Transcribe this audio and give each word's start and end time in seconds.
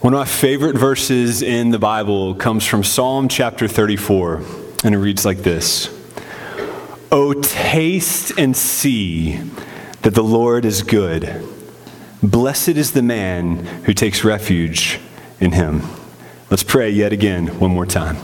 One 0.00 0.14
of 0.14 0.18
my 0.18 0.24
favorite 0.24 0.78
verses 0.78 1.42
in 1.42 1.72
the 1.72 1.78
Bible 1.78 2.34
comes 2.34 2.64
from 2.64 2.82
Psalm 2.82 3.28
chapter 3.28 3.68
34, 3.68 4.42
and 4.82 4.94
it 4.94 4.98
reads 4.98 5.26
like 5.26 5.42
this 5.42 5.90
Oh, 7.12 7.34
taste 7.34 8.32
and 8.38 8.56
see 8.56 9.42
that 10.00 10.14
the 10.14 10.22
Lord 10.22 10.64
is 10.64 10.82
good. 10.82 11.46
Blessed 12.22 12.70
is 12.70 12.92
the 12.92 13.02
man 13.02 13.56
who 13.84 13.92
takes 13.92 14.24
refuge 14.24 14.98
in 15.38 15.52
him. 15.52 15.82
Let's 16.48 16.62
pray 16.62 16.88
yet 16.88 17.12
again, 17.12 17.48
one 17.60 17.70
more 17.70 17.84
time. 17.84 18.16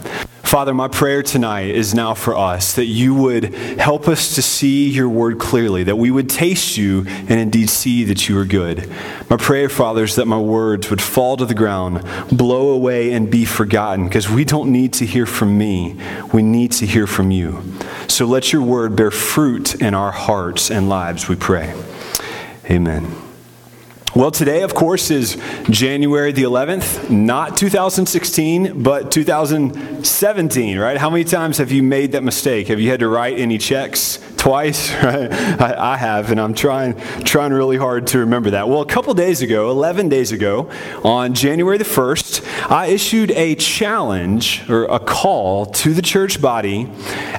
Father, 0.46 0.72
my 0.72 0.86
prayer 0.86 1.24
tonight 1.24 1.70
is 1.70 1.92
now 1.92 2.14
for 2.14 2.36
us 2.36 2.74
that 2.74 2.84
you 2.84 3.16
would 3.16 3.52
help 3.52 4.06
us 4.06 4.36
to 4.36 4.42
see 4.42 4.88
your 4.88 5.08
word 5.08 5.40
clearly, 5.40 5.82
that 5.82 5.96
we 5.96 6.08
would 6.08 6.30
taste 6.30 6.76
you 6.76 7.04
and 7.06 7.40
indeed 7.40 7.68
see 7.68 8.04
that 8.04 8.29
you 8.29 8.38
are 8.38 8.44
good. 8.44 8.88
My 9.29 9.36
prayer, 9.36 9.68
Father, 9.68 10.04
is 10.04 10.14
that 10.14 10.26
my 10.26 10.38
words 10.38 10.88
would 10.88 11.02
fall 11.02 11.36
to 11.36 11.44
the 11.44 11.54
ground, 11.54 12.04
blow 12.30 12.68
away, 12.68 13.12
and 13.12 13.29
be 13.29 13.44
forgotten, 13.44 14.07
because 14.07 14.30
we 14.30 14.44
don't 14.44 14.71
need 14.71 14.93
to 14.94 15.04
hear 15.04 15.26
from 15.26 15.58
me. 15.58 15.96
We 16.32 16.43
need 16.43 16.71
to 16.72 16.86
hear 16.86 17.08
from 17.08 17.32
you. 17.32 17.64
So 18.07 18.24
let 18.24 18.52
your 18.52 18.63
word 18.63 18.94
bear 18.94 19.10
fruit 19.10 19.74
in 19.74 19.94
our 19.94 20.13
hearts 20.13 20.71
and 20.71 20.88
lives, 20.88 21.29
we 21.29 21.35
pray. 21.35 21.74
Amen. 22.71 23.25
Well, 24.16 24.30
today, 24.30 24.62
of 24.62 24.75
course, 24.75 25.11
is 25.11 25.36
January 25.68 26.32
the 26.32 26.44
11th, 26.44 27.11
not 27.11 27.54
2016, 27.54 28.82
but 28.82 29.11
2017, 29.11 30.79
right? 30.79 30.96
How 30.96 31.11
many 31.11 31.22
times 31.22 31.58
have 31.58 31.70
you 31.70 31.82
made 31.82 32.12
that 32.12 32.22
mistake? 32.22 32.69
Have 32.69 32.80
you 32.80 32.88
had 32.88 33.00
to 33.00 33.08
write 33.08 33.38
any 33.38 33.58
checks 33.58 34.19
twice? 34.47 34.95
Right? 35.06 35.33
I, 35.61 35.95
I 35.95 35.97
have, 35.97 36.31
and 36.31 36.41
I'm 36.41 36.55
trying, 36.55 36.98
trying 37.25 37.53
really 37.53 37.77
hard 37.77 38.06
to 38.09 38.20
remember 38.20 38.50
that. 38.50 38.69
Well, 38.69 38.81
a 38.81 38.86
couple 38.86 39.12
days 39.14 39.42
ago, 39.42 39.70
11 39.70 40.09
days 40.09 40.33
ago, 40.33 40.70
on 41.05 41.34
January 41.34 41.78
the 41.78 41.84
1st, 41.84 42.70
I 42.70 42.86
issued 42.86 43.31
a 43.33 43.55
challenge 43.56 44.69
or 44.69 44.84
a 44.84 44.98
call 44.98 45.66
to 45.66 45.92
the 45.92 46.03
church 46.03 46.41
body 46.41 46.88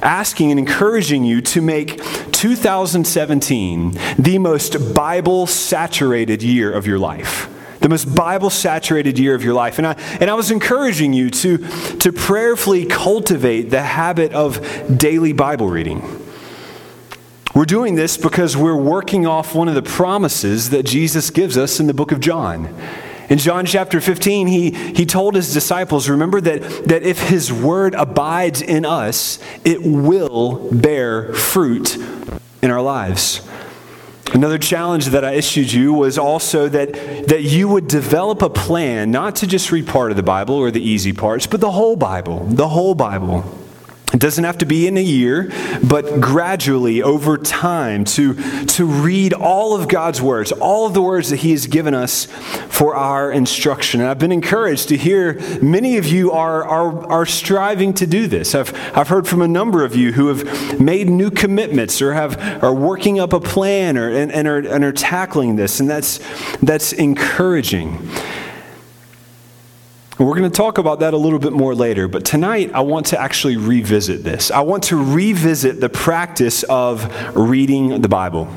asking 0.01 0.51
and 0.51 0.59
encouraging 0.59 1.25
you 1.25 1.41
to 1.41 1.61
make 1.61 2.01
2017 2.31 3.91
the 4.19 4.37
most 4.37 4.93
Bible 4.93 5.47
saturated 5.47 6.43
year 6.43 6.71
of 6.71 6.87
your 6.87 6.99
life 6.99 7.49
the 7.79 7.89
most 7.89 8.13
Bible 8.15 8.49
saturated 8.49 9.19
year 9.19 9.35
of 9.35 9.43
your 9.43 9.53
life. 9.53 9.77
And 9.77 9.85
I, 9.85 9.93
and 10.19 10.31
I 10.31 10.33
was 10.33 10.49
encouraging 10.49 11.13
you 11.13 11.29
to, 11.29 11.59
to 11.99 12.11
prayerfully 12.11 12.85
cultivate 12.85 13.69
the 13.69 13.83
habit 13.83 14.33
of 14.33 14.97
daily 14.97 15.31
Bible 15.31 15.69
reading. 15.69 16.26
We're 17.57 17.65
doing 17.65 17.95
this 17.95 18.17
because 18.17 18.55
we're 18.55 18.75
working 18.75 19.25
off 19.25 19.55
one 19.55 19.67
of 19.67 19.73
the 19.73 19.81
promises 19.81 20.69
that 20.69 20.85
Jesus 20.85 21.31
gives 21.31 21.57
us 21.57 21.79
in 21.79 21.87
the 21.87 21.93
book 21.95 22.11
of 22.11 22.19
John. 22.19 22.71
In 23.31 23.39
John 23.39 23.65
chapter 23.65 23.99
15, 23.99 24.45
he, 24.45 24.69
he 24.69 25.07
told 25.07 25.33
his 25.33 25.51
disciples, 25.53 26.07
remember 26.07 26.39
that, 26.39 26.61
that 26.85 27.01
if 27.01 27.29
his 27.29 27.51
word 27.51 27.95
abides 27.95 28.61
in 28.61 28.85
us, 28.85 29.39
it 29.65 29.81
will 29.81 30.69
bear 30.71 31.33
fruit 31.33 31.97
in 32.61 32.69
our 32.69 32.79
lives. 32.79 33.41
Another 34.35 34.59
challenge 34.59 35.07
that 35.07 35.25
I 35.25 35.31
issued 35.31 35.73
you 35.73 35.93
was 35.93 36.19
also 36.19 36.69
that, 36.69 36.93
that 37.27 37.41
you 37.41 37.67
would 37.69 37.87
develop 37.87 38.43
a 38.43 38.51
plan 38.51 39.09
not 39.09 39.35
to 39.37 39.47
just 39.47 39.71
read 39.71 39.87
part 39.87 40.11
of 40.11 40.17
the 40.17 40.21
Bible 40.21 40.53
or 40.53 40.69
the 40.69 40.79
easy 40.79 41.11
parts, 41.11 41.47
but 41.47 41.59
the 41.59 41.71
whole 41.71 41.95
Bible, 41.95 42.45
the 42.45 42.67
whole 42.67 42.93
Bible. 42.93 43.66
It 44.13 44.21
doesn't 44.21 44.45
have 44.45 44.57
to 44.59 44.65
be 44.65 44.87
in 44.87 44.97
a 44.97 45.01
year, 45.01 45.51
but 45.83 46.21
gradually 46.21 47.03
over 47.03 47.37
time 47.37 48.05
to, 48.05 48.35
to 48.65 48.85
read 48.85 49.33
all 49.33 49.75
of 49.75 49.89
God's 49.89 50.21
words, 50.21 50.53
all 50.53 50.87
of 50.87 50.93
the 50.93 51.01
words 51.01 51.29
that 51.29 51.37
He 51.37 51.51
has 51.51 51.67
given 51.67 51.93
us 51.93 52.25
for 52.69 52.95
our 52.95 53.31
instruction. 53.31 53.99
And 53.99 54.09
I've 54.09 54.17
been 54.17 54.31
encouraged 54.31 54.87
to 54.89 54.97
hear 54.97 55.33
many 55.61 55.97
of 55.97 56.05
you 56.05 56.31
are, 56.31 56.63
are, 56.63 57.05
are 57.11 57.25
striving 57.25 57.93
to 57.95 58.07
do 58.07 58.27
this. 58.27 58.55
I've, 58.55 58.73
I've 58.97 59.09
heard 59.09 59.27
from 59.27 59.41
a 59.41 59.47
number 59.47 59.83
of 59.83 59.93
you 59.93 60.13
who 60.13 60.27
have 60.27 60.79
made 60.79 61.09
new 61.09 61.29
commitments 61.29 62.01
or 62.01 62.13
have, 62.13 62.63
are 62.63 62.73
working 62.73 63.19
up 63.19 63.33
a 63.33 63.41
plan 63.41 63.97
or, 63.97 64.09
and, 64.09 64.31
and, 64.31 64.47
are, 64.47 64.59
and 64.59 64.85
are 64.85 64.93
tackling 64.93 65.57
this, 65.57 65.81
and 65.81 65.89
that's, 65.89 66.21
that's 66.61 66.93
encouraging. 66.93 68.09
We're 70.19 70.35
going 70.35 70.49
to 70.49 70.57
talk 70.57 70.79
about 70.79 71.01
that 71.01 71.13
a 71.13 71.17
little 71.17 71.37
bit 71.37 71.53
more 71.53 71.75
later, 71.75 72.07
but 72.07 72.25
tonight 72.25 72.71
I 72.73 72.81
want 72.81 73.05
to 73.07 73.21
actually 73.21 73.55
revisit 73.55 74.23
this. 74.23 74.49
I 74.49 74.61
want 74.61 74.85
to 74.85 74.97
revisit 74.97 75.79
the 75.79 75.89
practice 75.89 76.63
of 76.63 77.35
reading 77.35 78.01
the 78.01 78.09
Bible. 78.09 78.47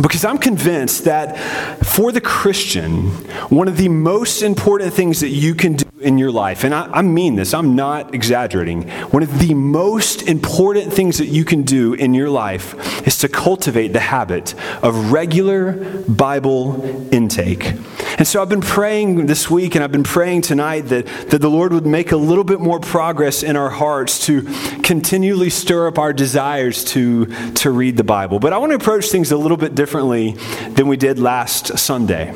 Because 0.00 0.24
I'm 0.24 0.38
convinced 0.38 1.04
that 1.04 1.38
for 1.84 2.10
the 2.10 2.20
Christian, 2.20 3.10
one 3.48 3.68
of 3.68 3.76
the 3.76 3.88
most 3.88 4.42
important 4.42 4.92
things 4.92 5.20
that 5.20 5.28
you 5.28 5.54
can 5.54 5.74
do 5.74 5.91
in 6.02 6.18
your 6.18 6.30
life, 6.30 6.64
and 6.64 6.74
I, 6.74 6.88
I, 6.92 7.02
mean 7.02 7.36
this, 7.36 7.54
I'm 7.54 7.74
not 7.74 8.14
exaggerating, 8.14 8.88
one 9.10 9.22
of 9.22 9.38
the 9.38 9.54
most 9.54 10.22
important 10.22 10.92
things 10.92 11.18
that 11.18 11.26
you 11.26 11.44
can 11.44 11.62
do 11.62 11.94
in 11.94 12.14
your 12.14 12.28
life 12.28 13.06
is 13.06 13.18
to 13.18 13.28
cultivate 13.28 13.88
the 13.88 14.00
habit 14.00 14.54
of 14.82 15.12
regular 15.12 15.72
Bible 16.08 17.12
intake. 17.12 17.72
And 18.18 18.28
so 18.28 18.42
I've 18.42 18.48
been 18.48 18.60
praying 18.60 19.26
this 19.26 19.50
week 19.50 19.74
and 19.74 19.82
I've 19.82 19.92
been 19.92 20.04
praying 20.04 20.42
tonight 20.42 20.82
that, 20.82 21.06
that 21.30 21.40
the 21.40 21.48
Lord 21.48 21.72
would 21.72 21.86
make 21.86 22.12
a 22.12 22.16
little 22.16 22.44
bit 22.44 22.60
more 22.60 22.78
progress 22.78 23.42
in 23.42 23.56
our 23.56 23.70
hearts 23.70 24.26
to 24.26 24.42
continually 24.82 25.50
stir 25.50 25.88
up 25.88 25.98
our 25.98 26.12
desires 26.12 26.84
to, 26.84 27.26
to 27.54 27.70
read 27.70 27.96
the 27.96 28.04
Bible. 28.04 28.38
But 28.38 28.52
I 28.52 28.58
want 28.58 28.70
to 28.70 28.76
approach 28.76 29.06
things 29.06 29.32
a 29.32 29.36
little 29.36 29.56
bit 29.56 29.74
differently 29.74 30.32
than 30.70 30.88
we 30.88 30.96
did 30.96 31.18
last 31.18 31.78
Sunday. 31.78 32.34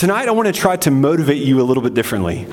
Tonight, 0.00 0.28
I 0.28 0.30
want 0.30 0.46
to 0.46 0.54
try 0.54 0.76
to 0.76 0.90
motivate 0.90 1.42
you 1.42 1.60
a 1.60 1.62
little 1.62 1.82
bit 1.82 1.92
differently. 1.92 2.46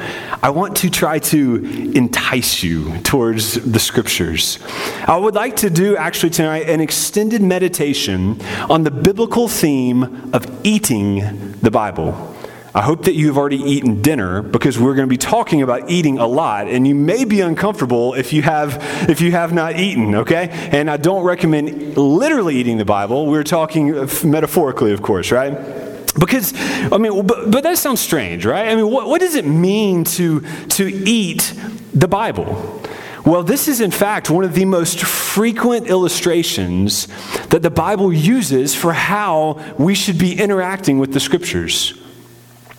I 0.43 0.49
want 0.49 0.75
to 0.79 0.89
try 0.89 1.19
to 1.19 1.55
entice 1.95 2.61
you 2.61 2.97
towards 3.03 3.53
the 3.53 3.79
scriptures. 3.79 4.59
I 5.07 5.15
would 5.15 5.33
like 5.33 5.55
to 5.57 5.69
do 5.69 5.95
actually 5.95 6.31
tonight 6.31 6.67
an 6.67 6.81
extended 6.81 7.41
meditation 7.41 8.41
on 8.69 8.83
the 8.83 8.91
biblical 8.91 9.47
theme 9.47 10.29
of 10.33 10.45
eating 10.65 11.53
the 11.61 11.71
Bible. 11.71 12.35
I 12.75 12.81
hope 12.81 13.05
that 13.05 13.13
you've 13.13 13.37
already 13.37 13.63
eaten 13.63 14.01
dinner 14.01 14.41
because 14.41 14.77
we're 14.77 14.95
going 14.95 15.07
to 15.07 15.09
be 15.09 15.15
talking 15.15 15.61
about 15.61 15.89
eating 15.89 16.17
a 16.17 16.27
lot 16.27 16.67
and 16.67 16.85
you 16.85 16.95
may 16.95 17.23
be 17.23 17.39
uncomfortable 17.39 18.13
if 18.13 18.33
you 18.33 18.41
have 18.41 18.75
if 19.09 19.21
you 19.21 19.31
have 19.31 19.53
not 19.53 19.79
eaten, 19.79 20.15
okay? 20.15 20.49
And 20.51 20.89
I 20.91 20.97
don't 20.97 21.23
recommend 21.23 21.95
literally 21.95 22.57
eating 22.57 22.77
the 22.77 22.83
Bible. 22.83 23.25
We're 23.25 23.45
talking 23.45 23.97
uh, 23.97 24.05
metaphorically, 24.25 24.91
of 24.91 25.01
course, 25.01 25.31
right? 25.31 25.86
Because, 26.19 26.53
I 26.91 26.97
mean, 26.97 27.25
but, 27.25 27.51
but 27.51 27.63
that 27.63 27.77
sounds 27.77 27.99
strange, 27.99 28.45
right? 28.45 28.67
I 28.67 28.75
mean, 28.75 28.89
what, 28.89 29.07
what 29.07 29.21
does 29.21 29.35
it 29.35 29.45
mean 29.45 30.03
to, 30.05 30.41
to 30.69 30.87
eat 30.87 31.53
the 31.93 32.07
Bible? 32.07 32.81
Well, 33.25 33.43
this 33.43 33.67
is 33.67 33.81
in 33.81 33.91
fact 33.91 34.29
one 34.29 34.45
of 34.45 34.53
the 34.53 34.63
most 34.63 35.01
frequent 35.01 35.87
illustrations 35.87 37.07
that 37.49 37.61
the 37.61 37.69
Bible 37.69 38.13
uses 38.13 38.73
for 38.73 38.93
how 38.93 39.61
we 39.77 39.95
should 39.95 40.17
be 40.17 40.39
interacting 40.39 40.97
with 40.97 41.11
the 41.13 41.19
scriptures. 41.19 41.93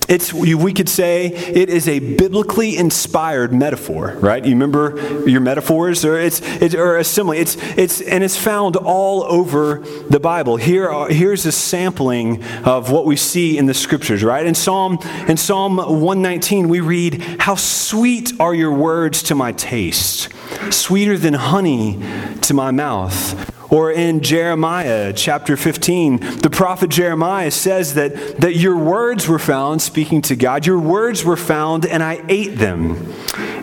It's, 0.08 0.32
we 0.32 0.72
could 0.72 0.88
say 0.88 1.26
it 1.26 1.68
is 1.68 1.86
a 1.86 1.98
biblically 1.98 2.78
inspired 2.78 3.52
metaphor, 3.52 4.16
right? 4.20 4.42
You 4.42 4.52
remember 4.52 5.28
your 5.28 5.42
metaphors, 5.42 6.02
or 6.02 6.18
it's, 6.18 6.40
it's 6.62 6.74
or 6.74 6.96
a 6.96 7.04
simile. 7.04 7.34
It's, 7.34 7.56
it's, 7.76 8.00
and 8.00 8.24
it's 8.24 8.36
found 8.36 8.76
all 8.76 9.22
over 9.24 9.84
the 10.08 10.18
Bible. 10.18 10.56
Here, 10.56 10.88
are, 10.88 11.10
here's 11.10 11.44
a 11.44 11.52
sampling 11.52 12.42
of 12.64 12.90
what 12.90 13.04
we 13.04 13.16
see 13.16 13.58
in 13.58 13.66
the 13.66 13.74
scriptures, 13.74 14.24
right? 14.24 14.46
In 14.46 14.54
Psalm, 14.54 14.98
in 15.28 15.36
Psalm 15.36 15.76
119, 15.76 16.70
we 16.70 16.80
read, 16.80 17.22
"How 17.40 17.54
sweet 17.54 18.32
are 18.40 18.54
your 18.54 18.72
words 18.72 19.22
to 19.24 19.34
my 19.34 19.52
taste, 19.52 20.30
sweeter 20.70 21.18
than 21.18 21.34
honey 21.34 22.02
to 22.42 22.54
my 22.54 22.70
mouth." 22.70 23.57
Or 23.70 23.92
in 23.92 24.22
Jeremiah 24.22 25.12
chapter 25.12 25.56
15, 25.56 26.38
the 26.38 26.48
prophet 26.50 26.88
Jeremiah 26.88 27.50
says 27.50 27.94
that, 27.94 28.38
that 28.38 28.56
your 28.56 28.76
words 28.76 29.28
were 29.28 29.38
found, 29.38 29.82
speaking 29.82 30.22
to 30.22 30.36
God, 30.36 30.64
your 30.66 30.78
words 30.78 31.24
were 31.24 31.36
found 31.36 31.84
and 31.84 32.02
I 32.02 32.24
ate 32.28 32.56
them. 32.56 33.12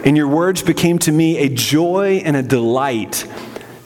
And 0.03 0.15
your 0.15 0.27
words 0.27 0.61
became 0.61 0.99
to 0.99 1.11
me 1.11 1.37
a 1.37 1.49
joy 1.49 2.21
and 2.23 2.35
a 2.35 2.43
delight 2.43 3.27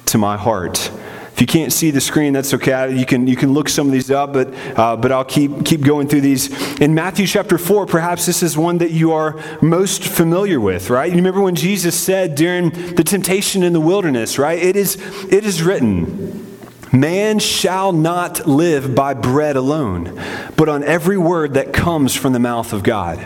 to 0.07 0.17
my 0.17 0.35
heart. 0.35 0.91
If 1.39 1.43
you 1.43 1.47
can't 1.47 1.71
see 1.71 1.89
the 1.89 2.01
screen, 2.01 2.33
that's 2.33 2.53
okay. 2.53 2.93
You 2.93 3.05
can, 3.05 3.25
you 3.25 3.37
can 3.37 3.53
look 3.53 3.69
some 3.69 3.87
of 3.87 3.93
these 3.93 4.11
up, 4.11 4.33
but, 4.33 4.53
uh, 4.77 4.97
but 4.97 5.13
I'll 5.13 5.23
keep, 5.23 5.63
keep 5.63 5.79
going 5.79 6.09
through 6.09 6.19
these. 6.19 6.51
In 6.81 6.93
Matthew 6.93 7.25
chapter 7.27 7.57
4, 7.57 7.85
perhaps 7.85 8.25
this 8.25 8.43
is 8.43 8.57
one 8.57 8.79
that 8.79 8.91
you 8.91 9.13
are 9.13 9.41
most 9.61 10.03
familiar 10.03 10.59
with, 10.59 10.89
right? 10.89 11.09
You 11.09 11.15
remember 11.15 11.39
when 11.39 11.55
Jesus 11.55 11.97
said 11.97 12.35
during 12.35 12.71
the 12.71 13.05
temptation 13.05 13.63
in 13.63 13.71
the 13.71 13.79
wilderness, 13.79 14.37
right? 14.37 14.59
It 14.59 14.75
is, 14.75 14.97
it 15.31 15.45
is 15.45 15.63
written. 15.63 16.48
Man 16.91 17.37
shall 17.39 17.91
not 17.91 18.47
live 18.47 18.95
by 18.95 19.13
bread 19.13 19.55
alone, 19.55 20.19
but 20.55 20.67
on 20.67 20.83
every 20.83 21.17
word 21.17 21.53
that 21.53 21.71
comes 21.71 22.15
from 22.15 22.33
the 22.33 22.39
mouth 22.39 22.73
of 22.73 22.81
God. 22.81 23.19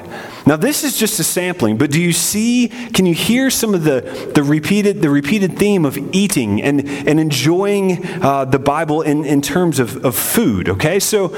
Now, 0.46 0.58
this 0.58 0.84
is 0.84 0.98
just 0.98 1.20
a 1.20 1.24
sampling, 1.24 1.78
but 1.78 1.90
do 1.90 2.02
you 2.02 2.12
see, 2.12 2.68
can 2.68 3.06
you 3.06 3.14
hear 3.14 3.50
some 3.50 3.74
of 3.74 3.86
the, 3.86 4.32
the, 4.36 4.44
repeated, 4.44 5.02
the 5.02 5.10
repeated 5.10 5.58
theme 5.58 5.86
of 5.86 5.98
eating 6.14 6.62
and, 6.62 6.86
and 6.86 7.20
enjoying 7.20 8.06
uh, 8.22 8.44
the 8.44 8.60
Bible 8.60 9.02
in, 9.02 9.24
in 9.24 9.42
terms 9.42 9.80
of, 9.80 10.04
of 10.04 10.16
food? 10.16 10.68
Okay, 10.68 11.00
so 11.00 11.30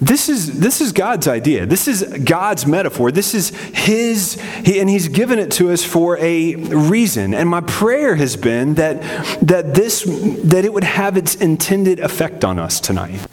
this 0.00 0.28
is, 0.28 0.60
this 0.60 0.80
is 0.80 0.92
God's 0.92 1.26
idea. 1.26 1.64
This 1.64 1.88
is 1.88 2.02
God's 2.24 2.66
metaphor. 2.66 3.10
This 3.10 3.34
is 3.34 3.50
His, 3.74 4.34
he, 4.64 4.78
and 4.78 4.90
He's 4.90 5.08
given 5.08 5.38
it 5.38 5.50
to 5.52 5.70
us 5.70 5.82
for 5.82 6.18
a 6.18 6.54
reason. 6.56 7.32
And 7.32 7.48
my 7.48 7.62
prayer 7.62 8.14
has 8.16 8.36
been 8.36 8.74
that, 8.74 9.00
that, 9.40 9.74
this, 9.74 10.04
that 10.44 10.64
it 10.64 10.72
would 10.72 10.84
have 10.84 11.16
its 11.16 11.34
intended 11.34 11.98
effect 12.00 12.44
on 12.44 12.58
us 12.58 12.78
tonight. 12.78 13.26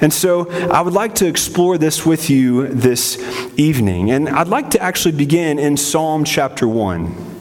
And 0.00 0.12
so 0.12 0.50
I 0.70 0.80
would 0.80 0.94
like 0.94 1.16
to 1.16 1.26
explore 1.26 1.78
this 1.78 2.04
with 2.04 2.30
you 2.30 2.68
this 2.68 3.18
evening. 3.56 4.10
And 4.10 4.28
I'd 4.28 4.48
like 4.48 4.70
to 4.70 4.82
actually 4.82 5.16
begin 5.16 5.58
in 5.58 5.76
Psalm 5.76 6.24
chapter 6.24 6.66
1. 6.66 7.37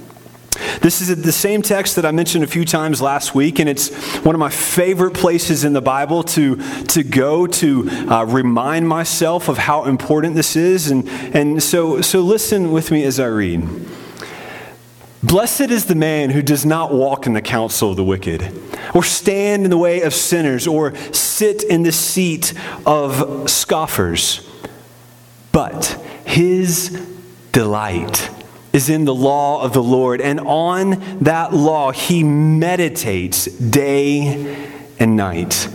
This 0.82 1.02
is 1.02 1.22
the 1.22 1.32
same 1.32 1.62
text 1.62 1.96
that 1.96 2.06
I 2.06 2.12
mentioned 2.12 2.44
a 2.44 2.48
few 2.48 2.66
times 2.66 3.02
last 3.02 3.36
week, 3.36 3.60
and 3.60 3.70
it's 3.70 3.94
one 4.24 4.36
of 4.36 4.40
my 4.40 4.50
favorite 4.50 5.14
places 5.14 5.64
in 5.64 5.74
the 5.74 5.82
Bible 5.82 6.24
to, 6.24 6.56
to 6.84 7.04
go 7.04 7.48
to 7.48 7.90
uh, 7.90 8.26
remind 8.26 8.88
myself 8.88 9.50
of 9.50 9.58
how 9.58 9.86
important 9.86 10.36
this 10.36 10.56
is. 10.56 10.92
And, 10.92 11.08
and 11.36 11.62
so, 11.62 12.02
so 12.02 12.22
listen 12.22 12.72
with 12.72 12.92
me 12.92 13.04
as 13.04 13.20
I 13.20 13.28
read. 13.28 13.68
Blessed 15.24 15.72
is 15.72 15.86
the 15.86 15.96
man 15.96 16.30
who 16.30 16.42
does 16.42 16.66
not 16.66 16.94
walk 16.94 17.26
in 17.26 17.34
the 17.34 17.42
counsel 17.42 17.92
of 17.92 17.98
the 17.98 18.04
wicked, 18.04 18.54
or 18.94 19.04
stand 19.04 19.64
in 19.64 19.70
the 19.70 19.78
way 19.78 20.02
of 20.02 20.14
sinners, 20.14 20.68
or 20.68 20.96
sit 21.14 21.64
in 21.64 21.84
the 21.84 21.92
seat 21.92 22.54
of 22.86 23.50
scoffers, 23.50 24.48
but 25.52 26.00
his 26.26 26.90
delight 27.52 28.30
is 28.78 28.90
in 28.90 29.06
the 29.06 29.14
law 29.14 29.64
of 29.64 29.74
the 29.74 29.82
Lord, 29.82 30.22
and 30.22 30.40
on 30.40 30.92
that 31.22 31.52
law 31.52 31.92
he 31.92 32.24
meditates 32.24 33.46
day 33.46 34.56
and 35.00 35.16
night. 35.16 35.68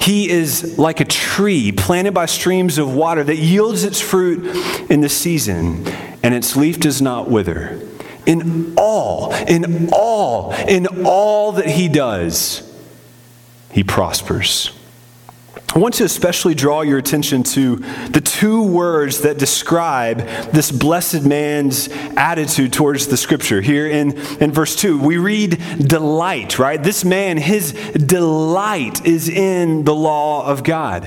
He 0.00 0.28
is 0.28 0.78
like 0.78 0.98
a 0.98 1.04
tree 1.04 1.70
planted 1.70 2.12
by 2.12 2.26
streams 2.26 2.76
of 2.76 2.92
water 2.92 3.22
that 3.22 3.36
yields 3.36 3.84
its 3.84 4.00
fruit 4.00 4.44
in 4.90 5.00
the 5.00 5.08
season, 5.08 5.86
and 6.22 6.34
its 6.34 6.56
leaf 6.56 6.80
does 6.80 7.00
not 7.00 7.30
wither. 7.30 7.80
In 8.26 8.74
all, 8.76 9.32
in 9.32 9.88
all, 9.92 10.52
in 10.52 11.06
all 11.06 11.52
that 11.52 11.66
he 11.66 11.88
does, 11.88 12.62
he 13.70 13.84
prospers. 13.84 14.76
I 15.74 15.80
want 15.80 15.94
to 15.96 16.04
especially 16.04 16.54
draw 16.54 16.80
your 16.80 16.96
attention 16.96 17.42
to 17.44 17.76
the 18.08 18.22
two 18.22 18.62
words 18.62 19.20
that 19.20 19.38
describe 19.38 20.20
this 20.50 20.72
blessed 20.72 21.24
man's 21.24 21.90
attitude 22.16 22.72
towards 22.72 23.08
the 23.08 23.18
scripture. 23.18 23.60
Here 23.60 23.86
in, 23.86 24.18
in 24.40 24.50
verse 24.50 24.74
2, 24.74 24.98
we 24.98 25.18
read 25.18 25.62
delight, 25.78 26.58
right? 26.58 26.82
This 26.82 27.04
man, 27.04 27.36
his 27.36 27.72
delight 27.92 29.04
is 29.06 29.28
in 29.28 29.84
the 29.84 29.94
law 29.94 30.46
of 30.46 30.64
God. 30.64 31.04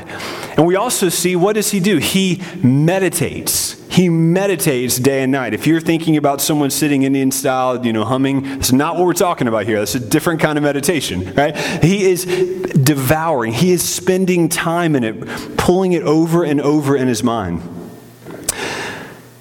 And 0.55 0.67
we 0.67 0.75
also 0.75 1.09
see 1.09 1.35
what 1.35 1.53
does 1.53 1.71
he 1.71 1.79
do? 1.79 1.97
He 1.97 2.41
meditates. 2.61 3.70
He 3.91 4.07
meditates 4.07 4.99
day 4.99 5.21
and 5.21 5.33
night. 5.33 5.53
If 5.53 5.67
you're 5.67 5.81
thinking 5.81 6.15
about 6.15 6.39
someone 6.39 6.69
sitting 6.69 7.03
Indian 7.03 7.29
style, 7.29 7.85
you 7.85 7.91
know, 7.91 8.05
humming, 8.05 8.45
it's 8.45 8.71
not 8.71 8.95
what 8.95 9.05
we're 9.05 9.11
talking 9.11 9.49
about 9.49 9.65
here. 9.65 9.79
That's 9.79 9.95
a 9.95 9.99
different 9.99 10.39
kind 10.39 10.57
of 10.57 10.63
meditation, 10.63 11.33
right? 11.33 11.57
He 11.83 12.09
is 12.09 12.23
devouring, 12.23 13.51
he 13.51 13.73
is 13.73 13.83
spending 13.83 14.47
time 14.47 14.95
in 14.95 15.03
it, 15.03 15.57
pulling 15.57 15.91
it 15.91 16.03
over 16.03 16.45
and 16.45 16.61
over 16.61 16.95
in 16.95 17.09
his 17.09 17.21
mind. 17.21 17.63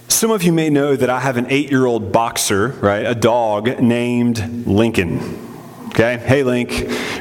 Some 0.09 0.33
of 0.33 0.43
you 0.43 0.53
may 0.53 0.69
know 0.69 0.97
that 0.97 1.09
I 1.09 1.21
have 1.21 1.37
an 1.37 1.47
eight 1.49 1.71
year 1.71 1.87
old 1.87 2.11
boxer, 2.11 2.71
right? 2.81 3.07
A 3.07 3.15
dog 3.15 3.81
named 3.81 4.67
Lincoln. 4.67 5.47
Okay, 5.91 6.19
hey 6.19 6.43
Link, 6.43 6.71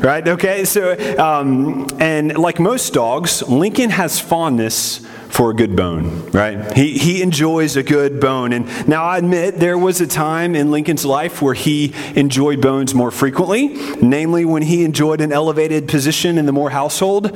right? 0.02 0.28
Okay, 0.28 0.66
so, 0.66 0.94
um, 1.24 1.86
and 2.00 2.36
like 2.40 2.60
most 2.60 2.92
dogs, 2.92 3.48
Lincoln 3.48 3.92
has 3.92 4.20
fondness 4.20 5.08
for 5.30 5.52
a 5.52 5.54
good 5.54 5.76
bone, 5.76 6.30
right? 6.32 6.76
He, 6.76 6.98
he 6.98 7.22
enjoys 7.22 7.78
a 7.78 7.84
good 7.84 8.20
bone. 8.20 8.52
And 8.52 8.88
now 8.88 9.04
I 9.04 9.18
admit 9.18 9.56
there 9.56 9.78
was 9.78 10.02
a 10.02 10.08
time 10.08 10.56
in 10.56 10.72
Lincoln's 10.72 11.06
life 11.06 11.42
where 11.42 11.54
he 11.54 11.94
enjoyed 12.16 12.62
bones 12.62 12.94
more 12.94 13.12
frequently, 13.12 13.68
namely 14.02 14.44
when 14.44 14.64
he 14.64 14.84
enjoyed 14.84 15.22
an 15.22 15.32
elevated 15.32 15.88
position 15.88 16.38
in 16.38 16.46
the 16.46 16.52
Moore 16.52 16.72
household 16.72 17.28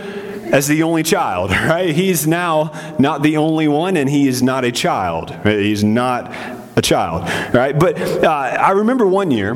as 0.54 0.68
the 0.68 0.84
only 0.84 1.04
child, 1.04 1.52
right? 1.52 1.96
He's 1.96 2.28
now 2.28 2.96
not 3.00 3.22
the 3.22 3.38
only 3.38 3.68
one, 3.68 3.96
and 3.96 4.10
he 4.10 4.28
is 4.28 4.42
not 4.44 4.66
a 4.66 4.72
child. 4.72 5.34
He's 5.44 5.84
not 5.84 6.34
a 6.76 6.82
child, 6.82 7.24
right? 7.54 7.78
But 7.78 8.00
uh, 8.02 8.28
I 8.28 8.72
remember 8.72 9.06
one 9.06 9.32
year, 9.32 9.56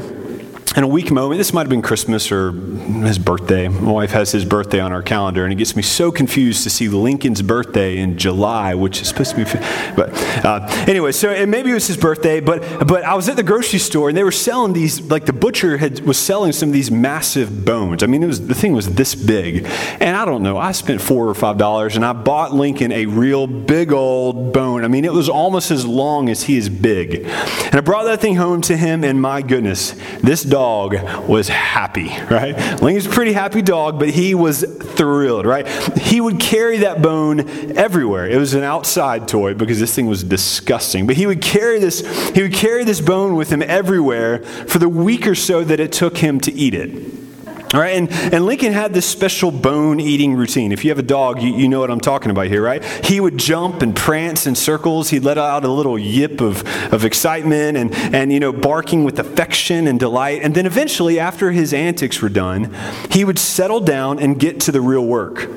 in 0.78 0.84
a 0.84 0.88
weak 0.88 1.10
moment, 1.10 1.40
this 1.40 1.54
might 1.54 1.62
have 1.62 1.72
been 1.72 1.82
Christmas 1.82 2.32
or 2.32 2.52
his 2.52 3.18
birthday. 3.18 3.68
My 3.68 3.92
wife 3.92 4.12
has 4.12 4.32
his 4.32 4.46
birthday 4.46 4.80
on 4.80 4.92
our 4.92 5.02
calendar, 5.02 5.44
and 5.44 5.52
it 5.52 5.56
gets 5.56 5.76
me 5.76 5.82
so 5.82 6.12
confused 6.12 6.62
to 6.66 6.70
see 6.70 6.88
Lincoln's 6.88 7.42
birthday 7.42 7.98
in 7.98 8.16
July, 8.16 8.76
which 8.76 9.02
is 9.02 9.08
supposed 9.08 9.36
to 9.36 9.44
be. 9.44 9.52
But 9.96 10.14
uh, 10.46 10.68
anyway, 10.88 11.14
so 11.14 11.48
maybe 11.48 11.72
it 11.72 11.74
was 11.74 11.88
his 11.88 11.98
birthday, 11.98 12.40
but 12.42 12.88
but 12.88 13.04
I 13.04 13.16
was 13.16 13.28
at 13.28 13.38
the 13.38 13.44
grocery 13.44 13.80
store, 13.80 14.10
and 14.10 14.18
they 14.18 14.24
were 14.24 14.32
selling 14.32 14.74
these. 14.74 15.02
Like 15.02 15.26
the 15.26 15.34
butcher 15.34 15.78
had 15.78 16.02
was 16.02 16.20
selling 16.20 16.52
some 16.52 16.70
of 16.70 16.74
these 16.74 16.92
massive 16.92 17.66
bones. 17.66 18.04
I 18.04 18.06
mean, 18.06 18.22
it 18.22 18.28
was 18.28 18.46
the 18.46 18.54
thing 18.54 18.74
was 18.74 18.94
this 18.94 19.16
big, 19.16 19.66
and 20.00 20.16
I 20.16 20.26
don't 20.26 20.44
know. 20.44 20.60
I 20.60 20.74
spent 20.74 21.02
four 21.02 21.28
or 21.28 21.34
five 21.34 21.58
dollars, 21.58 21.96
and 21.96 22.06
I 22.06 22.14
bought 22.14 22.54
Lincoln 22.54 22.92
a 22.92 23.08
real 23.08 23.48
big 23.48 23.92
old 23.92 24.54
bone. 24.54 24.84
I 24.84 24.90
mean, 24.90 25.06
it 25.06 25.14
was 25.14 25.28
almost 25.28 25.72
as 25.72 25.88
long 25.88 26.30
as 26.30 26.44
he 26.44 26.56
is 26.56 26.70
big, 26.70 27.26
and 27.26 27.76
I 27.76 27.82
brought 27.82 28.04
that 28.04 28.22
thing 28.22 28.36
home 28.36 28.62
to 28.62 28.78
him, 28.78 29.04
and 29.04 29.20
my 29.20 29.42
goodness, 29.42 29.96
this 30.22 30.44
dog 30.44 30.67
dog 30.68 31.28
was 31.30 31.48
happy, 31.48 32.10
right? 32.30 32.82
Lincoln's 32.82 33.06
a 33.06 33.10
pretty 33.10 33.32
happy 33.32 33.62
dog, 33.62 33.98
but 34.00 34.10
he 34.10 34.36
was 34.36 34.64
thrilled, 34.64 35.46
right? 35.46 35.66
He 35.98 36.20
would 36.20 36.42
carry 36.42 36.80
that 36.80 37.02
bone 37.02 37.40
everywhere. 37.78 38.28
It 38.28 38.38
was 38.38 38.54
an 38.54 38.64
outside 38.64 39.30
toy 39.30 39.54
because 39.54 39.80
this 39.80 39.96
thing 39.96 40.08
was 40.08 40.26
disgusting. 40.26 41.08
But 41.08 41.16
he 41.16 41.26
would 41.26 41.42
carry 41.42 41.80
this, 41.80 42.02
he 42.32 42.42
would 42.42 42.54
carry 42.54 42.84
this 42.84 43.00
bone 43.00 43.36
with 43.36 43.50
him 43.50 43.62
everywhere 43.62 44.44
for 44.68 44.80
the 44.80 44.90
week 44.90 45.26
or 45.26 45.36
so 45.36 45.64
that 45.64 45.80
it 45.80 45.94
took 45.94 46.18
him 46.18 46.42
to 46.42 46.52
eat 46.52 46.74
it. 46.74 47.27
All 47.74 47.82
right, 47.82 47.98
and, 47.98 48.10
and 48.34 48.46
Lincoln 48.46 48.72
had 48.72 48.94
this 48.94 49.06
special 49.06 49.52
bone 49.52 50.00
eating 50.00 50.34
routine. 50.36 50.72
If 50.72 50.86
you 50.86 50.92
have 50.92 51.00
a 51.00 51.04
dog, 51.04 51.42
you, 51.42 51.54
you 51.54 51.68
know 51.68 51.82
what 51.82 51.92
I'm 51.92 52.00
talking 52.00 52.32
about 52.32 52.48
here, 52.48 52.64
right? 52.64 52.84
He 53.04 53.20
would 53.20 53.38
jump 53.38 53.82
and 53.82 53.94
prance 53.94 54.48
in 54.48 54.56
circles. 54.56 55.10
He'd 55.10 55.26
let 55.26 55.38
out 55.38 55.66
a 55.66 55.68
little 55.68 56.00
yip 56.00 56.40
of, 56.40 56.64
of 56.94 57.04
excitement 57.04 57.78
and, 57.78 57.94
and, 58.16 58.32
you 58.32 58.40
know, 58.40 58.54
barking 58.54 59.04
with 59.04 59.20
affection 59.20 59.86
and 59.86 60.00
delight. 60.00 60.44
And 60.44 60.56
then 60.56 60.66
eventually, 60.66 61.20
after 61.20 61.52
his 61.52 61.74
antics 61.74 62.22
were 62.22 62.30
done, 62.30 62.74
he 63.12 63.26
would 63.26 63.38
settle 63.38 63.82
down 63.82 64.18
and 64.20 64.40
get 64.40 64.62
to 64.62 64.72
the 64.72 64.80
real 64.80 65.06
work 65.06 65.50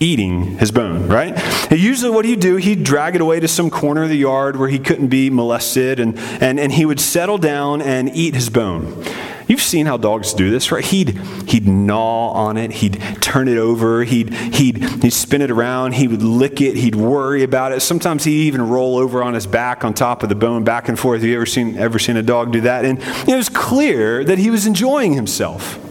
eating 0.00 0.58
his 0.58 0.70
bone, 0.70 1.08
right? 1.08 1.32
And 1.70 1.78
usually 1.78 2.10
what 2.10 2.24
he'd 2.24 2.40
do, 2.40 2.56
he'd 2.56 2.84
drag 2.84 3.14
it 3.14 3.20
away 3.20 3.40
to 3.40 3.48
some 3.48 3.70
corner 3.70 4.04
of 4.04 4.08
the 4.08 4.16
yard 4.16 4.56
where 4.56 4.68
he 4.68 4.78
couldn't 4.78 5.08
be 5.08 5.28
molested, 5.30 5.98
and, 5.98 6.18
and, 6.40 6.60
and 6.60 6.72
he 6.72 6.84
would 6.84 7.00
settle 7.00 7.38
down 7.38 7.82
and 7.82 8.08
eat 8.14 8.34
his 8.34 8.48
bone. 8.48 9.04
You've 9.48 9.62
seen 9.62 9.86
how 9.86 9.96
dogs 9.96 10.34
do 10.34 10.50
this, 10.50 10.70
right? 10.70 10.84
He'd, 10.84 11.18
he'd 11.48 11.66
gnaw 11.66 12.32
on 12.32 12.58
it, 12.58 12.70
he'd 12.70 13.00
turn 13.20 13.48
it 13.48 13.56
over, 13.56 14.04
he'd, 14.04 14.32
he'd, 14.32 14.84
he'd 15.02 15.12
spin 15.12 15.40
it 15.40 15.50
around, 15.50 15.94
he 15.94 16.06
would 16.06 16.22
lick 16.22 16.60
it, 16.60 16.76
he'd 16.76 16.94
worry 16.94 17.42
about 17.42 17.72
it. 17.72 17.80
Sometimes 17.80 18.24
he'd 18.24 18.46
even 18.46 18.68
roll 18.68 18.98
over 18.98 19.22
on 19.22 19.32
his 19.32 19.46
back 19.46 19.84
on 19.84 19.94
top 19.94 20.22
of 20.22 20.28
the 20.28 20.34
bone 20.34 20.64
back 20.64 20.88
and 20.88 20.98
forth. 20.98 21.22
Have 21.22 21.28
you 21.28 21.36
ever 21.36 21.46
seen, 21.46 21.78
ever 21.78 21.98
seen 21.98 22.18
a 22.18 22.22
dog 22.22 22.52
do 22.52 22.60
that? 22.60 22.84
And 22.84 22.98
it 23.26 23.34
was 23.34 23.48
clear 23.48 24.22
that 24.22 24.38
he 24.38 24.50
was 24.50 24.66
enjoying 24.66 25.14
himself. 25.14 25.87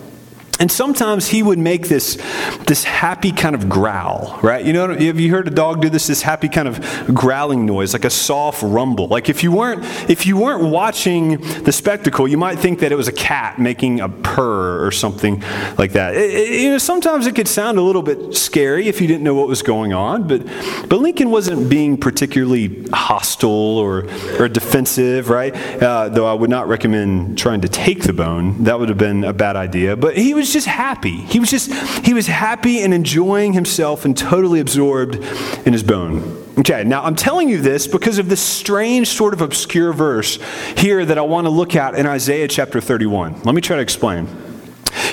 And 0.60 0.72
sometimes 0.72 1.28
he 1.28 1.44
would 1.44 1.60
make 1.60 1.88
this, 1.88 2.18
this 2.66 2.84
happy 2.84 3.32
kind 3.32 3.56
of 3.56 3.70
growl, 3.70 4.40
right? 4.42 4.66
You 4.66 4.74
know, 4.74 4.88
have 4.88 5.20
you 5.20 5.32
heard 5.32 5.48
a 5.48 5.52
dog 5.52 5.82
do 5.82 5.90
this, 5.90 6.08
this 6.08 6.24
happy 6.24 6.50
kind 6.50 6.68
of 6.68 6.80
growling 7.14 7.66
noise, 7.66 7.94
like 7.94 8.06
a 8.06 8.10
soft 8.10 8.64
rumble? 8.64 9.08
Like 9.08 9.30
if 9.30 9.44
you 9.44 9.52
weren't, 9.52 9.84
if 10.10 10.26
you 10.26 10.38
weren't 10.38 10.64
watching 10.64 11.38
the 11.64 11.72
spectacle, 11.72 12.28
you 12.28 12.38
might 12.38 12.58
think 12.58 12.80
that 12.80 12.92
it 12.92 12.96
was 12.96 13.08
a 13.08 13.14
cat 13.14 13.60
making 13.60 14.00
a 14.00 14.10
purr 14.10 14.86
or 14.86 14.92
something 14.92 15.44
like 15.78 15.92
that. 15.94 16.16
It, 16.16 16.32
it, 16.32 16.62
you 16.62 16.72
know, 16.72 16.78
sometimes 16.80 17.28
it 17.28 17.36
could 17.36 17.48
sound 17.48 17.78
a 17.78 17.82
little 17.82 18.02
bit 18.02 18.36
scary 18.36 18.88
if 18.88 19.00
you 19.00 19.08
didn't 19.08 19.24
know 19.24 19.36
what 19.36 19.48
was 19.48 19.62
going 19.62 19.94
on, 19.94 20.28
but, 20.28 20.44
but 20.90 21.00
Lincoln 21.00 21.30
wasn't 21.30 21.70
being 21.70 21.98
particularly 21.98 22.84
hostile 22.94 23.78
or, 23.78 24.08
or 24.40 24.48
defensive, 24.48 25.30
right? 25.30 25.54
Uh, 25.82 26.10
though 26.10 26.26
I 26.26 26.34
would 26.34 26.50
not 26.50 26.68
recommend 26.68 27.38
trying 27.38 27.62
to 27.62 27.70
take 27.70 28.04
the 28.04 28.14
bone. 28.14 28.64
That 28.64 28.80
would 28.80 28.90
have 28.90 28.98
been 28.98 29.24
a 29.24 29.34
bad 29.34 29.56
idea. 29.56 29.96
But 29.96 30.18
he 30.18 30.34
was 30.34 30.47
was 30.48 30.54
just 30.54 30.68
happy. 30.68 31.18
He 31.18 31.39
was 31.39 31.51
just, 31.51 31.74
he 32.06 32.13
was 32.13 32.27
happy 32.27 32.82
and 32.82 32.94
enjoying 32.94 33.51
himself 33.51 34.06
and 34.06 34.18
totally 34.18 34.62
absorbed 34.62 35.16
in 35.68 35.74
his 35.74 35.84
bone. 35.84 36.46
Okay, 36.60 36.86
now 36.86 37.04
I'm 37.04 37.16
telling 37.16 37.50
you 37.50 37.60
this 37.60 37.86
because 37.86 38.18
of 38.18 38.30
this 38.30 38.42
strange, 38.42 39.10
sort 39.10 39.34
of 39.34 39.42
obscure 39.42 39.92
verse 39.92 40.39
here 40.77 41.06
that 41.06 41.18
I 41.18 41.22
want 41.22 41.46
to 41.46 41.50
look 41.50 41.75
at 41.75 41.96
in 41.96 42.06
Isaiah 42.06 42.48
chapter 42.48 42.80
31. 42.80 43.42
Let 43.44 43.56
me 43.56 43.62
try 43.62 43.75
to 43.75 43.82
explain. 43.82 44.27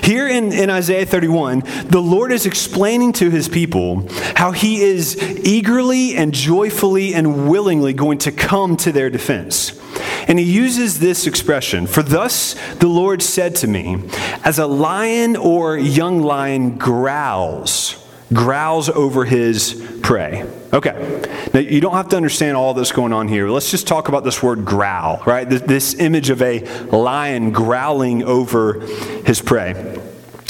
Here 0.03 0.29
in, 0.29 0.53
in 0.53 0.71
Isaiah 0.71 1.05
31, 1.05 1.65
the 1.89 2.01
Lord 2.01 2.31
is 2.31 2.47
explaining 2.47 3.13
to 3.15 3.31
his 3.31 3.49
people 3.49 4.09
how 4.37 4.53
he 4.53 4.83
is 4.83 5.17
eagerly 5.45 6.15
and 6.15 6.33
joyfully 6.33 7.13
and 7.13 7.51
willingly 7.51 7.93
going 7.93 8.19
to 8.19 8.33
come 8.33 8.77
to 8.79 8.93
their 8.93 9.11
defense. 9.11 9.81
And 10.27 10.39
he 10.39 10.45
uses 10.45 10.99
this 10.99 11.27
expression 11.27 11.87
For 11.87 12.03
thus 12.03 12.55
the 12.75 12.89
Lord 12.89 13.23
said 13.23 13.57
to 13.57 13.67
me, 13.67 14.03
As 14.45 14.59
a 14.59 14.67
lion 14.67 15.37
or 15.37 15.77
young 15.77 16.23
lion 16.23 16.77
growls 16.79 18.01
growls 18.33 18.89
over 18.89 19.25
his 19.25 19.87
prey. 20.03 20.45
Okay. 20.73 21.49
Now, 21.53 21.61
you 21.61 21.81
don't 21.81 21.95
have 21.95 22.09
to 22.09 22.17
understand 22.17 22.57
all 22.57 22.75
that's 22.75 22.93
going 22.93 23.13
on 23.13 23.29
here. 23.29 23.49
Let's 23.49 23.71
just 23.71 23.87
talk 23.87 24.09
about 24.09 24.25
this 24.25 24.43
word 24.43 24.65
growl, 24.65 25.23
right? 25.25 25.49
This, 25.49 25.63
this 25.63 25.95
image 25.95 26.31
of 26.31 26.43
a 26.43 26.61
lion 26.87 27.53
growling 27.53 28.23
over 28.25 28.81
his 29.25 29.41
prey. 29.41 30.01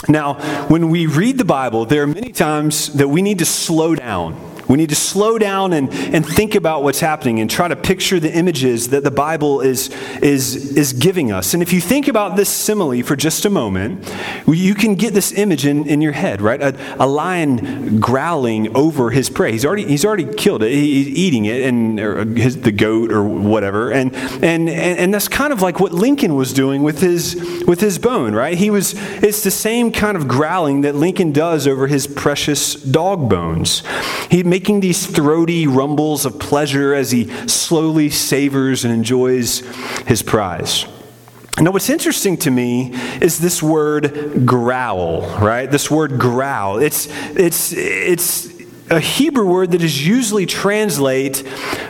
Now, 0.08 0.34
when 0.68 0.90
we 0.90 1.06
read 1.06 1.38
the 1.38 1.44
Bible, 1.44 1.84
there 1.84 2.02
are 2.02 2.06
many 2.06 2.32
times 2.32 2.92
that 2.94 3.08
we 3.08 3.22
need 3.22 3.38
to 3.40 3.44
slow 3.44 3.94
down 3.94 4.53
we 4.68 4.76
need 4.76 4.88
to 4.88 4.94
slow 4.94 5.38
down 5.38 5.73
and, 5.73 5.92
and 5.92 6.26
think 6.26 6.54
about 6.54 6.83
what's 6.83 7.00
happening 7.00 7.40
and 7.40 7.50
try 7.50 7.68
to 7.68 7.76
picture 7.76 8.21
the 8.21 8.33
images 8.33 8.88
that 8.90 9.04
the 9.04 9.11
Bible 9.11 9.61
is, 9.61 9.88
is, 10.23 10.76
is 10.76 10.92
giving 10.92 11.33
us. 11.33 11.54
And 11.54 11.62
if 11.62 11.73
you 11.73 11.80
think 11.80 12.09
about 12.09 12.37
this 12.37 12.49
simile 12.49 13.02
for 13.02 13.16
just 13.16 13.44
a 13.44 13.50
moment, 13.50 14.12
you 14.47 14.75
can 14.75 14.94
get 14.94 15.14
this 15.14 15.33
image 15.33 15.66
in, 15.66 15.87
in 15.87 16.00
your 16.00 16.12
head, 16.12 16.40
right? 16.40 16.61
A, 16.61 16.97
a 17.02 17.06
lion 17.06 18.00
growling 18.00 18.75
over 18.76 19.11
his 19.11 19.30
prey. 19.30 19.52
He's 19.52 19.64
already, 19.64 19.85
he's 19.85 20.04
already 20.04 20.33
killed 20.35 20.62
it, 20.62 20.73
he's 20.73 21.09
eating 21.09 21.44
it, 21.44 21.62
and 21.62 22.37
his, 22.37 22.61
the 22.61 22.73
goat 22.73 23.12
or 23.12 23.25
whatever. 23.25 23.90
And, 23.92 24.14
and, 24.14 24.68
and, 24.68 24.99
and 24.99 25.14
that's 25.14 25.28
kind 25.28 25.52
of 25.52 25.62
like 25.62 25.80
what 25.80 25.92
Lincoln 25.92 26.37
was 26.37 26.52
doing 26.52 26.83
with 26.83 27.00
his, 27.00 27.35
with 27.66 27.80
his 27.80 27.99
bone, 27.99 28.35
right? 28.35 28.56
He 28.56 28.71
was, 28.71 28.94
it's 29.23 29.42
the 29.42 29.50
same 29.50 29.92
kind 29.92 30.16
of 30.16 30.28
growling 30.28 30.83
that 30.83 30.94
Lincoln 30.94 31.33
does 31.33 31.66
over 31.66 31.87
his 31.87 32.06
precious 32.06 32.75
dog 32.75 33.28
bones. 33.28 33.83
He 34.30 34.42
making 34.64 34.80
these 34.80 35.04
throaty 35.04 35.66
rumbles 35.66 36.25
of 36.25 36.38
pleasure 36.38 36.94
as 36.94 37.11
he 37.11 37.28
slowly 37.47 38.09
savors 38.09 38.83
and 38.87 38.94
enjoys 38.94 39.59
his 40.06 40.23
prize. 40.23 40.87
Now, 41.61 41.71
what's 41.71 41.90
interesting 41.90 42.38
to 42.38 42.50
me 42.50 42.94
is 43.21 43.38
this 43.38 43.62
word 43.62 44.47
growl, 44.47 45.21
right? 45.38 45.71
This 45.71 45.90
word 45.90 46.18
growl. 46.18 46.78
It's, 46.78 47.09
it's, 47.37 47.75
it's, 47.75 48.53
a 48.90 49.00
Hebrew 49.00 49.46
word 49.46 49.70
that 49.70 49.82
is 49.82 50.06
usually 50.06 50.44
translate 50.44 51.42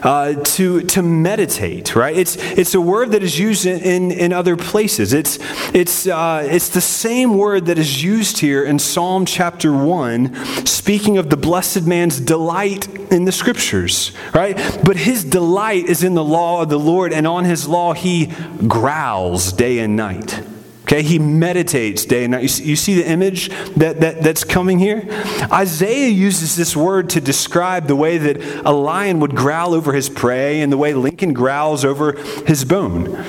uh, 0.02 0.34
to, 0.34 0.82
to 0.82 1.02
meditate, 1.02 1.96
right? 1.96 2.16
It's, 2.16 2.36
it's 2.36 2.74
a 2.74 2.80
word 2.80 3.10
that 3.12 3.22
is 3.22 3.38
used 3.38 3.66
in, 3.66 3.80
in, 3.80 4.10
in 4.12 4.32
other 4.32 4.56
places. 4.56 5.12
It's, 5.12 5.38
it's, 5.74 6.06
uh, 6.06 6.46
it's 6.48 6.68
the 6.68 6.80
same 6.80 7.36
word 7.36 7.66
that 7.66 7.78
is 7.78 8.02
used 8.02 8.38
here 8.38 8.64
in 8.64 8.78
Psalm 8.78 9.26
chapter 9.26 9.72
1, 9.72 10.34
speaking 10.66 11.18
of 11.18 11.30
the 11.30 11.36
blessed 11.36 11.82
man's 11.82 12.20
delight 12.20 12.88
in 13.10 13.24
the 13.24 13.32
scriptures, 13.32 14.12
right? 14.32 14.56
But 14.84 14.96
his 14.96 15.24
delight 15.24 15.86
is 15.86 16.04
in 16.04 16.14
the 16.14 16.24
law 16.24 16.62
of 16.62 16.68
the 16.68 16.78
Lord, 16.78 17.12
and 17.12 17.26
on 17.26 17.44
his 17.44 17.66
law 17.66 17.92
he 17.92 18.26
growls 18.68 19.52
day 19.52 19.80
and 19.80 19.96
night. 19.96 20.40
Okay, 20.84 21.02
he 21.02 21.18
meditates 21.18 22.04
day 22.04 22.24
and 22.24 22.32
night. 22.32 22.42
You 22.42 22.48
see, 22.48 22.64
you 22.64 22.76
see, 22.76 22.94
the 22.94 23.08
image 23.08 23.48
that, 23.76 24.00
that, 24.00 24.22
that's 24.22 24.44
coming 24.44 24.78
here? 24.78 25.02
Isaiah 25.50 26.10
uses 26.10 26.56
this 26.56 26.76
word 26.76 27.08
to 27.10 27.22
describe 27.22 27.86
the 27.86 27.96
way 27.96 28.18
that 28.18 28.42
a 28.66 28.72
lion 28.72 29.18
would 29.20 29.34
growl 29.34 29.72
over 29.72 29.94
his 29.94 30.10
prey 30.10 30.60
and 30.60 30.70
the 30.70 30.76
way 30.76 30.92
Lincoln 30.92 31.32
growls 31.32 31.86
over 31.86 32.12
his 32.46 32.66
bone. 32.66 33.24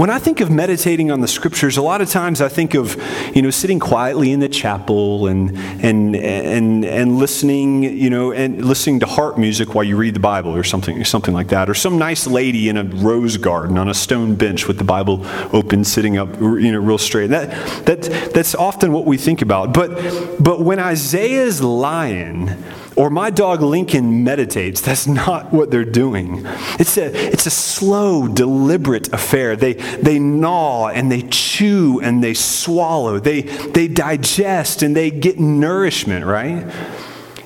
When 0.00 0.08
I 0.08 0.18
think 0.18 0.40
of 0.40 0.50
meditating 0.50 1.10
on 1.10 1.20
the 1.20 1.28
scriptures, 1.28 1.76
a 1.76 1.82
lot 1.82 2.00
of 2.00 2.08
times 2.08 2.40
I 2.40 2.48
think 2.48 2.72
of, 2.72 2.96
you 3.36 3.42
know, 3.42 3.50
sitting 3.50 3.78
quietly 3.78 4.32
in 4.32 4.40
the 4.40 4.48
chapel 4.48 5.26
and 5.26 5.54
and 5.84 6.16
and 6.16 6.86
and 6.86 7.18
listening, 7.18 7.82
you 7.82 8.08
know, 8.08 8.32
and 8.32 8.64
listening 8.64 9.00
to 9.00 9.06
harp 9.06 9.36
music 9.36 9.74
while 9.74 9.84
you 9.84 9.98
read 9.98 10.14
the 10.14 10.20
Bible 10.20 10.56
or 10.56 10.64
something 10.64 11.04
something 11.04 11.34
like 11.34 11.48
that, 11.48 11.68
or 11.68 11.74
some 11.74 11.98
nice 11.98 12.26
lady 12.26 12.70
in 12.70 12.78
a 12.78 12.84
rose 12.84 13.36
garden 13.36 13.76
on 13.76 13.90
a 13.90 13.94
stone 13.94 14.36
bench 14.36 14.66
with 14.66 14.78
the 14.78 14.84
Bible 14.84 15.20
open, 15.52 15.84
sitting 15.84 16.16
up, 16.16 16.34
you 16.40 16.72
know, 16.72 16.78
real 16.78 16.96
straight. 16.96 17.26
That 17.26 17.50
that 17.84 18.32
that's 18.32 18.54
often 18.54 18.94
what 18.94 19.04
we 19.04 19.18
think 19.18 19.42
about. 19.42 19.74
But 19.74 20.42
but 20.42 20.62
when 20.62 20.78
Isaiah's 20.78 21.60
lion 21.60 22.56
or 23.00 23.08
my 23.08 23.30
dog 23.30 23.62
Lincoln 23.62 24.24
meditates. 24.24 24.82
That's 24.82 25.06
not 25.06 25.54
what 25.54 25.70
they're 25.70 25.86
doing. 25.86 26.42
It's 26.78 26.98
a, 26.98 27.06
it's 27.32 27.46
a 27.46 27.50
slow, 27.50 28.28
deliberate 28.28 29.10
affair. 29.10 29.56
They, 29.56 29.72
they 29.72 30.18
gnaw 30.18 30.88
and 30.88 31.10
they 31.10 31.22
chew 31.22 31.98
and 32.02 32.22
they 32.22 32.34
swallow. 32.34 33.18
They, 33.18 33.40
they 33.40 33.88
digest 33.88 34.82
and 34.82 34.94
they 34.94 35.10
get 35.10 35.40
nourishment, 35.40 36.26
right? 36.26 36.66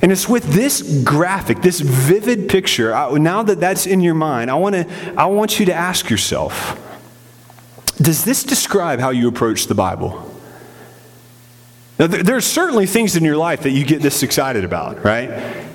And 0.03 0.11
it's 0.11 0.29
with 0.29 0.43
this 0.43 1.05
graphic, 1.05 1.63
this 1.63 1.79
vivid 1.79 2.49
picture, 2.49 2.91
now 3.17 3.45
that 3.45 3.61
that's 3.61 3.87
in 3.87 4.01
your 4.01 4.15
mind, 4.15 4.51
I, 4.51 4.55
wanna, 4.55 4.89
I 5.17 5.27
want 5.27 5.61
you 5.61 5.67
to 5.67 5.73
ask 5.73 6.11
yourself 6.11 6.81
Does 7.99 8.25
this 8.25 8.43
describe 8.43 8.99
how 8.99 9.11
you 9.11 9.29
approach 9.29 9.69
the 9.69 9.77
Bible? 9.77 10.34
Now, 11.99 12.09
there 12.09 12.37
are 12.37 12.41
certainly 12.41 12.87
things 12.87 13.15
in 13.15 13.25
your 13.25 13.37
life 13.37 13.63
that 13.63 13.71
you 13.71 13.85
get 13.85 14.03
this 14.03 14.23
excited 14.25 14.65
about, 14.65 15.05
right? 15.05 15.31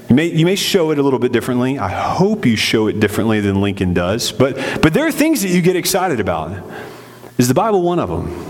You 0.10 0.16
may, 0.16 0.26
you 0.26 0.46
may 0.46 0.56
show 0.56 0.92
it 0.92 1.00
a 1.00 1.04
little 1.04 1.20
bit 1.20 1.32
differently. 1.32 1.80
I 1.80 1.88
hope 1.88 2.46
you 2.46 2.58
show 2.58 2.88
it 2.88 3.00
differently 3.00 3.40
than 3.40 3.62
Lincoln 3.62 3.94
does. 3.94 4.32
But, 4.32 4.82
but 4.82 4.94
there 4.94 5.08
are 5.08 5.12
things 5.12 5.44
that 5.44 5.50
you 5.50 5.62
get 5.62 5.78
excited 5.78 6.20
about. 6.20 6.62
Is 7.38 7.48
the 7.48 7.54
Bible 7.54 7.84
one 7.84 8.00
of 8.00 8.10
them? 8.10 8.46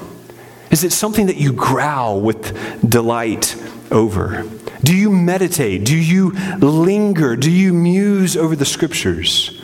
Is 0.72 0.84
it 0.84 0.92
something 0.92 1.28
that 1.28 1.38
you 1.38 1.54
growl 1.54 2.22
with 2.22 2.90
delight 2.90 3.56
over? 3.92 4.46
Do 4.84 4.96
you 4.96 5.12
meditate? 5.12 5.84
Do 5.84 5.96
you 5.98 6.32
linger? 6.58 7.36
Do 7.36 7.52
you 7.52 7.74
muse 7.74 8.36
over 8.36 8.56
the 8.56 8.66
scriptures? 8.66 9.62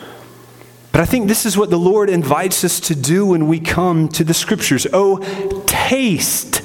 But 0.92 1.00
I 1.00 1.06
think 1.06 1.28
this 1.28 1.44
is 1.44 1.56
what 1.56 1.70
the 1.70 1.78
Lord 1.78 2.08
invites 2.08 2.62
us 2.62 2.78
to 2.80 2.94
do 2.94 3.26
when 3.26 3.48
we 3.48 3.58
come 3.58 4.08
to 4.10 4.22
the 4.22 4.34
scriptures. 4.34 4.86
Oh, 4.92 5.18
taste 5.66 6.62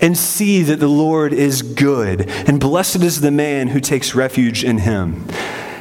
and 0.00 0.16
see 0.16 0.62
that 0.62 0.80
the 0.80 0.88
Lord 0.88 1.32
is 1.32 1.62
good, 1.62 2.28
and 2.28 2.58
blessed 2.58 3.02
is 3.02 3.20
the 3.20 3.30
man 3.30 3.68
who 3.68 3.80
takes 3.80 4.14
refuge 4.14 4.64
in 4.64 4.78
him. 4.78 5.26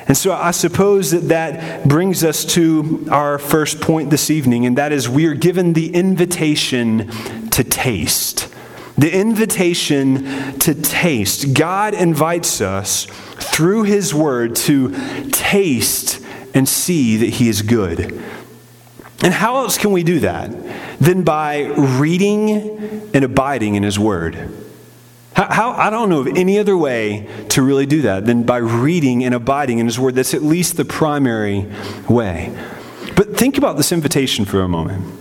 And 0.08 0.18
so 0.18 0.34
I 0.34 0.52
suppose 0.52 1.12
that 1.12 1.28
that 1.30 1.88
brings 1.88 2.24
us 2.24 2.44
to 2.56 3.08
our 3.12 3.38
first 3.38 3.80
point 3.80 4.10
this 4.10 4.32
evening, 4.32 4.66
and 4.66 4.78
that 4.78 4.92
is 4.92 5.08
we 5.08 5.28
are 5.28 5.36
given 5.36 5.74
the 5.74 5.94
invitation 5.94 7.50
to 7.50 7.64
taste. 7.64 8.48
The 8.98 9.16
invitation 9.16 10.58
to 10.60 10.74
taste. 10.74 11.54
God 11.54 11.94
invites 11.94 12.60
us 12.60 13.06
through 13.36 13.84
His 13.84 14.14
Word 14.14 14.56
to 14.58 15.30
taste 15.30 16.20
and 16.56 16.68
see 16.68 17.18
that 17.18 17.30
He 17.30 17.48
is 17.48 17.62
good. 17.62 18.22
And 19.22 19.34
how 19.34 19.58
else 19.58 19.78
can 19.78 19.92
we 19.92 20.04
do 20.04 20.20
that 20.22 20.50
than 21.00 21.24
by 21.24 21.74
reading 21.78 23.10
and 23.14 23.24
abiding 23.24 23.76
in 23.76 23.84
His 23.84 24.00
Word? 24.00 24.36
How, 25.34 25.52
how, 25.52 25.72
I 25.72 25.90
don't 25.90 26.10
know 26.10 26.22
of 26.22 26.28
any 26.28 26.58
other 26.58 26.78
way 26.78 27.28
to 27.50 27.62
really 27.62 27.86
do 27.86 28.02
that 28.04 28.26
than 28.26 28.44
by 28.44 28.58
reading 28.58 29.24
and 29.24 29.36
abiding 29.36 29.80
in 29.80 29.86
His 29.86 30.00
Word. 30.00 30.16
That's 30.16 30.34
at 30.34 30.44
least 30.44 30.78
the 30.78 30.86
primary 30.86 31.68
way. 32.08 32.58
But 33.16 33.38
think 33.38 33.58
about 33.58 33.78
this 33.78 33.92
invitation 33.92 34.46
for 34.46 34.62
a 34.62 34.68
moment 34.68 35.16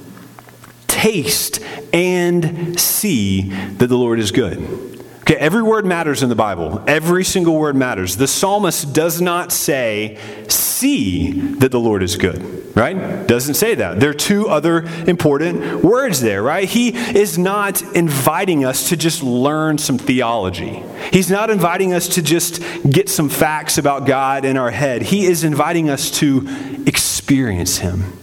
taste 0.87 1.61
and 1.93 2.78
see 2.78 3.50
that 3.50 3.87
the 3.87 3.97
Lord 3.97 4.19
is 4.19 4.33
good. 4.33 4.98
Okay, 5.29 5.37
every 5.37 5.63
word 5.63 5.85
matters 5.85 6.23
in 6.23 6.31
the 6.31 6.35
Bible. 6.35 6.83
Every 6.87 7.23
single 7.23 7.59
word 7.59 7.77
matters. 7.77 8.17
The 8.17 8.27
psalmist 8.27 8.95
does 8.95 9.21
not 9.21 9.53
say, 9.53 10.17
see 10.49 11.33
that 11.59 11.71
the 11.71 11.79
Lord 11.79 12.03
is 12.03 12.17
good, 12.17 12.75
right? 12.75 13.27
Doesn't 13.27 13.57
say 13.57 13.75
that. 13.75 14.01
There 14.01 14.09
are 14.09 14.15
two 14.15 14.49
other 14.49 14.87
important 15.07 15.85
words 15.85 16.23
there, 16.23 16.43
right? 16.43 16.67
He 16.67 16.97
is 16.97 17.37
not 17.37 17.83
inviting 17.95 18.65
us 18.65 18.89
to 18.89 18.97
just 18.97 19.23
learn 19.23 19.77
some 19.77 19.99
theology. 19.99 20.83
He's 21.13 21.31
not 21.31 21.51
inviting 21.51 21.93
us 21.93 22.09
to 22.15 22.23
just 22.23 22.63
get 22.89 23.11
some 23.11 23.29
facts 23.29 23.77
about 23.77 24.07
God 24.07 24.47
in 24.47 24.57
our 24.57 24.71
head. 24.71 25.03
He 25.03 25.27
is 25.27 25.45
inviting 25.45 25.91
us 25.91 26.11
to 26.21 26.49
experience 26.87 27.77
Him. 27.77 28.19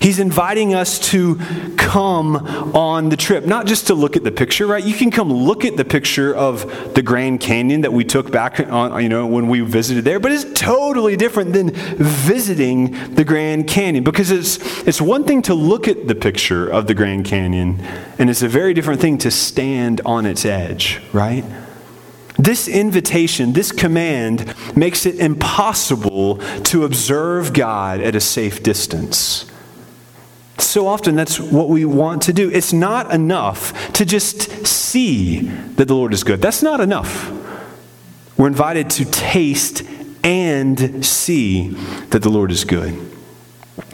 He's 0.00 0.18
inviting 0.18 0.74
us 0.74 0.98
to 1.10 1.36
come 1.76 2.36
on 2.74 3.08
the 3.08 3.16
trip, 3.16 3.46
not 3.46 3.66
just 3.66 3.86
to 3.88 3.94
look 3.94 4.16
at 4.16 4.24
the 4.24 4.32
picture, 4.32 4.66
right? 4.66 4.84
You 4.84 4.94
can 4.94 5.10
come 5.10 5.32
look 5.32 5.64
at 5.64 5.76
the 5.76 5.84
picture 5.84 6.34
of 6.34 6.94
the 6.94 7.02
Grand 7.02 7.40
Canyon 7.40 7.82
that 7.82 7.92
we 7.92 8.04
took 8.04 8.30
back 8.30 8.60
on, 8.60 9.02
you 9.02 9.08
know, 9.08 9.26
when 9.26 9.48
we 9.48 9.60
visited 9.60 10.04
there, 10.04 10.18
but 10.18 10.32
it's 10.32 10.44
totally 10.58 11.16
different 11.16 11.52
than 11.52 11.70
visiting 11.70 13.14
the 13.14 13.24
Grand 13.24 13.68
Canyon 13.68 14.04
because 14.04 14.30
it's 14.30 14.58
it's 14.86 15.00
one 15.00 15.24
thing 15.24 15.42
to 15.42 15.54
look 15.54 15.88
at 15.88 16.08
the 16.08 16.14
picture 16.14 16.68
of 16.68 16.86
the 16.86 16.94
Grand 16.94 17.24
Canyon, 17.24 17.80
and 18.18 18.30
it's 18.30 18.42
a 18.42 18.48
very 18.48 18.74
different 18.74 19.00
thing 19.00 19.18
to 19.18 19.30
stand 19.30 20.00
on 20.04 20.26
its 20.26 20.44
edge, 20.44 21.00
right? 21.12 21.44
This 22.38 22.68
invitation, 22.68 23.54
this 23.54 23.72
command, 23.72 24.54
makes 24.76 25.06
it 25.06 25.18
impossible 25.18 26.36
to 26.64 26.84
observe 26.84 27.52
God 27.52 28.00
at 28.00 28.14
a 28.14 28.20
safe 28.20 28.62
distance. 28.62 29.46
So 30.58 30.86
often 30.86 31.16
that's 31.16 31.38
what 31.38 31.68
we 31.68 31.84
want 31.84 32.22
to 32.22 32.32
do. 32.32 32.50
It's 32.50 32.72
not 32.72 33.12
enough 33.12 33.92
to 33.92 34.04
just 34.04 34.66
see 34.66 35.40
that 35.40 35.88
the 35.88 35.94
Lord 35.94 36.14
is 36.14 36.24
good. 36.24 36.40
That's 36.40 36.62
not 36.62 36.80
enough. 36.80 37.30
We're 38.36 38.48
invited 38.48 38.90
to 38.90 39.04
taste 39.04 39.82
and 40.22 41.04
see 41.04 41.68
that 42.10 42.22
the 42.22 42.28
Lord 42.28 42.50
is 42.50 42.64
good. 42.64 42.92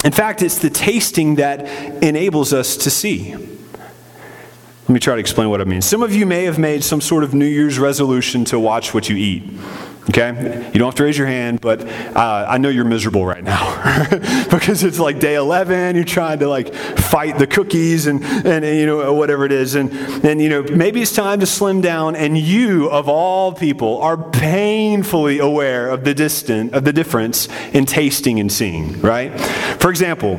In 0.04 0.12
fact, 0.12 0.42
it's 0.42 0.58
the 0.58 0.70
tasting 0.70 1.36
that 1.36 1.66
enables 2.02 2.52
us 2.52 2.76
to 2.78 2.90
see. 2.90 3.34
Let 3.34 4.88
me 4.88 4.98
try 4.98 5.14
to 5.14 5.20
explain 5.20 5.48
what 5.48 5.60
I 5.60 5.64
mean. 5.64 5.80
Some 5.80 6.02
of 6.02 6.12
you 6.12 6.26
may 6.26 6.44
have 6.44 6.58
made 6.58 6.82
some 6.82 7.00
sort 7.00 7.22
of 7.22 7.34
New 7.34 7.46
Year's 7.46 7.78
resolution 7.78 8.44
to 8.46 8.58
watch 8.58 8.92
what 8.92 9.08
you 9.08 9.16
eat. 9.16 9.44
Okay? 10.08 10.70
You 10.72 10.78
don't 10.78 10.88
have 10.88 10.96
to 10.96 11.04
raise 11.04 11.16
your 11.16 11.28
hand, 11.28 11.60
but 11.60 11.80
uh, 11.86 12.46
I 12.48 12.58
know 12.58 12.68
you're 12.68 12.84
miserable 12.84 13.24
right 13.24 13.42
now 13.42 14.46
because 14.50 14.82
it's 14.82 14.98
like 14.98 15.20
day 15.20 15.36
11. 15.36 15.94
You're 15.94 16.04
trying 16.04 16.40
to 16.40 16.48
like 16.48 16.74
fight 16.74 17.38
the 17.38 17.46
cookies 17.46 18.06
and, 18.06 18.22
and, 18.24 18.64
you 18.64 18.84
know, 18.84 19.12
whatever 19.14 19.44
it 19.44 19.52
is. 19.52 19.74
And, 19.74 19.92
and, 20.24 20.40
you 20.42 20.48
know, 20.48 20.62
maybe 20.62 21.02
it's 21.02 21.14
time 21.14 21.40
to 21.40 21.46
slim 21.46 21.80
down. 21.80 22.16
And 22.16 22.36
you, 22.36 22.90
of 22.90 23.08
all 23.08 23.52
people, 23.52 24.00
are 24.02 24.16
painfully 24.16 25.38
aware 25.38 25.88
of 25.88 26.04
the 26.04 26.14
distant, 26.14 26.74
of 26.74 26.84
the 26.84 26.92
difference 26.92 27.48
in 27.72 27.86
tasting 27.86 28.40
and 28.40 28.50
seeing, 28.50 29.00
right? 29.00 29.38
For 29.78 29.88
example, 29.88 30.36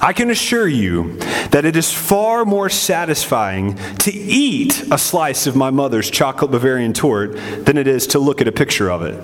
I 0.00 0.12
can 0.12 0.30
assure 0.30 0.68
you 0.68 1.16
that 1.50 1.64
it 1.64 1.76
is 1.76 1.92
far 1.92 2.44
more 2.44 2.68
satisfying 2.68 3.76
to 3.98 4.12
eat 4.12 4.84
a 4.90 4.98
slice 4.98 5.46
of 5.46 5.56
my 5.56 5.70
mother's 5.70 6.10
chocolate 6.10 6.50
Bavarian 6.50 6.92
torte 6.92 7.36
than 7.64 7.78
it 7.78 7.86
is 7.86 8.06
to 8.08 8.18
look 8.18 8.40
at 8.40 8.48
a 8.48 8.52
picture 8.52 8.90
of 8.90 9.02
it. 9.02 9.22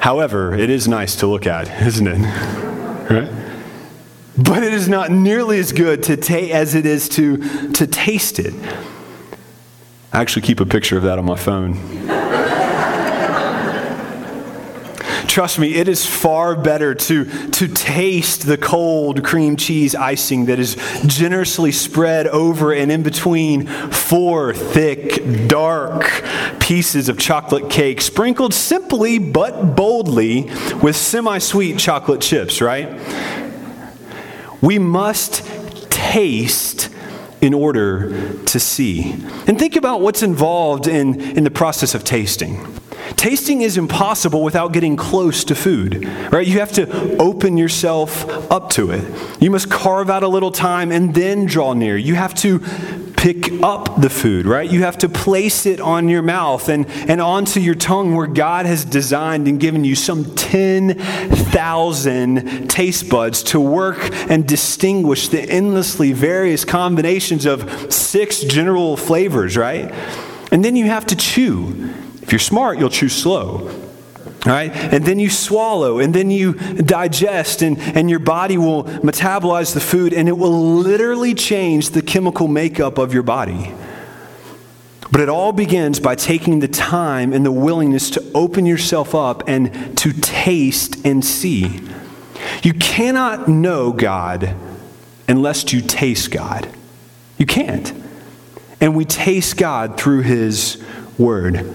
However, 0.00 0.54
it 0.54 0.70
is 0.70 0.86
nice 0.86 1.16
to 1.16 1.26
look 1.26 1.46
at, 1.46 1.68
isn't 1.82 2.06
it? 2.06 2.18
Right? 3.10 3.30
But 4.36 4.62
it 4.62 4.72
is 4.72 4.88
not 4.88 5.10
nearly 5.10 5.58
as 5.58 5.72
good 5.72 6.02
to 6.04 6.16
ta- 6.16 6.34
as 6.34 6.74
it 6.74 6.86
is 6.86 7.08
to, 7.10 7.72
to 7.72 7.86
taste 7.86 8.38
it. 8.38 8.54
I 10.12 10.20
actually 10.20 10.42
keep 10.42 10.60
a 10.60 10.66
picture 10.66 10.96
of 10.96 11.02
that 11.02 11.18
on 11.18 11.24
my 11.24 11.36
phone. 11.36 11.74
Trust 15.38 15.60
me, 15.60 15.76
it 15.76 15.86
is 15.86 16.04
far 16.04 16.56
better 16.56 16.96
to, 16.96 17.24
to 17.50 17.68
taste 17.68 18.44
the 18.44 18.58
cold 18.58 19.22
cream 19.22 19.56
cheese 19.56 19.94
icing 19.94 20.46
that 20.46 20.58
is 20.58 20.74
generously 21.06 21.70
spread 21.70 22.26
over 22.26 22.72
and 22.72 22.90
in 22.90 23.04
between 23.04 23.68
four 23.68 24.52
thick, 24.52 25.46
dark 25.46 26.24
pieces 26.58 27.08
of 27.08 27.20
chocolate 27.20 27.70
cake, 27.70 28.00
sprinkled 28.00 28.52
simply 28.52 29.20
but 29.20 29.76
boldly 29.76 30.50
with 30.82 30.96
semi 30.96 31.38
sweet 31.38 31.78
chocolate 31.78 32.20
chips, 32.20 32.60
right? 32.60 33.00
We 34.60 34.80
must 34.80 35.46
taste 35.88 36.90
in 37.40 37.54
order 37.54 38.42
to 38.42 38.58
see. 38.58 39.12
And 39.46 39.56
think 39.56 39.76
about 39.76 40.00
what's 40.00 40.24
involved 40.24 40.88
in, 40.88 41.20
in 41.20 41.44
the 41.44 41.52
process 41.52 41.94
of 41.94 42.02
tasting. 42.02 42.66
Tasting 43.18 43.60
is 43.62 43.76
impossible 43.76 44.44
without 44.44 44.72
getting 44.72 44.94
close 44.94 45.42
to 45.42 45.56
food, 45.56 46.04
right? 46.32 46.46
You 46.46 46.60
have 46.60 46.70
to 46.74 47.16
open 47.16 47.56
yourself 47.56 48.24
up 48.48 48.70
to 48.70 48.92
it. 48.92 49.42
You 49.42 49.50
must 49.50 49.68
carve 49.68 50.08
out 50.08 50.22
a 50.22 50.28
little 50.28 50.52
time 50.52 50.92
and 50.92 51.12
then 51.12 51.44
draw 51.44 51.72
near. 51.72 51.96
You 51.96 52.14
have 52.14 52.32
to 52.36 52.60
pick 53.16 53.60
up 53.60 54.00
the 54.00 54.08
food, 54.08 54.46
right? 54.46 54.70
You 54.70 54.84
have 54.84 54.98
to 54.98 55.08
place 55.08 55.66
it 55.66 55.80
on 55.80 56.08
your 56.08 56.22
mouth 56.22 56.68
and, 56.68 56.86
and 57.10 57.20
onto 57.20 57.58
your 57.58 57.74
tongue 57.74 58.14
where 58.14 58.28
God 58.28 58.66
has 58.66 58.84
designed 58.84 59.48
and 59.48 59.58
given 59.58 59.82
you 59.82 59.96
some 59.96 60.36
10,000 60.36 62.70
taste 62.70 63.08
buds 63.08 63.42
to 63.42 63.58
work 63.58 63.98
and 64.30 64.46
distinguish 64.46 65.26
the 65.26 65.42
endlessly 65.42 66.12
various 66.12 66.64
combinations 66.64 67.46
of 67.46 67.92
six 67.92 68.42
general 68.42 68.96
flavors, 68.96 69.56
right? 69.56 69.92
And 70.52 70.64
then 70.64 70.76
you 70.76 70.84
have 70.84 71.04
to 71.06 71.16
chew. 71.16 71.92
If 72.28 72.32
you're 72.32 72.38
smart, 72.40 72.78
you'll 72.78 72.90
chew 72.90 73.08
slow. 73.08 73.70
All 74.44 74.52
right? 74.52 74.70
And 74.70 75.02
then 75.02 75.18
you 75.18 75.30
swallow, 75.30 75.98
and 75.98 76.14
then 76.14 76.30
you 76.30 76.52
digest, 76.52 77.62
and, 77.62 77.78
and 77.78 78.10
your 78.10 78.18
body 78.18 78.58
will 78.58 78.84
metabolize 78.84 79.72
the 79.72 79.80
food, 79.80 80.12
and 80.12 80.28
it 80.28 80.36
will 80.36 80.74
literally 80.74 81.32
change 81.32 81.88
the 81.88 82.02
chemical 82.02 82.46
makeup 82.46 82.98
of 82.98 83.14
your 83.14 83.22
body. 83.22 83.72
But 85.10 85.22
it 85.22 85.30
all 85.30 85.52
begins 85.52 86.00
by 86.00 86.16
taking 86.16 86.60
the 86.60 86.68
time 86.68 87.32
and 87.32 87.46
the 87.46 87.50
willingness 87.50 88.10
to 88.10 88.24
open 88.34 88.66
yourself 88.66 89.14
up 89.14 89.48
and 89.48 89.96
to 89.96 90.12
taste 90.12 91.06
and 91.06 91.24
see. 91.24 91.80
You 92.62 92.74
cannot 92.74 93.48
know 93.48 93.90
God 93.90 94.54
unless 95.26 95.72
you 95.72 95.80
taste 95.80 96.30
God. 96.30 96.68
You 97.38 97.46
can't. 97.46 97.90
And 98.82 98.94
we 98.94 99.06
taste 99.06 99.56
God 99.56 99.98
through 99.98 100.24
His 100.24 100.84
Word. 101.16 101.74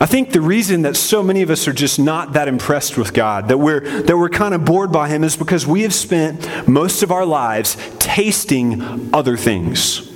I 0.00 0.06
think 0.06 0.32
the 0.32 0.40
reason 0.40 0.82
that 0.82 0.96
so 0.96 1.24
many 1.24 1.42
of 1.42 1.50
us 1.50 1.66
are 1.66 1.72
just 1.72 1.98
not 1.98 2.34
that 2.34 2.46
impressed 2.46 2.96
with 2.96 3.12
God, 3.12 3.48
that 3.48 3.58
we're, 3.58 3.80
that 4.02 4.16
we're 4.16 4.28
kind 4.28 4.54
of 4.54 4.64
bored 4.64 4.92
by 4.92 5.08
Him, 5.08 5.24
is 5.24 5.36
because 5.36 5.66
we 5.66 5.82
have 5.82 5.94
spent 5.94 6.68
most 6.68 7.02
of 7.02 7.10
our 7.10 7.26
lives 7.26 7.76
tasting 7.98 9.10
other 9.12 9.36
things. 9.36 10.08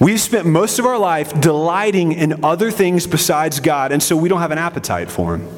We've 0.00 0.20
spent 0.20 0.46
most 0.46 0.78
of 0.78 0.84
our 0.84 0.98
life 0.98 1.40
delighting 1.40 2.12
in 2.12 2.44
other 2.44 2.70
things 2.70 3.06
besides 3.06 3.58
God, 3.58 3.90
and 3.90 4.02
so 4.02 4.16
we 4.16 4.28
don't 4.28 4.40
have 4.40 4.52
an 4.52 4.58
appetite 4.58 5.10
for 5.10 5.36
Him. 5.36 5.48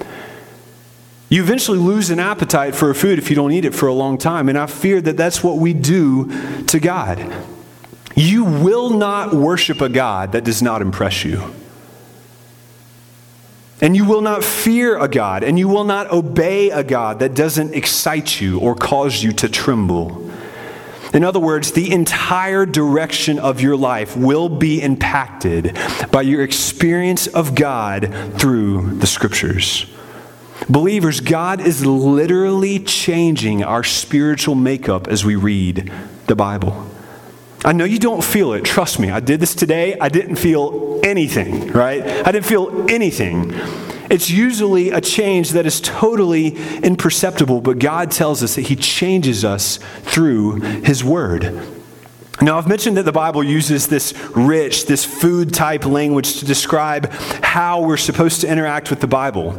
You 1.29 1.43
eventually 1.43 1.79
lose 1.79 2.11
an 2.11 2.21
appetite 2.21 2.77
for 2.77 2.91
a 2.91 2.95
food 2.95 3.19
if 3.19 3.29
you 3.29 3.37
don't 3.37 3.53
eat 3.53 3.65
it 3.65 3.75
for 3.75 3.87
a 3.87 3.93
long 3.93 4.19
time, 4.19 4.49
and 4.49 4.57
I 4.57 4.67
fear 4.67 5.01
that 5.01 5.17
that's 5.17 5.43
what 5.43 5.59
we 5.59 5.75
do 5.75 6.31
to 6.67 6.79
God. 6.79 7.25
You 8.15 8.45
will 8.45 8.91
not 8.91 9.35
worship 9.35 9.81
a 9.81 9.89
God 9.89 10.33
that 10.33 10.45
does 10.45 10.63
not 10.63 10.81
impress 10.81 11.25
you. 11.25 11.55
And 13.83 13.97
you 13.97 14.05
will 14.05 14.21
not 14.21 14.45
fear 14.45 14.99
a 14.99 15.09
God, 15.09 15.43
and 15.43 15.59
you 15.59 15.69
will 15.69 15.85
not 15.85 16.11
obey 16.11 16.71
a 16.71 16.85
God 16.85 17.21
that 17.21 17.35
doesn't 17.35 17.75
excite 17.75 18.41
you 18.41 18.59
or 18.59 18.75
cause 18.75 19.23
you 19.23 19.33
to 19.33 19.49
tremble. 19.49 20.31
In 21.15 21.25
other 21.25 21.41
words, 21.41 21.73
the 21.73 21.91
entire 21.91 22.67
direction 22.67 23.39
of 23.39 23.61
your 23.61 23.77
life 23.77 24.17
will 24.17 24.49
be 24.49 24.81
impacted 24.81 25.77
by 26.13 26.23
your 26.23 26.43
experience 26.43 27.27
of 27.27 27.55
God 27.55 28.15
through 28.39 28.99
the 28.99 29.07
scriptures. 29.07 29.87
Believers, 30.69 31.21
God 31.21 31.61
is 31.61 31.85
literally 31.85 32.79
changing 32.79 33.65
our 33.65 33.83
spiritual 33.83 34.55
makeup 34.55 35.09
as 35.09 35.25
we 35.25 35.35
read 35.35 35.91
the 36.27 36.37
Bible. 36.37 36.87
I 37.65 37.73
know 37.73 37.85
you 37.85 37.99
don't 37.99 38.23
feel 38.23 38.53
it. 38.53 38.65
Trust 38.65 39.01
me. 39.01 39.11
I 39.11 39.21
did 39.21 39.41
this 39.41 39.55
today. 39.55 39.99
I 39.99 40.09
didn't 40.09 40.37
feel 40.37 40.90
anything, 41.05 41.69
right? 41.69 42.03
I 42.03 42.33
didn't 42.33 42.47
feel 42.47 42.91
anything. 42.91 43.53
It's 44.11 44.29
usually 44.29 44.91
a 44.91 45.01
change 45.01 45.51
that 45.51 45.67
is 45.67 45.81
totally 45.81 46.57
imperceptible, 46.83 47.61
but 47.61 47.79
God 47.79 48.11
tells 48.11 48.43
us 48.43 48.57
that 48.57 48.63
He 48.63 48.77
changes 48.77 49.45
us 49.45 49.79
through 50.03 50.61
His 50.83 51.05
Word. 51.05 51.77
Now, 52.43 52.57
I've 52.57 52.69
mentioned 52.69 52.97
that 52.97 53.05
the 53.05 53.13
Bible 53.13 53.45
uses 53.45 53.89
this 53.89 54.15
rich, 54.35 54.87
this 54.87 55.05
food 55.05 55.53
type 55.53 55.85
language 55.85 56.39
to 56.39 56.47
describe 56.47 57.13
how 57.43 57.83
we're 57.83 57.99
supposed 57.99 58.41
to 58.41 58.49
interact 58.49 58.89
with 58.89 59.01
the 59.01 59.07
Bible. 59.07 59.59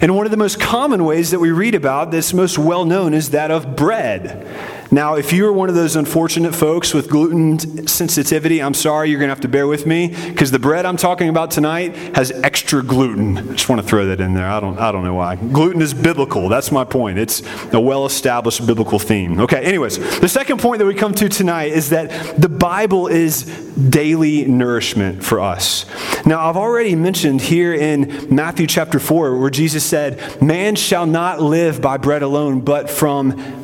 And 0.00 0.16
one 0.16 0.26
of 0.26 0.30
the 0.30 0.36
most 0.36 0.60
common 0.60 1.04
ways 1.04 1.32
that 1.32 1.40
we 1.40 1.50
read 1.50 1.74
about, 1.74 2.12
that's 2.12 2.32
most 2.32 2.56
well 2.56 2.84
known, 2.84 3.14
is 3.14 3.30
that 3.30 3.50
of 3.50 3.74
bread. 3.74 4.46
Now, 4.92 5.14
if 5.14 5.32
you 5.32 5.46
are 5.46 5.52
one 5.52 5.68
of 5.68 5.76
those 5.76 5.94
unfortunate 5.94 6.52
folks 6.52 6.92
with 6.92 7.08
gluten 7.08 7.86
sensitivity, 7.86 8.60
I'm 8.60 8.74
sorry, 8.74 9.08
you're 9.08 9.20
going 9.20 9.28
to 9.28 9.34
have 9.34 9.42
to 9.42 9.48
bear 9.48 9.68
with 9.68 9.86
me 9.86 10.08
because 10.28 10.50
the 10.50 10.58
bread 10.58 10.84
I'm 10.84 10.96
talking 10.96 11.28
about 11.28 11.52
tonight 11.52 11.94
has 12.16 12.32
extra 12.32 12.82
gluten. 12.82 13.38
I 13.38 13.52
just 13.52 13.68
want 13.68 13.80
to 13.80 13.86
throw 13.86 14.06
that 14.06 14.20
in 14.20 14.34
there. 14.34 14.48
I 14.48 14.58
don't, 14.58 14.78
I 14.78 14.90
don't 14.90 15.04
know 15.04 15.14
why. 15.14 15.36
Gluten 15.36 15.80
is 15.80 15.94
biblical. 15.94 16.48
That's 16.48 16.72
my 16.72 16.82
point. 16.82 17.18
It's 17.18 17.40
a 17.72 17.80
well 17.80 18.04
established 18.04 18.66
biblical 18.66 18.98
theme. 18.98 19.38
Okay, 19.38 19.62
anyways, 19.62 19.98
the 20.18 20.28
second 20.28 20.60
point 20.60 20.80
that 20.80 20.86
we 20.86 20.94
come 20.94 21.14
to 21.14 21.28
tonight 21.28 21.70
is 21.70 21.90
that 21.90 22.40
the 22.40 22.48
Bible 22.48 23.06
is 23.06 23.44
daily 23.44 24.44
nourishment 24.44 25.22
for 25.22 25.38
us. 25.38 25.86
Now, 26.26 26.48
I've 26.48 26.56
already 26.56 26.96
mentioned 26.96 27.40
here 27.42 27.72
in 27.72 28.34
Matthew 28.34 28.66
chapter 28.66 28.98
4 28.98 29.38
where 29.38 29.50
Jesus 29.50 29.84
said, 29.84 30.42
Man 30.42 30.74
shall 30.74 31.06
not 31.06 31.40
live 31.40 31.80
by 31.80 31.96
bread 31.96 32.22
alone, 32.22 32.60
but 32.60 32.90
from 32.90 33.59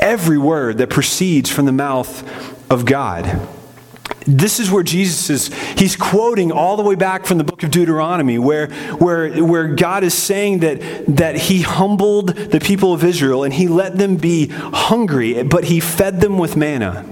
every 0.00 0.38
word 0.38 0.78
that 0.78 0.90
proceeds 0.90 1.50
from 1.50 1.66
the 1.66 1.72
mouth 1.72 2.70
of 2.70 2.84
God. 2.84 3.48
This 4.26 4.60
is 4.60 4.70
where 4.70 4.82
Jesus 4.82 5.30
is, 5.30 5.54
he's 5.78 5.96
quoting 5.96 6.52
all 6.52 6.76
the 6.76 6.82
way 6.82 6.94
back 6.94 7.24
from 7.24 7.38
the 7.38 7.44
book 7.44 7.62
of 7.62 7.70
Deuteronomy, 7.70 8.38
where, 8.38 8.68
where, 8.98 9.42
where 9.42 9.68
God 9.68 10.04
is 10.04 10.14
saying 10.14 10.60
that, 10.60 10.80
that 11.16 11.36
he 11.36 11.62
humbled 11.62 12.28
the 12.28 12.60
people 12.60 12.92
of 12.92 13.02
Israel 13.02 13.44
and 13.44 13.54
he 13.54 13.66
let 13.68 13.96
them 13.96 14.16
be 14.16 14.48
hungry, 14.48 15.42
but 15.42 15.64
he 15.64 15.80
fed 15.80 16.20
them 16.20 16.38
with 16.38 16.56
manna 16.56 17.06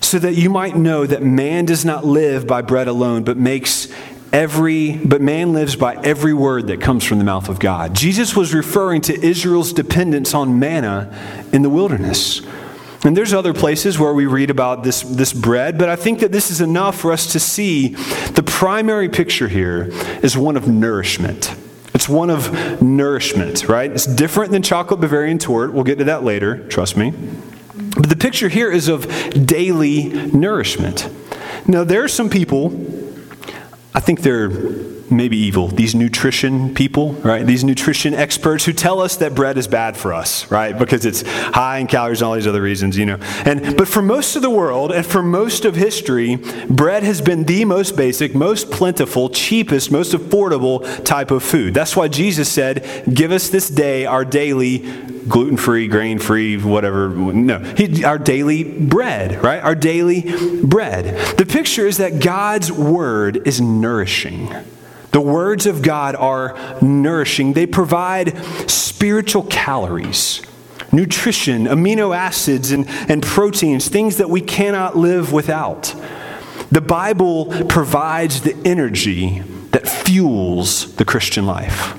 so 0.00 0.18
that 0.18 0.34
you 0.34 0.50
might 0.50 0.76
know 0.76 1.06
that 1.06 1.22
man 1.22 1.64
does 1.64 1.84
not 1.84 2.04
live 2.04 2.46
by 2.46 2.62
bread 2.62 2.88
alone, 2.88 3.22
but 3.22 3.36
makes 3.36 3.86
every 4.32 4.96
but 4.96 5.20
man 5.20 5.52
lives 5.52 5.76
by 5.76 5.96
every 5.96 6.34
word 6.34 6.68
that 6.68 6.80
comes 6.80 7.04
from 7.04 7.18
the 7.18 7.24
mouth 7.24 7.48
of 7.48 7.58
God. 7.58 7.94
Jesus 7.94 8.36
was 8.36 8.54
referring 8.54 9.00
to 9.02 9.26
Israel's 9.26 9.72
dependence 9.72 10.34
on 10.34 10.58
manna 10.58 11.16
in 11.52 11.62
the 11.62 11.70
wilderness. 11.70 12.42
And 13.02 13.16
there's 13.16 13.32
other 13.32 13.54
places 13.54 13.98
where 13.98 14.12
we 14.12 14.26
read 14.26 14.50
about 14.50 14.84
this, 14.84 15.00
this 15.02 15.32
bread, 15.32 15.78
but 15.78 15.88
I 15.88 15.96
think 15.96 16.20
that 16.20 16.32
this 16.32 16.50
is 16.50 16.60
enough 16.60 17.00
for 17.00 17.12
us 17.12 17.32
to 17.32 17.40
see 17.40 17.88
the 18.34 18.42
primary 18.42 19.08
picture 19.08 19.48
here 19.48 19.88
is 20.22 20.36
one 20.36 20.56
of 20.56 20.68
nourishment. 20.68 21.54
It's 21.94 22.08
one 22.08 22.30
of 22.30 22.82
nourishment, 22.82 23.68
right? 23.68 23.90
It's 23.90 24.06
different 24.06 24.52
than 24.52 24.62
chocolate 24.62 25.00
Bavarian 25.00 25.38
torte. 25.38 25.72
We'll 25.72 25.84
get 25.84 25.98
to 25.98 26.04
that 26.04 26.24
later, 26.24 26.68
trust 26.68 26.96
me. 26.96 27.12
But 27.96 28.08
The 28.08 28.16
picture 28.16 28.48
here 28.48 28.70
is 28.70 28.88
of 28.88 29.06
daily 29.46 30.08
nourishment. 30.32 31.08
Now, 31.66 31.84
there 31.84 32.04
are 32.04 32.08
some 32.08 32.30
people, 32.30 32.68
I 33.94 34.00
think 34.00 34.20
they're 34.20 34.48
maybe 35.10 35.36
evil, 35.36 35.68
these 35.68 35.94
nutrition 35.94 36.74
people, 36.74 37.12
right? 37.14 37.46
These 37.46 37.64
nutrition 37.64 38.14
experts 38.14 38.64
who 38.64 38.72
tell 38.72 39.00
us 39.00 39.16
that 39.16 39.34
bread 39.34 39.58
is 39.58 39.66
bad 39.66 39.96
for 39.96 40.12
us, 40.12 40.50
right? 40.50 40.78
Because 40.78 41.04
it's 41.04 41.22
high 41.22 41.78
in 41.78 41.86
calories 41.86 42.20
and 42.20 42.28
all 42.28 42.34
these 42.34 42.46
other 42.46 42.62
reasons, 42.62 42.96
you 42.96 43.06
know. 43.06 43.18
And 43.44 43.76
but 43.76 43.88
for 43.88 44.02
most 44.02 44.36
of 44.36 44.42
the 44.42 44.50
world 44.50 44.92
and 44.92 45.04
for 45.04 45.22
most 45.22 45.64
of 45.64 45.76
history, 45.76 46.36
bread 46.68 47.02
has 47.02 47.20
been 47.20 47.44
the 47.44 47.64
most 47.64 47.96
basic, 47.96 48.34
most 48.34 48.70
plentiful, 48.70 49.28
cheapest, 49.30 49.90
most 49.90 50.12
affordable 50.12 51.04
type 51.04 51.30
of 51.30 51.42
food. 51.42 51.74
That's 51.74 51.96
why 51.96 52.08
Jesus 52.08 52.50
said, 52.50 53.04
"Give 53.12 53.32
us 53.32 53.48
this 53.48 53.68
day 53.68 54.06
our 54.06 54.24
daily 54.24 54.84
gluten-free, 55.28 55.86
grain-free, 55.86 56.56
whatever, 56.56 57.10
no, 57.10 57.62
our 58.04 58.18
daily 58.18 58.64
bread, 58.64 59.42
right? 59.44 59.62
Our 59.62 59.74
daily 59.74 60.22
bread. 60.64 61.36
The 61.36 61.44
picture 61.44 61.86
is 61.86 61.98
that 61.98 62.22
God's 62.22 62.72
word 62.72 63.46
is 63.46 63.60
nourishing. 63.60 64.48
The 65.12 65.20
words 65.20 65.66
of 65.66 65.82
God 65.82 66.14
are 66.14 66.56
nourishing, 66.80 67.54
they 67.54 67.66
provide 67.66 68.36
spiritual 68.70 69.42
calories, 69.44 70.42
nutrition, 70.92 71.64
amino 71.64 72.16
acids, 72.16 72.70
and, 72.70 72.88
and 73.08 73.22
proteins, 73.22 73.88
things 73.88 74.18
that 74.18 74.30
we 74.30 74.40
cannot 74.40 74.96
live 74.96 75.32
without. 75.32 75.94
The 76.70 76.80
Bible 76.80 77.46
provides 77.66 78.42
the 78.42 78.56
energy 78.64 79.40
that 79.72 79.88
fuels 79.88 80.94
the 80.94 81.04
Christian 81.04 81.46
life. 81.46 81.96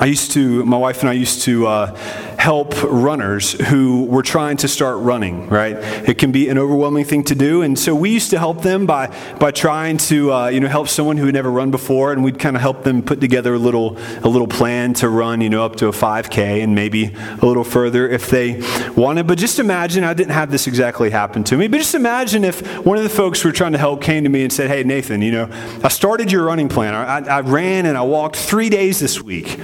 I 0.00 0.06
used 0.06 0.32
to, 0.32 0.64
my 0.64 0.78
wife 0.78 1.00
and 1.00 1.10
I 1.10 1.12
used 1.12 1.42
to 1.42 1.66
uh, 1.66 2.31
help 2.42 2.74
runners 2.82 3.52
who 3.68 4.04
were 4.06 4.20
trying 4.20 4.56
to 4.56 4.66
start 4.66 4.98
running, 4.98 5.48
right? 5.48 5.76
It 6.08 6.18
can 6.18 6.32
be 6.32 6.48
an 6.48 6.58
overwhelming 6.58 7.04
thing 7.04 7.22
to 7.24 7.36
do. 7.36 7.62
And 7.62 7.78
so 7.78 7.94
we 7.94 8.10
used 8.10 8.30
to 8.30 8.38
help 8.38 8.62
them 8.62 8.84
by, 8.84 9.16
by 9.38 9.52
trying 9.52 9.96
to, 10.08 10.32
uh, 10.32 10.48
you 10.48 10.58
know, 10.58 10.66
help 10.66 10.88
someone 10.88 11.18
who 11.18 11.26
had 11.26 11.34
never 11.34 11.52
run 11.52 11.70
before. 11.70 12.12
And 12.12 12.24
we'd 12.24 12.40
kind 12.40 12.56
of 12.56 12.62
help 12.62 12.82
them 12.82 13.00
put 13.00 13.20
together 13.20 13.54
a 13.54 13.60
little, 13.60 13.96
a 14.24 14.28
little 14.28 14.48
plan 14.48 14.92
to 14.94 15.08
run, 15.08 15.40
you 15.40 15.50
know, 15.50 15.64
up 15.64 15.76
to 15.76 15.86
a 15.86 15.92
5K 15.92 16.64
and 16.64 16.74
maybe 16.74 17.14
a 17.14 17.46
little 17.46 17.62
further 17.62 18.08
if 18.08 18.28
they 18.28 18.60
wanted. 18.96 19.28
But 19.28 19.38
just 19.38 19.60
imagine, 19.60 20.02
I 20.02 20.12
didn't 20.12 20.32
have 20.32 20.50
this 20.50 20.66
exactly 20.66 21.10
happen 21.10 21.44
to 21.44 21.56
me, 21.56 21.68
but 21.68 21.76
just 21.76 21.94
imagine 21.94 22.42
if 22.42 22.60
one 22.84 22.96
of 22.96 23.04
the 23.04 23.08
folks 23.08 23.40
who 23.40 23.50
were 23.50 23.54
trying 23.54 23.72
to 23.72 23.78
help 23.78 24.02
came 24.02 24.24
to 24.24 24.28
me 24.28 24.42
and 24.42 24.52
said, 24.52 24.68
Hey, 24.68 24.82
Nathan, 24.82 25.22
you 25.22 25.30
know, 25.30 25.48
I 25.84 25.88
started 25.88 26.32
your 26.32 26.42
running 26.44 26.68
plan. 26.68 26.92
I, 26.92 27.36
I 27.36 27.40
ran 27.42 27.86
and 27.86 27.96
I 27.96 28.02
walked 28.02 28.34
three 28.34 28.68
days 28.68 28.98
this 28.98 29.22
week 29.22 29.60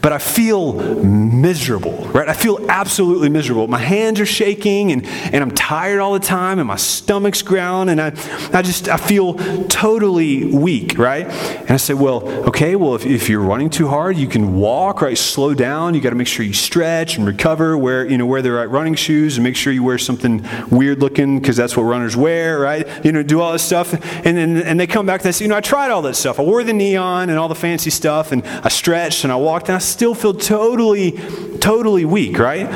but 0.00 0.12
I 0.12 0.18
feel 0.18 0.74
miserable, 1.02 1.96
right? 2.08 2.28
I 2.28 2.32
feel 2.32 2.70
absolutely 2.70 3.28
miserable. 3.28 3.66
My 3.66 3.78
hands 3.78 4.20
are 4.20 4.26
shaking 4.26 4.92
and, 4.92 5.04
and 5.06 5.42
I'm 5.42 5.50
tired 5.50 5.98
all 5.98 6.12
the 6.12 6.20
time 6.20 6.58
and 6.58 6.68
my 6.68 6.76
stomach's 6.76 7.42
growling 7.42 7.88
and 7.88 8.00
I, 8.00 8.08
I 8.52 8.62
just, 8.62 8.88
I 8.88 8.96
feel 8.96 9.34
totally 9.64 10.44
weak, 10.44 10.98
right? 10.98 11.26
And 11.26 11.70
I 11.70 11.76
say, 11.78 11.94
well, 11.94 12.28
okay, 12.48 12.76
well, 12.76 12.94
if, 12.94 13.06
if 13.06 13.28
you're 13.28 13.40
running 13.40 13.70
too 13.70 13.88
hard, 13.88 14.16
you 14.16 14.28
can 14.28 14.54
walk, 14.54 15.02
right? 15.02 15.18
Slow 15.18 15.52
down. 15.52 15.94
You 15.94 16.00
got 16.00 16.10
to 16.10 16.16
make 16.16 16.28
sure 16.28 16.44
you 16.44 16.52
stretch 16.52 17.16
and 17.16 17.26
recover, 17.26 17.76
wear, 17.76 18.06
you 18.06 18.18
know, 18.18 18.26
wear 18.26 18.40
the 18.40 18.52
right 18.52 18.70
running 18.70 18.94
shoes 18.94 19.36
and 19.36 19.44
make 19.44 19.56
sure 19.56 19.72
you 19.72 19.82
wear 19.82 19.98
something 19.98 20.46
weird 20.70 21.00
looking 21.00 21.40
because 21.40 21.56
that's 21.56 21.76
what 21.76 21.82
runners 21.82 22.16
wear, 22.16 22.60
right? 22.60 22.86
You 23.04 23.10
know, 23.10 23.24
do 23.24 23.40
all 23.40 23.52
this 23.52 23.64
stuff. 23.64 23.94
And 24.24 24.36
then, 24.36 24.58
and 24.58 24.78
they 24.78 24.86
come 24.86 25.06
back 25.06 25.22
and 25.22 25.26
they 25.26 25.32
say, 25.32 25.44
you 25.44 25.48
know, 25.48 25.56
I 25.56 25.60
tried 25.60 25.90
all 25.90 26.02
that 26.02 26.14
stuff. 26.14 26.38
I 26.38 26.42
wore 26.42 26.62
the 26.62 26.72
neon 26.72 27.30
and 27.30 27.38
all 27.38 27.48
the 27.48 27.54
fancy 27.54 27.90
stuff 27.90 28.30
and 28.30 28.46
I 28.46 28.68
stretched 28.68 29.24
and 29.24 29.32
I 29.32 29.36
walked 29.36 29.68
and 29.68 29.76
I 29.76 29.87
still 29.88 30.14
feel 30.14 30.34
totally, 30.34 31.12
totally 31.58 32.04
weak, 32.04 32.38
right? 32.38 32.66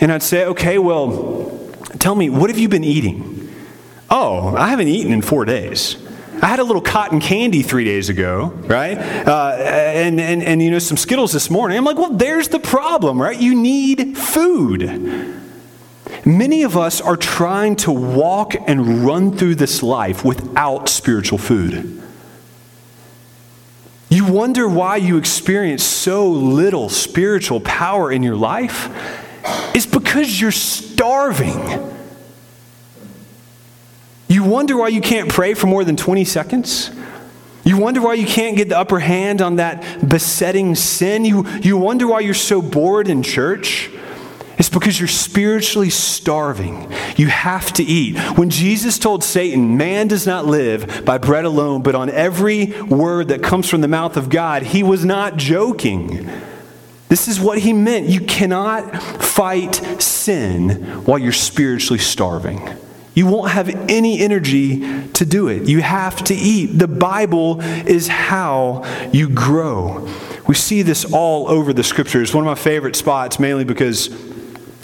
And 0.00 0.10
I'd 0.10 0.22
say, 0.22 0.46
okay, 0.46 0.78
well, 0.78 1.70
tell 1.98 2.14
me, 2.14 2.30
what 2.30 2.50
have 2.50 2.58
you 2.58 2.68
been 2.68 2.84
eating? 2.84 3.54
Oh, 4.08 4.56
I 4.56 4.68
haven't 4.68 4.88
eaten 4.88 5.12
in 5.12 5.22
four 5.22 5.44
days. 5.44 5.96
I 6.42 6.46
had 6.46 6.58
a 6.58 6.64
little 6.64 6.80
cotton 6.82 7.20
candy 7.20 7.62
three 7.62 7.84
days 7.84 8.08
ago, 8.08 8.46
right? 8.64 8.96
Uh, 8.96 9.56
and, 9.58 10.18
and, 10.18 10.42
and, 10.42 10.62
you 10.62 10.70
know, 10.70 10.78
some 10.78 10.96
Skittles 10.96 11.32
this 11.32 11.50
morning. 11.50 11.76
I'm 11.76 11.84
like, 11.84 11.98
well, 11.98 12.14
there's 12.14 12.48
the 12.48 12.58
problem, 12.58 13.20
right? 13.20 13.38
You 13.38 13.54
need 13.54 14.16
food. 14.16 15.38
Many 16.24 16.62
of 16.62 16.76
us 16.76 17.00
are 17.00 17.16
trying 17.16 17.76
to 17.76 17.92
walk 17.92 18.54
and 18.66 19.04
run 19.04 19.36
through 19.36 19.56
this 19.56 19.82
life 19.82 20.24
without 20.24 20.88
spiritual 20.88 21.38
food. 21.38 21.99
You 24.10 24.24
wonder 24.24 24.68
why 24.68 24.96
you 24.96 25.16
experience 25.18 25.84
so 25.84 26.28
little 26.28 26.88
spiritual 26.88 27.60
power 27.60 28.10
in 28.10 28.24
your 28.24 28.34
life? 28.34 28.88
It's 29.72 29.86
because 29.86 30.40
you're 30.40 30.50
starving. 30.50 31.94
You 34.26 34.42
wonder 34.42 34.76
why 34.76 34.88
you 34.88 35.00
can't 35.00 35.28
pray 35.28 35.54
for 35.54 35.68
more 35.68 35.84
than 35.84 35.96
20 35.96 36.24
seconds? 36.24 36.90
You 37.62 37.76
wonder 37.76 38.02
why 38.02 38.14
you 38.14 38.26
can't 38.26 38.56
get 38.56 38.68
the 38.68 38.78
upper 38.78 38.98
hand 38.98 39.40
on 39.40 39.56
that 39.56 40.08
besetting 40.08 40.74
sin? 40.74 41.24
You, 41.24 41.46
you 41.60 41.76
wonder 41.76 42.08
why 42.08 42.20
you're 42.20 42.34
so 42.34 42.60
bored 42.60 43.08
in 43.08 43.22
church? 43.22 43.90
It's 44.60 44.68
because 44.68 45.00
you're 45.00 45.08
spiritually 45.08 45.88
starving. 45.88 46.92
You 47.16 47.28
have 47.28 47.72
to 47.72 47.82
eat. 47.82 48.18
When 48.36 48.50
Jesus 48.50 48.98
told 48.98 49.24
Satan, 49.24 49.78
man 49.78 50.06
does 50.06 50.26
not 50.26 50.44
live 50.44 51.02
by 51.06 51.16
bread 51.16 51.46
alone, 51.46 51.80
but 51.80 51.94
on 51.94 52.10
every 52.10 52.78
word 52.82 53.28
that 53.28 53.42
comes 53.42 53.70
from 53.70 53.80
the 53.80 53.88
mouth 53.88 54.18
of 54.18 54.28
God, 54.28 54.62
he 54.62 54.82
was 54.82 55.02
not 55.02 55.38
joking. 55.38 56.28
This 57.08 57.26
is 57.26 57.40
what 57.40 57.56
he 57.60 57.72
meant. 57.72 58.10
You 58.10 58.20
cannot 58.20 59.02
fight 59.22 59.76
sin 59.98 60.84
while 61.06 61.18
you're 61.18 61.32
spiritually 61.32 61.98
starving. 61.98 62.68
You 63.14 63.28
won't 63.28 63.52
have 63.52 63.70
any 63.90 64.20
energy 64.20 65.08
to 65.12 65.24
do 65.24 65.48
it. 65.48 65.68
You 65.70 65.80
have 65.80 66.22
to 66.24 66.34
eat. 66.34 66.78
The 66.78 66.86
Bible 66.86 67.62
is 67.62 68.08
how 68.08 68.84
you 69.10 69.30
grow. 69.30 70.06
We 70.46 70.54
see 70.54 70.82
this 70.82 71.10
all 71.10 71.48
over 71.48 71.72
the 71.72 71.82
scriptures. 71.82 72.34
One 72.34 72.44
of 72.44 72.46
my 72.46 72.62
favorite 72.62 72.94
spots, 72.94 73.40
mainly 73.40 73.64
because 73.64 74.10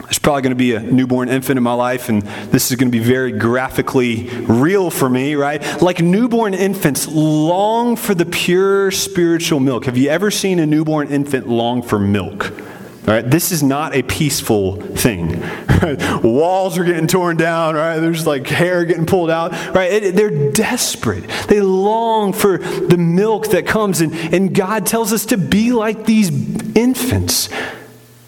there's 0.06 0.20
probably 0.20 0.42
going 0.42 0.52
to 0.52 0.56
be 0.56 0.72
a 0.74 0.80
newborn 0.80 1.28
infant 1.28 1.56
in 1.56 1.64
my 1.64 1.72
life, 1.72 2.08
and 2.08 2.22
this 2.52 2.70
is 2.70 2.76
going 2.76 2.92
to 2.92 2.96
be 2.96 3.02
very 3.02 3.32
graphically 3.32 4.28
real 4.42 4.88
for 4.88 5.10
me, 5.10 5.34
right? 5.34 5.82
Like 5.82 6.00
newborn 6.00 6.54
infants 6.54 7.08
long 7.08 7.96
for 7.96 8.14
the 8.14 8.24
pure 8.24 8.92
spiritual 8.92 9.58
milk. 9.58 9.86
Have 9.86 9.96
you 9.96 10.08
ever 10.08 10.30
seen 10.30 10.60
a 10.60 10.66
newborn 10.66 11.08
infant 11.08 11.48
long 11.48 11.82
for 11.82 11.98
milk? 11.98 12.52
All 12.52 13.14
right, 13.14 13.28
this 13.28 13.50
is 13.50 13.64
not 13.64 13.94
a 13.96 14.02
peaceful 14.02 14.80
thing. 14.80 15.40
Walls 16.22 16.78
are 16.78 16.84
getting 16.84 17.06
torn 17.06 17.36
down, 17.36 17.74
right? 17.74 17.98
There's 17.98 18.26
like 18.26 18.46
hair 18.46 18.84
getting 18.84 19.06
pulled 19.06 19.30
out, 19.30 19.52
right? 19.74 19.92
It, 19.92 20.16
they're 20.16 20.52
desperate. 20.52 21.28
They 21.48 21.60
long 21.60 22.32
for 22.32 22.58
the 22.58 22.96
milk 22.96 23.48
that 23.50 23.66
comes, 23.66 24.00
and, 24.00 24.12
and 24.12 24.52
God 24.54 24.86
tells 24.86 25.12
us 25.12 25.26
to 25.26 25.36
be 25.36 25.72
like 25.72 26.04
these 26.04 26.30
infants 26.76 27.48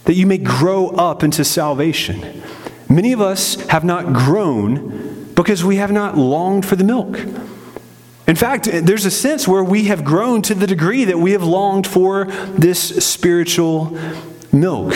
that 0.09 0.15
you 0.15 0.27
may 0.27 0.39
grow 0.39 0.89
up 0.89 1.23
into 1.23 1.45
salvation. 1.45 2.43
Many 2.89 3.13
of 3.13 3.21
us 3.21 3.61
have 3.67 3.85
not 3.85 4.15
grown 4.15 5.35
because 5.35 5.63
we 5.63 5.77
have 5.77 5.93
not 5.93 6.17
longed 6.17 6.65
for 6.65 6.77
the 6.77 6.83
milk. 6.85 7.19
In 8.27 8.35
fact, 8.35 8.71
there's 8.73 9.05
a 9.05 9.11
sense 9.11 9.47
where 9.47 9.63
we 9.63 9.85
have 9.85 10.07
grown 10.07 10.41
to 10.43 10.55
the 10.55 10.67
degree 10.67 11.05
that 11.05 11.19
we 11.19 11.33
have 11.33 11.43
longed 11.43 11.87
for 11.87 12.25
this 12.25 13.05
spiritual 13.05 13.99
milk. 14.51 14.95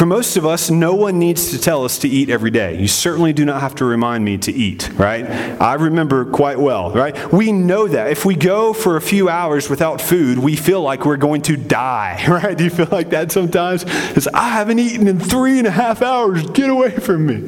For 0.00 0.06
most 0.06 0.38
of 0.38 0.46
us, 0.46 0.70
no 0.70 0.94
one 0.94 1.18
needs 1.18 1.50
to 1.50 1.60
tell 1.60 1.84
us 1.84 1.98
to 1.98 2.08
eat 2.08 2.30
every 2.30 2.50
day. 2.50 2.80
You 2.80 2.88
certainly 2.88 3.34
do 3.34 3.44
not 3.44 3.60
have 3.60 3.74
to 3.74 3.84
remind 3.84 4.24
me 4.24 4.38
to 4.38 4.50
eat, 4.50 4.88
right? 4.94 5.26
I 5.60 5.74
remember 5.74 6.24
quite 6.24 6.58
well, 6.58 6.90
right? 6.90 7.30
We 7.30 7.52
know 7.52 7.86
that. 7.86 8.10
If 8.10 8.24
we 8.24 8.34
go 8.34 8.72
for 8.72 8.96
a 8.96 9.02
few 9.02 9.28
hours 9.28 9.68
without 9.68 10.00
food, 10.00 10.38
we 10.38 10.56
feel 10.56 10.80
like 10.80 11.04
we're 11.04 11.18
going 11.18 11.42
to 11.42 11.56
die, 11.58 12.24
right? 12.28 12.56
Do 12.56 12.64
you 12.64 12.70
feel 12.70 12.88
like 12.90 13.10
that 13.10 13.30
sometimes? 13.30 13.84
It's, 14.16 14.26
I 14.28 14.48
haven't 14.48 14.78
eaten 14.78 15.06
in 15.06 15.20
three 15.20 15.58
and 15.58 15.66
a 15.66 15.70
half 15.70 16.00
hours. 16.00 16.48
Get 16.52 16.70
away 16.70 16.92
from 16.92 17.26
me. 17.26 17.46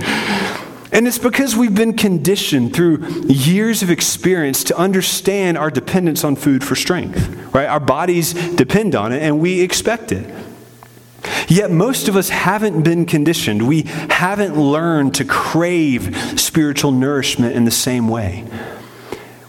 And 0.93 1.09
it's 1.09 1.17
because 1.17 1.57
we've 1.57 1.75
been 1.75 1.97
conditioned 1.97 2.75
through 2.75 2.99
years 3.29 3.83
of 3.83 3.89
experience 3.89 4.63
to 4.65 4.77
understand 4.77 5.57
our 5.57 5.71
dependence 5.71 6.23
on 6.23 6.37
food 6.37 6.63
for 6.63 6.77
strength, 6.77 7.55
right? 7.55 7.67
Our 7.67 7.81
bodies 7.81 8.35
depend 8.35 8.95
on 8.95 9.11
it 9.11 9.23
and 9.23 9.41
we 9.41 9.63
expect 9.63 10.13
it. 10.13 10.42
Yet 11.49 11.71
most 11.71 12.09
of 12.09 12.17
us 12.17 12.29
haven't 12.29 12.83
been 12.83 13.07
conditioned. 13.07 13.67
We 13.69 13.83
haven't 13.83 14.57
learned 14.57 15.15
to 15.17 15.25
crave 15.25 16.17
spiritual 16.37 16.93
nourishment 16.93 17.55
in 17.55 17.65
the 17.65 17.71
same 17.71 18.09
way. 18.09 18.45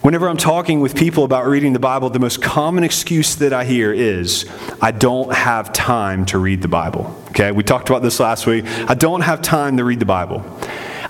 Whenever 0.02 0.28
I'm 0.28 0.36
talking 0.36 0.80
with 0.80 0.94
people 0.94 1.24
about 1.24 1.46
reading 1.46 1.72
the 1.72 1.78
Bible, 1.78 2.10
the 2.10 2.18
most 2.18 2.42
common 2.42 2.84
excuse 2.84 3.36
that 3.36 3.54
I 3.54 3.64
hear 3.64 3.90
is, 3.90 4.44
I 4.82 4.90
don't 4.90 5.32
have 5.32 5.72
time 5.72 6.26
to 6.26 6.38
read 6.38 6.60
the 6.60 6.68
Bible. 6.68 7.18
Okay, 7.30 7.52
we 7.52 7.62
talked 7.62 7.88
about 7.88 8.02
this 8.02 8.20
last 8.20 8.46
week. 8.46 8.66
I 8.86 8.92
don't 8.94 9.22
have 9.22 9.40
time 9.40 9.78
to 9.78 9.84
read 9.84 10.00
the 10.00 10.04
Bible. 10.04 10.44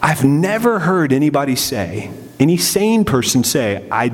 I've 0.00 0.22
never 0.22 0.78
heard 0.78 1.12
anybody 1.12 1.56
say, 1.56 2.12
any 2.38 2.56
sane 2.56 3.04
person 3.04 3.42
say, 3.42 3.84
I 3.90 4.10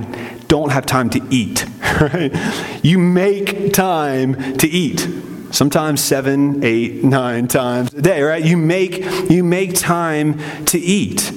don't 0.48 0.70
have 0.70 0.86
time 0.86 1.10
to 1.10 1.20
eat. 1.30 1.66
You 2.82 2.98
make 2.98 3.74
time 3.74 4.56
to 4.56 4.66
eat. 4.66 5.06
Sometimes 5.50 6.02
seven, 6.02 6.62
eight, 6.64 7.02
nine 7.04 7.48
times 7.48 7.92
a 7.94 8.02
day, 8.02 8.22
right? 8.22 8.44
You 8.44 8.56
make, 8.56 9.04
you 9.30 9.44
make 9.44 9.74
time 9.74 10.38
to 10.66 10.78
eat. 10.78 11.32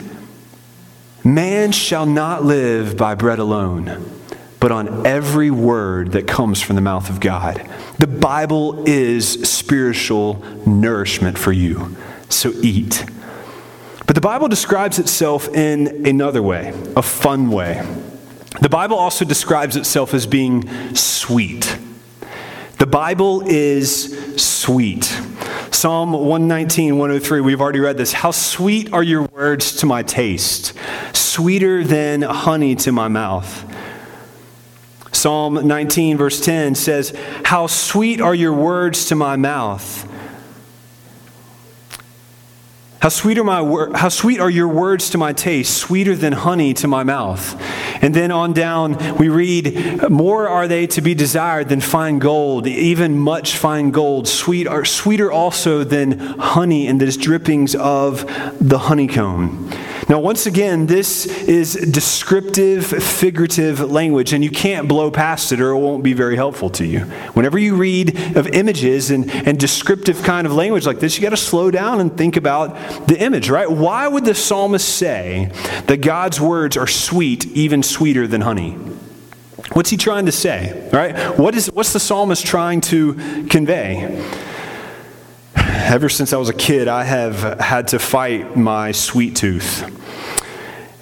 Man 1.24 1.72
shall 1.72 2.06
not 2.06 2.44
live 2.44 2.98
by 2.98 3.16
bread 3.16 3.40
alone, 3.40 4.12
but 4.60 4.72
on 4.72 5.08
every 5.08 5.52
word 5.52 6.12
that 6.12 6.28
comes 6.28 6.62
from 6.62 6.76
the 6.76 6.82
mouth 6.82 7.10
of 7.10 7.20
God. 7.20 7.68
The 8.00 8.08
Bible 8.08 8.84
is 8.88 9.50
spiritual 9.50 10.44
nourishment 10.68 11.38
for 11.38 11.52
you, 11.52 11.96
so 12.30 12.52
eat. 12.62 13.06
But 14.06 14.16
the 14.16 14.22
Bible 14.22 14.50
describes 14.50 15.00
itself 15.00 15.48
in 15.48 16.06
another 16.06 16.42
way, 16.42 16.74
a 16.96 17.02
fun 17.02 17.50
way. 17.50 17.86
The 18.62 18.70
Bible 18.70 18.98
also 18.98 19.26
describes 19.26 19.76
itself 19.78 20.14
as 20.14 20.28
being 20.28 20.68
sweet. 20.94 21.78
The 22.84 22.88
Bible 22.88 23.44
is 23.48 24.36
sweet. 24.36 25.06
Psalm 25.72 26.12
119, 26.12 26.98
103, 26.98 27.40
we've 27.40 27.62
already 27.62 27.80
read 27.80 27.96
this. 27.96 28.12
How 28.12 28.32
sweet 28.32 28.92
are 28.92 29.02
your 29.02 29.22
words 29.22 29.78
to 29.78 29.86
my 29.86 30.04
taste, 30.04 30.74
sweeter 31.14 31.86
than 31.86 32.24
honey 32.24 32.76
to 32.76 32.92
my 32.92 33.08
mouth. 33.08 33.64
Psalm 35.14 35.66
19, 35.66 36.18
verse 36.18 36.42
10 36.42 36.76
says, 36.76 37.18
How 37.46 37.68
sweet 37.68 38.20
are 38.20 38.36
your 38.36 38.52
words 38.52 39.06
to 39.06 39.16
my 39.16 39.38
mouth 39.38 40.06
how 43.04 43.10
sweet, 43.10 43.38
are 43.38 43.44
my 43.44 43.62
wor- 43.62 43.92
how 43.94 44.08
sweet 44.08 44.40
are 44.40 44.50
your 44.50 44.70
words 44.70 45.10
to 45.10 45.18
my 45.18 45.34
taste, 45.34 45.76
sweeter 45.76 46.16
than 46.16 46.32
honey 46.32 46.74
to 46.74 46.88
my 46.88 47.04
mouth. 47.04 47.62
And 48.02 48.14
then 48.14 48.32
on 48.32 48.54
down, 48.54 49.18
we 49.18 49.28
read, 49.28 50.10
More 50.10 50.48
are 50.48 50.70
they 50.70 50.88
to 50.88 51.02
be 51.02 51.14
desired 51.14 51.68
than 51.68 51.82
fine 51.82 52.20
gold, 52.20 52.66
even 52.66 53.20
much 53.20 53.58
fine 53.58 53.92
gold, 53.92 54.30
sweet 54.30 54.68
are, 54.68 54.86
sweeter 54.86 55.30
also 55.30 55.84
than 55.84 56.18
honey 56.18 56.88
and 56.88 57.02
the 57.02 57.12
drippings 57.12 57.76
of 57.76 58.26
the 58.62 58.78
honeycomb. 58.78 59.70
Now, 60.10 60.20
once 60.20 60.46
again, 60.46 60.86
this 60.86 61.26
is 61.26 61.74
descriptive, 61.74 62.86
figurative 62.86 63.80
language, 63.80 64.34
and 64.34 64.44
you 64.44 64.50
can't 64.50 64.88
blow 64.88 65.10
past 65.10 65.52
it 65.52 65.62
or 65.62 65.70
it 65.70 65.80
won't 65.80 66.04
be 66.04 66.14
very 66.14 66.36
helpful 66.36 66.70
to 66.72 66.86
you. 66.86 67.02
Whenever 67.36 67.58
you 67.58 67.76
read 67.76 68.36
of 68.36 68.48
images 68.48 69.12
and, 69.12 69.32
and 69.32 69.58
descriptive 69.58 70.22
kind 70.24 70.46
of 70.46 70.54
language 70.54 70.86
like 70.86 71.00
this, 71.00 71.16
you 71.16 71.22
got 71.22 71.30
to 71.30 71.38
slow 71.38 71.72
down 71.72 72.02
and 72.02 72.18
think 72.18 72.36
about 72.36 73.08
the 73.08 73.18
image, 73.18 73.50
right? 73.50 73.70
Why 73.70 74.08
would 74.08 74.26
the 74.26 74.36
psalmist 74.36 74.88
say 74.88 75.52
that 75.88 76.02
God's 76.02 76.40
words 76.40 76.76
are 76.76 76.88
sweet, 76.88 77.46
even 77.48 77.82
sweeter 77.82 78.28
than 78.28 78.42
honey? 78.42 78.72
What's 79.72 79.90
he 79.90 79.98
trying 79.98 80.26
to 80.26 80.32
say, 80.34 80.90
right? 80.92 81.40
What 81.40 81.56
is, 81.56 81.68
what's 81.72 81.94
the 81.94 82.00
psalmist 82.00 82.46
trying 82.46 82.82
to 82.82 83.46
convey? 83.50 84.22
Ever 85.86 86.08
since 86.08 86.32
I 86.32 86.38
was 86.38 86.48
a 86.48 86.54
kid, 86.54 86.88
I 86.88 87.04
have 87.04 87.60
had 87.60 87.90
to 87.90 88.00
fight 88.00 88.56
my 88.56 88.94
sweet 88.94 89.36
tooth. 89.36 89.84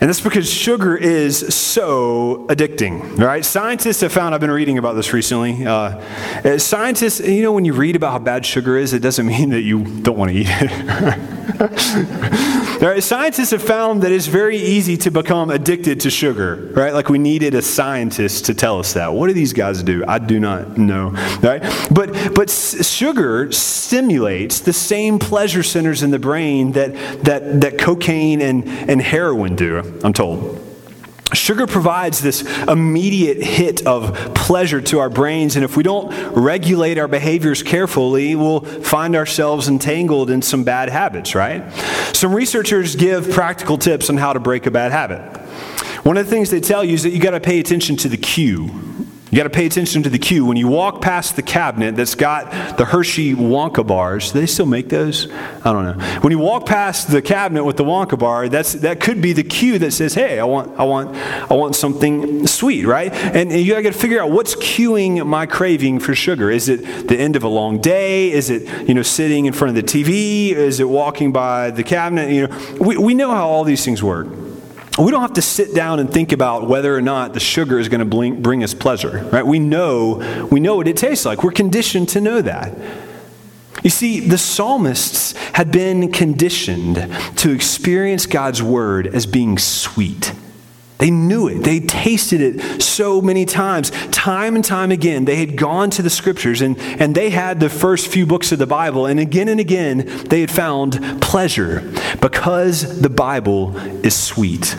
And 0.01 0.09
that's 0.09 0.19
because 0.19 0.51
sugar 0.51 0.97
is 0.97 1.53
so 1.53 2.47
addicting, 2.49 3.19
right? 3.19 3.45
Scientists 3.45 4.01
have 4.01 4.11
found, 4.11 4.33
I've 4.33 4.41
been 4.41 4.49
reading 4.49 4.79
about 4.79 4.93
this 4.93 5.13
recently. 5.13 5.63
Uh, 5.63 6.57
scientists, 6.57 7.19
you 7.19 7.43
know, 7.43 7.51
when 7.51 7.65
you 7.65 7.73
read 7.73 7.95
about 7.95 8.11
how 8.13 8.17
bad 8.17 8.43
sugar 8.43 8.77
is, 8.77 8.93
it 8.93 9.03
doesn't 9.03 9.27
mean 9.27 9.51
that 9.51 9.61
you 9.61 9.83
don't 10.01 10.17
want 10.17 10.31
to 10.31 10.37
eat 10.37 10.47
it. 10.49 11.41
right? 12.81 13.03
Scientists 13.03 13.51
have 13.51 13.61
found 13.61 14.01
that 14.01 14.11
it's 14.11 14.25
very 14.25 14.57
easy 14.57 14.97
to 14.97 15.11
become 15.11 15.51
addicted 15.51 15.99
to 15.99 16.09
sugar, 16.09 16.71
right? 16.73 16.95
Like 16.95 17.09
we 17.09 17.19
needed 17.19 17.53
a 17.53 17.61
scientist 17.61 18.45
to 18.45 18.55
tell 18.55 18.79
us 18.79 18.93
that. 18.93 19.13
What 19.13 19.27
do 19.27 19.33
these 19.33 19.53
guys 19.53 19.83
do? 19.83 20.03
I 20.07 20.17
do 20.17 20.39
not 20.39 20.79
know, 20.79 21.09
right? 21.43 21.61
But, 21.91 22.33
but 22.33 22.49
sugar 22.49 23.51
stimulates 23.51 24.61
the 24.61 24.73
same 24.73 25.19
pleasure 25.19 25.61
centers 25.61 26.01
in 26.01 26.09
the 26.09 26.17
brain 26.17 26.71
that, 26.71 26.95
that, 27.23 27.61
that 27.61 27.77
cocaine 27.77 28.41
and, 28.41 28.67
and 28.67 28.99
heroin 28.99 29.55
do. 29.55 29.90
I'm 30.03 30.13
told. 30.13 30.67
Sugar 31.33 31.65
provides 31.65 32.19
this 32.19 32.41
immediate 32.67 33.41
hit 33.41 33.87
of 33.87 34.33
pleasure 34.35 34.81
to 34.81 34.99
our 34.99 35.09
brains, 35.09 35.55
and 35.55 35.63
if 35.63 35.77
we 35.77 35.83
don't 35.83 36.11
regulate 36.33 36.97
our 36.97 37.07
behaviors 37.07 37.63
carefully, 37.63 38.35
we'll 38.35 38.59
find 38.59 39.15
ourselves 39.15 39.69
entangled 39.69 40.29
in 40.29 40.41
some 40.41 40.65
bad 40.65 40.89
habits, 40.89 41.33
right? 41.33 41.71
Some 42.13 42.35
researchers 42.35 42.97
give 42.97 43.31
practical 43.31 43.77
tips 43.77 44.09
on 44.09 44.17
how 44.17 44.33
to 44.33 44.41
break 44.41 44.65
a 44.65 44.71
bad 44.71 44.91
habit. 44.91 45.21
One 46.03 46.17
of 46.17 46.25
the 46.25 46.31
things 46.31 46.49
they 46.49 46.59
tell 46.59 46.83
you 46.83 46.95
is 46.95 47.03
that 47.03 47.11
you 47.11 47.21
got 47.21 47.31
to 47.31 47.39
pay 47.39 47.59
attention 47.59 47.95
to 47.97 48.09
the 48.09 48.17
cue. 48.17 48.69
You 49.31 49.37
got 49.37 49.43
to 49.43 49.49
pay 49.49 49.65
attention 49.65 50.03
to 50.03 50.09
the 50.09 50.19
cue. 50.19 50.45
When 50.45 50.57
you 50.57 50.67
walk 50.67 51.01
past 51.01 51.37
the 51.37 51.41
cabinet 51.41 51.95
that's 51.95 52.15
got 52.15 52.77
the 52.77 52.83
Hershey 52.83 53.33
Wonka 53.33 53.87
bars, 53.87 54.33
do 54.33 54.41
they 54.41 54.45
still 54.45 54.65
make 54.65 54.89
those? 54.89 55.31
I 55.31 55.71
don't 55.71 55.85
know. 55.85 56.19
When 56.19 56.31
you 56.31 56.39
walk 56.39 56.65
past 56.65 57.09
the 57.09 57.21
cabinet 57.21 57.63
with 57.63 57.77
the 57.77 57.85
Wonka 57.85 58.19
bar, 58.19 58.49
that's 58.49 58.73
that 58.73 58.99
could 58.99 59.21
be 59.21 59.31
the 59.31 59.43
cue 59.43 59.79
that 59.79 59.91
says, 59.91 60.15
"Hey, 60.15 60.37
I 60.37 60.43
want, 60.43 60.77
I 60.77 60.83
want, 60.83 61.15
I 61.49 61.53
want 61.53 61.77
something 61.77 62.45
sweet," 62.45 62.85
right? 62.85 63.13
And, 63.13 63.53
and 63.53 63.61
you 63.61 63.73
got 63.81 63.93
to 63.93 63.97
figure 63.97 64.21
out 64.21 64.31
what's 64.31 64.53
cueing 64.53 65.25
my 65.25 65.45
craving 65.45 66.01
for 66.01 66.13
sugar. 66.13 66.51
Is 66.51 66.67
it 66.67 67.07
the 67.07 67.17
end 67.17 67.37
of 67.37 67.43
a 67.43 67.47
long 67.47 67.79
day? 67.79 68.33
Is 68.33 68.49
it 68.49 68.67
you 68.85 68.93
know 68.93 69.01
sitting 69.01 69.45
in 69.45 69.53
front 69.53 69.77
of 69.77 69.81
the 69.81 69.87
TV? 69.87 70.51
Is 70.51 70.81
it 70.81 70.89
walking 70.89 71.31
by 71.31 71.71
the 71.71 71.83
cabinet? 71.83 72.31
You 72.31 72.47
know, 72.47 72.75
we, 72.81 72.97
we 72.97 73.13
know 73.13 73.31
how 73.31 73.47
all 73.47 73.63
these 73.63 73.85
things 73.85 74.03
work. 74.03 74.27
We 74.99 75.09
don't 75.09 75.21
have 75.21 75.33
to 75.33 75.41
sit 75.41 75.73
down 75.73 75.99
and 75.99 76.11
think 76.11 76.31
about 76.33 76.67
whether 76.67 76.95
or 76.95 77.01
not 77.01 77.33
the 77.33 77.39
sugar 77.39 77.79
is 77.79 77.87
going 77.87 78.07
to 78.07 78.35
bring 78.35 78.63
us 78.63 78.73
pleasure, 78.73 79.25
right? 79.31 79.45
We 79.45 79.57
know, 79.57 80.47
we 80.51 80.59
know 80.59 80.75
what 80.75 80.87
it 80.87 80.97
tastes 80.97 81.25
like. 81.25 81.43
We're 81.43 81.51
conditioned 81.51 82.09
to 82.09 82.21
know 82.21 82.41
that. 82.41 82.77
You 83.83 83.89
see, 83.89 84.19
the 84.19 84.37
psalmists 84.37 85.31
had 85.53 85.71
been 85.71 86.11
conditioned 86.11 86.95
to 87.37 87.51
experience 87.51 88.25
God's 88.25 88.61
word 88.61 89.07
as 89.07 89.25
being 89.25 89.57
sweet. 89.57 90.33
They 91.01 91.09
knew 91.09 91.47
it. 91.47 91.63
They 91.63 91.79
tasted 91.79 92.41
it 92.41 92.79
so 92.79 93.23
many 93.23 93.43
times. 93.43 93.89
Time 94.11 94.55
and 94.55 94.63
time 94.63 94.91
again, 94.91 95.25
they 95.25 95.37
had 95.37 95.57
gone 95.57 95.89
to 95.89 96.03
the 96.03 96.11
scriptures 96.11 96.61
and, 96.61 96.77
and 96.77 97.15
they 97.15 97.31
had 97.31 97.59
the 97.59 97.69
first 97.69 98.07
few 98.07 98.27
books 98.27 98.51
of 98.51 98.59
the 98.59 98.67
Bible, 98.67 99.07
and 99.07 99.19
again 99.19 99.47
and 99.47 99.59
again, 99.59 100.05
they 100.29 100.41
had 100.41 100.51
found 100.51 101.19
pleasure 101.19 101.91
because 102.21 103.01
the 103.01 103.09
Bible 103.09 103.75
is 104.05 104.15
sweet. 104.15 104.77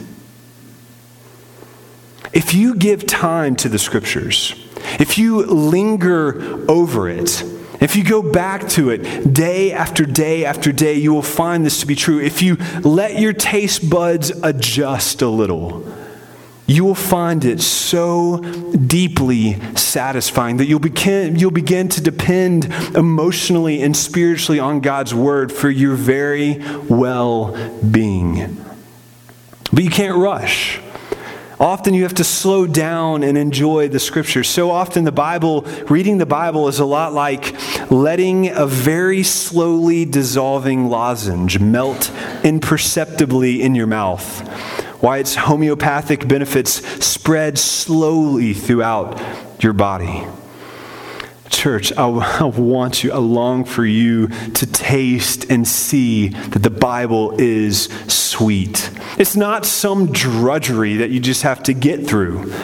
If 2.33 2.55
you 2.55 2.77
give 2.77 3.05
time 3.05 3.57
to 3.57 3.69
the 3.69 3.81
scriptures, 3.81 4.55
if 5.01 5.19
you 5.19 5.45
linger 5.45 6.71
over 6.71 7.09
it, 7.09 7.43
if 7.81 7.97
you 7.97 8.05
go 8.05 8.23
back 8.23 8.69
to 8.69 8.91
it 8.91 9.35
day 9.35 9.73
after 9.73 10.05
day 10.05 10.45
after 10.45 10.71
day, 10.71 10.95
you 10.95 11.13
will 11.13 11.21
find 11.21 11.67
this 11.67 11.81
to 11.81 11.87
be 11.87 11.97
true. 11.97 12.21
If 12.21 12.43
you 12.43 12.59
let 12.83 13.19
your 13.19 13.33
taste 13.33 13.91
buds 13.91 14.31
adjust 14.31 15.21
a 15.21 15.29
little, 15.29 15.85
you 16.73 16.85
will 16.85 16.95
find 16.95 17.45
it 17.45 17.61
so 17.61 18.39
deeply 18.39 19.61
satisfying 19.77 20.57
that 20.57 20.67
you'll 20.67 20.81
begin, 20.81 21.37
you'll 21.37 21.51
begin 21.51 21.89
to 21.89 22.01
depend 22.01 22.65
emotionally 22.95 23.83
and 23.83 23.97
spiritually 23.97 24.59
on 24.59 24.81
God's 24.81 25.15
word 25.15 25.53
for 25.53 25.69
your 25.69 25.95
very 25.95 26.59
well 26.89 27.55
being. 27.83 28.65
But 29.73 29.85
you 29.85 29.91
can't 29.91 30.17
rush. 30.17 30.81
Often 31.61 31.95
you 31.95 32.03
have 32.03 32.15
to 32.15 32.25
slow 32.25 32.67
down 32.67 33.23
and 33.23 33.39
enjoy 33.39 33.89
the 33.89 34.01
scriptures. 34.01 34.49
So 34.49 34.71
often 34.71 35.05
the 35.05 35.13
Bible, 35.13 35.63
reading 35.89 36.19
the 36.19 36.27
Bible 36.27 36.67
is 36.67 36.81
a 36.81 36.85
lot 36.85 37.13
like 37.13 37.55
letting 37.91 38.49
a 38.49 38.67
very 38.67 39.23
slowly 39.23 40.05
dissolving 40.05 40.89
lozenge 40.89 41.61
melt 41.61 42.11
imperceptibly 42.43 43.63
in 43.63 43.77
your 43.77 43.87
mouth 43.87 44.43
why 45.03 45.19
its 45.19 45.35
homeopathic 45.35 46.29
benefits 46.29 46.75
spread 47.05 47.59
slowly 47.59 48.55
throughout 48.55 49.21
your 49.61 49.73
body. 49.73 50.25
Church, 51.51 51.93
I, 51.97 52.07
want 52.07 53.03
you, 53.03 53.13
I 53.13 53.17
long 53.17 53.65
for 53.65 53.85
you 53.85 54.29
to 54.29 54.65
taste 54.65 55.51
and 55.51 55.67
see 55.67 56.29
that 56.29 56.63
the 56.63 56.71
Bible 56.71 57.33
is 57.41 57.87
sweet. 58.07 58.91
It's 59.19 59.35
not 59.35 59.67
some 59.67 60.13
drudgery 60.13 60.99
that 60.99 61.11
you 61.11 61.19
just 61.19 61.43
have 61.43 61.65
to 61.65 61.75
get 61.75 62.07
through. 62.07 62.55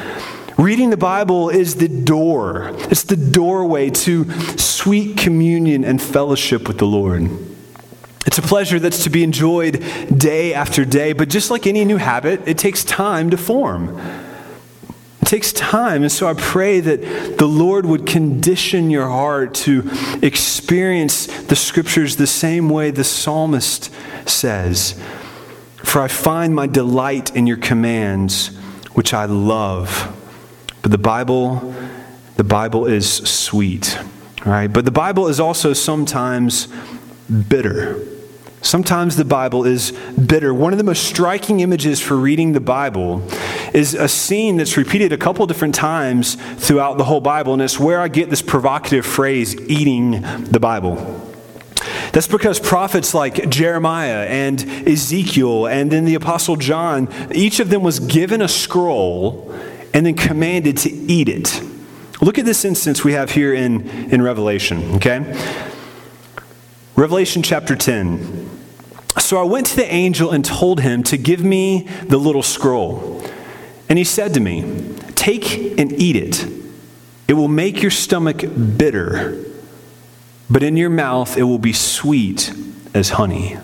Reading 0.57 0.91
the 0.91 0.97
Bible 0.97 1.51
is 1.51 1.75
the 1.75 1.89
door, 1.89 2.71
it's 2.89 3.03
the 3.03 3.17
doorway 3.17 3.91
to 3.91 4.31
sweet 4.57 5.17
communion 5.17 5.85
and 5.85 6.01
fellowship 6.01 6.69
with 6.69 6.79
the 6.79 6.87
Lord. 6.87 7.29
It's 8.39 8.47
a 8.47 8.49
pleasure 8.49 8.79
that's 8.79 9.03
to 9.03 9.11
be 9.11 9.25
enjoyed 9.25 9.85
day 10.17 10.55
after 10.55 10.85
day, 10.85 11.13
but 11.13 11.29
just 11.29 11.51
like 11.51 11.67
any 11.67 11.85
new 11.85 11.97
habit, 11.97 12.47
it 12.47 12.57
takes 12.57 12.85
time 12.85 13.31
to 13.31 13.37
form. 13.37 13.99
It 15.21 15.25
takes 15.25 15.53
time. 15.53 16.03
And 16.03 16.13
so 16.13 16.29
I 16.29 16.35
pray 16.35 16.79
that 16.79 17.37
the 17.37 17.49
Lord 17.49 17.85
would 17.85 18.07
condition 18.07 18.91
your 18.91 19.09
heart 19.09 19.55
to 19.67 19.91
experience 20.23 21.27
the 21.27 21.57
scriptures 21.57 22.15
the 22.15 22.29
same 22.29 22.69
way 22.69 22.93
the 22.93 23.03
psalmist 23.03 23.93
says. 24.25 24.93
For 25.79 26.01
I 26.01 26.07
find 26.07 26.55
my 26.55 26.69
delight 26.69 27.35
in 27.35 27.49
your 27.49 27.57
commands, 27.57 28.57
which 28.93 29.13
I 29.13 29.25
love. 29.25 30.15
But 30.83 30.93
the 30.93 30.99
Bible, 30.99 31.75
the 32.37 32.45
Bible 32.45 32.87
is 32.87 33.13
sweet. 33.13 33.99
Right? 34.47 34.69
But 34.69 34.85
the 34.85 34.93
Bible 34.93 35.27
is 35.27 35.41
also 35.41 35.73
sometimes 35.73 36.69
bitter. 37.49 38.01
Sometimes 38.61 39.17
the 39.17 39.25
Bible 39.25 39.65
is 39.65 39.93
bitter. 39.93 40.53
One 40.53 40.73
of 40.73 40.79
the 40.79 40.85
most 40.85 41.05
striking 41.05 41.61
images 41.61 42.01
for 42.01 42.17
reading 42.17 42.53
the 42.53 42.61
Bible 42.61 43.23
is 43.73 43.95
a 43.95 44.09
scene 44.09 44.57
that's 44.57 44.77
repeated 44.77 45.13
a 45.13 45.17
couple 45.17 45.47
different 45.47 45.75
times 45.75 46.35
throughout 46.57 46.99
the 46.99 47.05
whole 47.05 47.21
Bible, 47.21 47.53
and 47.53 47.63
it's 47.63 47.79
where 47.79 48.01
I 48.01 48.09
get 48.09 48.31
this 48.31 48.43
provocative 48.43 49.07
phrase, 49.07 49.55
eating 49.69 50.23
the 50.45 50.59
Bible. 50.61 51.25
That's 52.13 52.27
because 52.27 52.59
prophets 52.59 53.15
like 53.15 53.49
Jeremiah 53.49 54.27
and 54.27 54.61
Ezekiel 54.89 55.67
and 55.67 55.91
then 55.91 56.05
the 56.05 56.15
Apostle 56.15 56.57
John, 56.57 57.09
each 57.33 57.61
of 57.61 57.71
them 57.71 57.83
was 57.83 58.01
given 58.01 58.43
a 58.43 58.49
scroll 58.49 59.55
and 59.95 60.07
then 60.07 60.15
commanded 60.15 60.77
to 60.79 60.91
eat 60.91 61.29
it. 61.29 61.63
Look 62.21 62.39
at 62.39 62.45
this 62.45 62.65
instance 62.65 63.05
we 63.05 63.13
have 63.13 63.31
here 63.31 63.55
in, 63.55 63.89
in 64.11 64.23
Revelation, 64.23 64.97
okay? 64.97 65.21
Revelation 66.97 67.43
chapter 67.43 67.77
10. 67.77 68.48
So 69.21 69.37
I 69.37 69.43
went 69.43 69.67
to 69.69 69.77
the 69.77 69.93
angel 69.93 70.31
and 70.31 70.45
told 70.45 70.81
him 70.81 71.03
to 71.05 71.17
give 71.17 71.45
me 71.45 71.89
the 72.07 72.19
little 72.19 72.43
scroll. 72.43 73.23
And 73.89 73.99
he 73.99 74.05
said 74.05 74.35
to 74.35 74.41
me, 74.41 74.95
Take 75.15 75.79
and 75.79 75.93
eat 75.93 76.17
it. 76.17 76.47
It 77.27 77.35
will 77.35 77.49
make 77.49 77.83
your 77.83 77.91
stomach 77.91 78.43
bitter, 78.77 79.45
but 80.49 80.63
in 80.63 80.77
your 80.77 80.89
mouth 80.89 81.37
it 81.37 81.43
will 81.43 81.59
be 81.59 81.75
sweet 81.75 82.53
as 82.95 83.11
honey. 83.11 83.59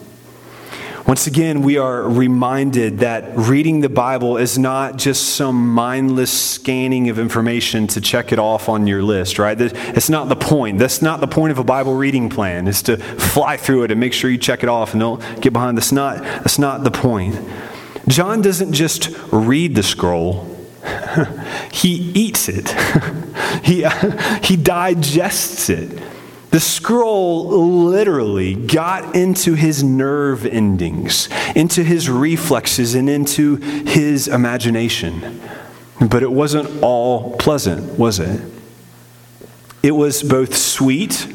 Once 1.07 1.27
again, 1.27 1.61
we 1.61 1.77
are 1.77 2.09
reminded 2.09 3.01
that 3.01 3.37
reading 3.37 3.81
the 3.83 3.91
Bible 3.91 4.39
is 4.39 4.59
not 4.59 4.97
just 4.97 5.37
some 5.37 5.69
mindless 5.69 6.33
scanning 6.33 7.11
of 7.11 7.19
information 7.19 7.87
to 7.87 8.01
check 8.01 8.33
it 8.33 8.39
off 8.39 8.71
on 8.71 8.87
your 8.87 9.03
list, 9.03 9.39
right? 9.39 9.61
It's 9.61 10.09
not 10.09 10.31
the 10.31 10.37
point. 10.37 10.79
That's 10.79 11.03
not 11.03 11.21
the 11.21 11.27
point 11.27 11.51
of 11.51 11.59
a 11.59 11.65
Bible 11.65 11.95
reading 11.95 12.31
plan, 12.31 12.67
is 12.67 12.81
to 12.85 12.97
fly 12.97 13.59
through 13.59 13.83
it 13.85 13.91
and 13.91 14.01
make 14.01 14.15
sure 14.15 14.31
you 14.31 14.39
check 14.39 14.63
it 14.63 14.71
off 14.71 14.95
and 14.95 15.01
don't 15.01 15.43
get 15.43 15.53
behind. 15.53 15.77
That's 15.77 15.93
not, 15.93 16.23
that's 16.23 16.59
not 16.59 16.85
the 16.85 16.91
point. 16.91 17.37
John 18.09 18.41
doesn't 18.41 18.73
just 18.73 19.11
read 19.31 19.75
the 19.75 19.83
scroll, 19.83 20.57
he 21.71 22.13
eats 22.15 22.49
it, 22.49 22.71
he, 23.63 23.87
he 24.43 24.57
digests 24.57 25.69
it. 25.69 26.03
The 26.55 26.61
scroll 26.61 27.89
literally 27.89 28.55
got 28.55 29.17
into 29.17 29.55
his 29.55 29.83
nerve 29.83 30.47
endings, 30.47 31.29
into 31.57 31.83
his 31.83 32.09
reflexes, 32.09 32.95
and 32.95 33.11
into 33.11 33.57
his 33.57 34.29
imagination. 34.29 35.41
But 36.01 36.23
it 36.23 36.31
wasn't 36.31 36.81
all 36.81 37.37
pleasant, 37.39 37.99
was 37.99 38.21
it? 38.21 38.41
It 39.83 39.91
was 39.91 40.23
both 40.23 40.55
sweet, 40.55 41.27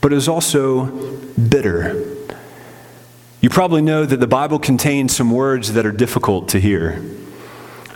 but 0.00 0.12
it 0.12 0.14
was 0.14 0.28
also 0.28 0.84
bitter. 1.32 2.00
You 3.40 3.50
probably 3.50 3.82
know 3.82 4.06
that 4.06 4.20
the 4.20 4.28
Bible 4.28 4.60
contains 4.60 5.16
some 5.16 5.32
words 5.32 5.72
that 5.72 5.84
are 5.84 5.90
difficult 5.90 6.50
to 6.50 6.60
hear. 6.60 7.02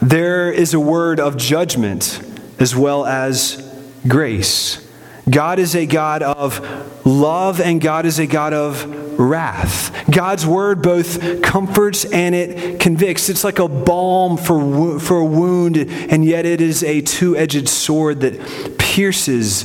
There 0.01 0.51
is 0.51 0.75
a 0.75 0.81
word 0.81 1.21
of 1.21 1.37
judgment 1.37 2.21
as 2.59 2.75
well 2.75 3.07
as 3.07 3.63
grace. 4.09 4.89
God 5.31 5.59
is 5.59 5.77
a 5.77 5.87
God 5.87 6.23
of 6.23 7.07
love 7.07 7.61
and 7.61 7.81
God 7.81 8.07
is 8.07 8.19
a 8.19 8.27
God 8.27 8.53
of 8.53 9.19
wrath. 9.19 9.93
God's 10.11 10.45
word 10.45 10.83
both 10.83 11.43
comforts 11.43 12.05
and 12.05 12.35
it 12.35 12.81
convicts. 12.81 13.29
It's 13.29 13.45
like 13.45 13.59
a 13.59 13.69
balm 13.69 14.37
for, 14.37 14.99
for 14.99 15.19
a 15.19 15.25
wound, 15.25 15.77
and 15.77 16.25
yet 16.25 16.45
it 16.45 16.61
is 16.61 16.83
a 16.83 17.01
two 17.03 17.37
edged 17.37 17.69
sword 17.69 18.21
that 18.21 18.79
pierces. 18.79 19.65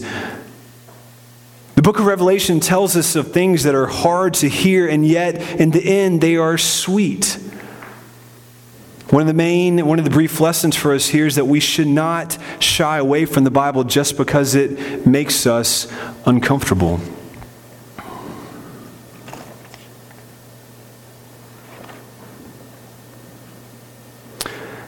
The 1.76 1.82
book 1.82 2.00
of 2.00 2.06
Revelation 2.06 2.60
tells 2.60 2.96
us 2.96 3.16
of 3.16 3.32
things 3.32 3.64
that 3.64 3.76
are 3.76 3.88
hard 3.88 4.36
to 4.36 4.50
hear, 4.50 4.88
and 4.88 5.06
yet 5.06 5.60
in 5.60 5.72
the 5.72 5.84
end 5.84 6.22
they 6.22 6.36
are 6.36 6.58
sweet. 6.58 7.40
One 9.10 9.22
of 9.22 9.28
the 9.28 9.34
main, 9.34 9.86
one 9.86 10.00
of 10.00 10.06
the 10.06 10.12
brief 10.12 10.42
lessons 10.42 10.76
for 10.76 10.94
us 10.94 11.08
here 11.08 11.26
is 11.26 11.36
that 11.36 11.46
we 11.46 11.62
should 11.62 11.88
not 11.88 12.38
shy 12.60 12.98
away 12.98 13.26
from 13.26 13.46
the 13.46 13.52
Bible 13.52 13.86
just 13.86 14.18
because 14.18 14.54
it 14.54 15.08
makes 15.08 15.48
us 15.48 15.90
uncomfortable. 16.26 17.00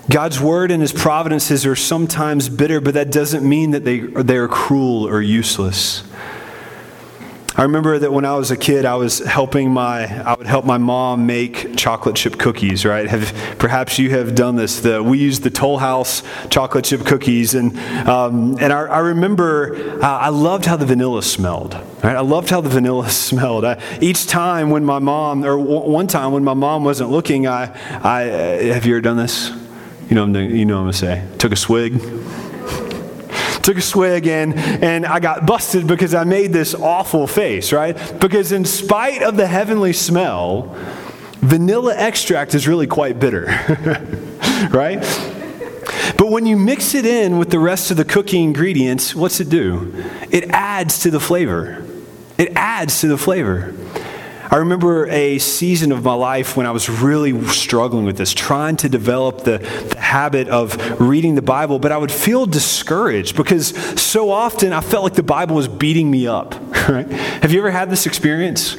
God's 0.10 0.41
word 0.41 0.71
and 0.71 0.82
his 0.82 0.91
providences 0.91 1.65
are 1.65 1.75
sometimes 1.75 2.49
bitter, 2.49 2.82
but 2.82 2.95
that 2.95 3.12
doesn't 3.12 3.47
mean 3.47 3.71
that 3.71 3.86
they, 3.86 3.99
they 3.99 4.36
are 4.36 4.49
cruel 4.49 5.08
or 5.08 5.21
useless. 5.21 6.03
I 7.60 7.63
remember 7.63 8.00
that 8.00 8.13
when 8.13 8.24
I 8.24 8.38
was 8.38 8.52
a 8.52 8.56
kid, 8.56 8.86
I 8.86 8.95
was 8.95 9.19
helping 9.19 9.69
my, 9.69 10.06
I 10.24 10.34
would 10.36 10.48
help 10.48 10.63
my 10.63 10.78
mom 10.78 11.26
make 11.26 11.76
chocolate 11.76 12.15
chip 12.15 12.39
cookies, 12.39 12.86
right? 12.86 13.06
Have, 13.06 13.34
perhaps 13.60 14.00
you 14.00 14.12
have 14.12 14.34
done 14.34 14.56
this. 14.56 14.80
The, 14.80 15.04
we 15.04 15.17
used 15.17 15.43
the 15.43 15.50
Toll 15.50 15.78
House 15.78 16.24
chocolate 16.50 16.86
chip 16.86 17.06
cookies. 17.06 17.56
And, 17.56 17.78
um, 18.08 18.56
and 18.62 18.72
I, 18.72 18.84
I 18.84 19.00
remember 19.00 19.76
uh, 20.02 20.08
I 20.08 20.30
loved 20.30 20.67
how 20.67 20.78
the 20.78 20.86
vanilla 20.86 21.22
smelled, 21.22 21.74
right? 22.02 22.15
I 22.15 22.22
loved 22.22 22.50
how 22.50 22.62
the 22.62 22.69
vanilla 22.69 23.10
smelled. 23.10 23.65
I, 23.65 23.84
each 24.00 24.26
time 24.26 24.69
when 24.69 24.86
my 24.86 25.00
mom, 25.00 25.43
or 25.43 25.58
w- 25.58 25.91
one 25.91 26.08
time 26.08 26.32
when 26.32 26.45
my 26.45 26.54
mom 26.54 26.86
wasn't 26.86 27.10
looking, 27.12 27.45
I, 27.45 27.78
I 28.02 28.30
uh, 28.30 28.74
have 28.74 28.86
you 28.86 28.93
ever 28.93 29.02
done 29.02 29.17
this? 29.17 29.50
You 30.10 30.15
know, 30.15 30.26
you 30.39 30.63
know 30.63 30.76
what 30.76 30.80
I'm 30.80 30.86
going 30.86 30.91
to 30.93 30.98
say. 30.98 31.28
Took 31.39 31.52
a 31.52 31.58
swig 31.58 32.00
took 33.63 33.78
a 33.78 33.82
swig 33.82 34.28
and, 34.28 34.54
and 34.56 35.06
I 35.06 35.19
got 35.19 35.45
busted 35.45 35.88
because 35.88 36.13
I 36.13 36.24
made 36.24 36.54
this 36.54 36.74
awful 36.74 37.28
face, 37.28 37.72
right? 37.72 37.95
Because 38.19 38.52
in 38.52 38.65
spite 38.65 39.22
of 39.22 39.38
the 39.38 39.48
heavenly 39.48 39.93
smell, 39.93 40.76
vanilla 41.38 41.95
extract 41.95 42.56
is 42.56 42.67
really 42.67 42.88
quite 42.88 43.19
bitter, 43.19 43.45
right? 44.72 45.02
But 46.17 46.32
when 46.32 46.45
you 46.45 46.58
mix 46.58 46.95
it 46.95 47.06
in 47.06 47.38
with 47.38 47.50
the 47.50 47.60
rest 47.60 47.91
of 47.91 47.98
the 47.98 48.06
cooking 48.06 48.43
ingredients, 48.43 49.15
what's 49.15 49.39
it 49.39 49.50
do? 49.50 49.93
It 50.32 50.50
adds 50.50 51.00
to 51.02 51.12
the 51.12 51.19
flavor. 51.19 51.86
It 52.38 52.52
adds 52.56 53.02
to 53.02 53.08
the 53.08 53.17
flavor. 53.17 53.74
I 54.51 54.57
remember 54.57 55.07
a 55.07 55.38
season 55.38 55.91
of 55.91 56.03
my 56.03 56.13
life 56.13 56.57
when 56.57 56.65
I 56.65 56.71
was 56.71 56.89
really 56.89 57.39
struggling 57.47 58.05
with 58.05 58.17
this, 58.17 58.33
trying 58.33 58.77
to 58.77 58.89
develop 58.89 59.43
the, 59.43 59.59
the, 59.59 59.99
habit 59.99 60.47
of 60.47 60.99
reading 60.99 61.35
the 61.35 61.41
Bible, 61.43 61.77
but 61.77 61.91
I 61.91 61.97
would 61.97 62.12
feel 62.12 62.47
discouraged 62.47 63.35
because 63.35 63.75
so 64.01 64.31
often 64.31 64.73
I 64.73 64.81
felt 64.81 65.03
like 65.03 65.13
the 65.13 65.21
Bible 65.21 65.55
was 65.55 65.67
beating 65.67 66.09
me 66.09 66.27
up. 66.27 66.55
Right? 66.89 67.07
Have 67.12 67.51
you 67.51 67.59
ever 67.59 67.69
had 67.69 67.91
this 67.91 68.07
experience? 68.07 68.75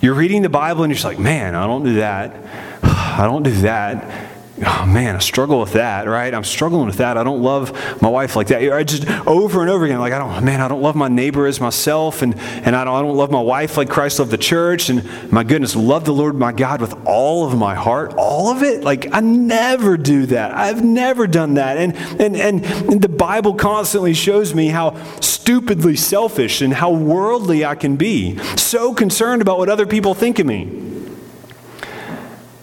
You're 0.00 0.14
reading 0.14 0.42
the 0.42 0.48
Bible 0.48 0.82
and 0.82 0.90
you're 0.90 0.96
just 0.96 1.04
like, 1.04 1.20
man, 1.20 1.54
I 1.54 1.64
don't 1.68 1.84
do 1.84 1.94
that. 1.94 2.34
I 2.82 3.24
don't 3.24 3.44
do 3.44 3.52
that 3.60 4.31
oh 4.64 4.86
man, 4.86 5.16
I 5.16 5.18
struggle 5.18 5.60
with 5.60 5.72
that, 5.72 6.06
right? 6.06 6.32
I'm 6.32 6.44
struggling 6.44 6.86
with 6.86 6.98
that. 6.98 7.16
I 7.16 7.24
don't 7.24 7.42
love 7.42 8.02
my 8.02 8.08
wife 8.08 8.36
like 8.36 8.48
that. 8.48 8.72
I 8.72 8.84
just 8.84 9.08
over 9.26 9.60
and 9.60 9.70
over 9.70 9.84
again, 9.84 9.98
like 9.98 10.12
I 10.12 10.18
don't, 10.18 10.44
man, 10.44 10.60
I 10.60 10.68
don't 10.68 10.82
love 10.82 10.94
my 10.94 11.08
neighbor 11.08 11.46
as 11.46 11.60
myself, 11.60 12.22
and 12.22 12.38
and 12.38 12.76
I 12.76 12.84
don't, 12.84 12.94
I 12.94 13.02
don't 13.02 13.16
love 13.16 13.30
my 13.30 13.40
wife 13.40 13.76
like 13.76 13.88
Christ 13.88 14.18
loved 14.18 14.30
the 14.30 14.38
church, 14.38 14.88
and 14.88 15.32
my 15.32 15.42
goodness, 15.44 15.74
love 15.74 16.04
the 16.04 16.12
Lord 16.12 16.34
my 16.34 16.52
God 16.52 16.80
with 16.80 16.94
all 17.06 17.46
of 17.46 17.56
my 17.56 17.74
heart, 17.74 18.14
all 18.16 18.50
of 18.50 18.62
it. 18.62 18.84
Like 18.84 19.12
I 19.12 19.20
never 19.20 19.96
do 19.96 20.26
that. 20.26 20.54
I've 20.54 20.84
never 20.84 21.26
done 21.26 21.54
that, 21.54 21.76
and 21.76 21.96
and 22.20 22.36
and, 22.36 22.64
and 22.64 23.02
the 23.02 23.08
Bible 23.08 23.54
constantly 23.54 24.14
shows 24.14 24.54
me 24.54 24.68
how 24.68 25.02
stupidly 25.20 25.96
selfish 25.96 26.60
and 26.60 26.72
how 26.72 26.92
worldly 26.92 27.64
I 27.64 27.74
can 27.74 27.96
be. 27.96 28.38
So 28.56 28.94
concerned 28.94 29.42
about 29.42 29.58
what 29.58 29.68
other 29.68 29.86
people 29.86 30.14
think 30.14 30.38
of 30.38 30.46
me. 30.46 31.01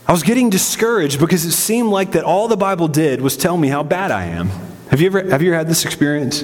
I 0.10 0.12
was 0.12 0.24
getting 0.24 0.50
discouraged 0.50 1.20
because 1.20 1.46
it 1.46 1.52
seemed 1.52 1.90
like 1.90 2.14
that 2.14 2.24
all 2.24 2.48
the 2.48 2.58
Bible 2.58 2.88
did 2.88 3.22
was 3.22 3.38
tell 3.38 3.56
me 3.56 3.68
how 3.68 3.84
bad 3.84 4.10
I 4.10 4.24
am. 4.24 4.50
Have 4.90 5.02
you 5.02 5.06
ever, 5.06 5.30
have 5.30 5.44
you 5.44 5.50
ever 5.50 5.58
had 5.60 5.68
this 5.68 5.86
experience? 5.86 6.42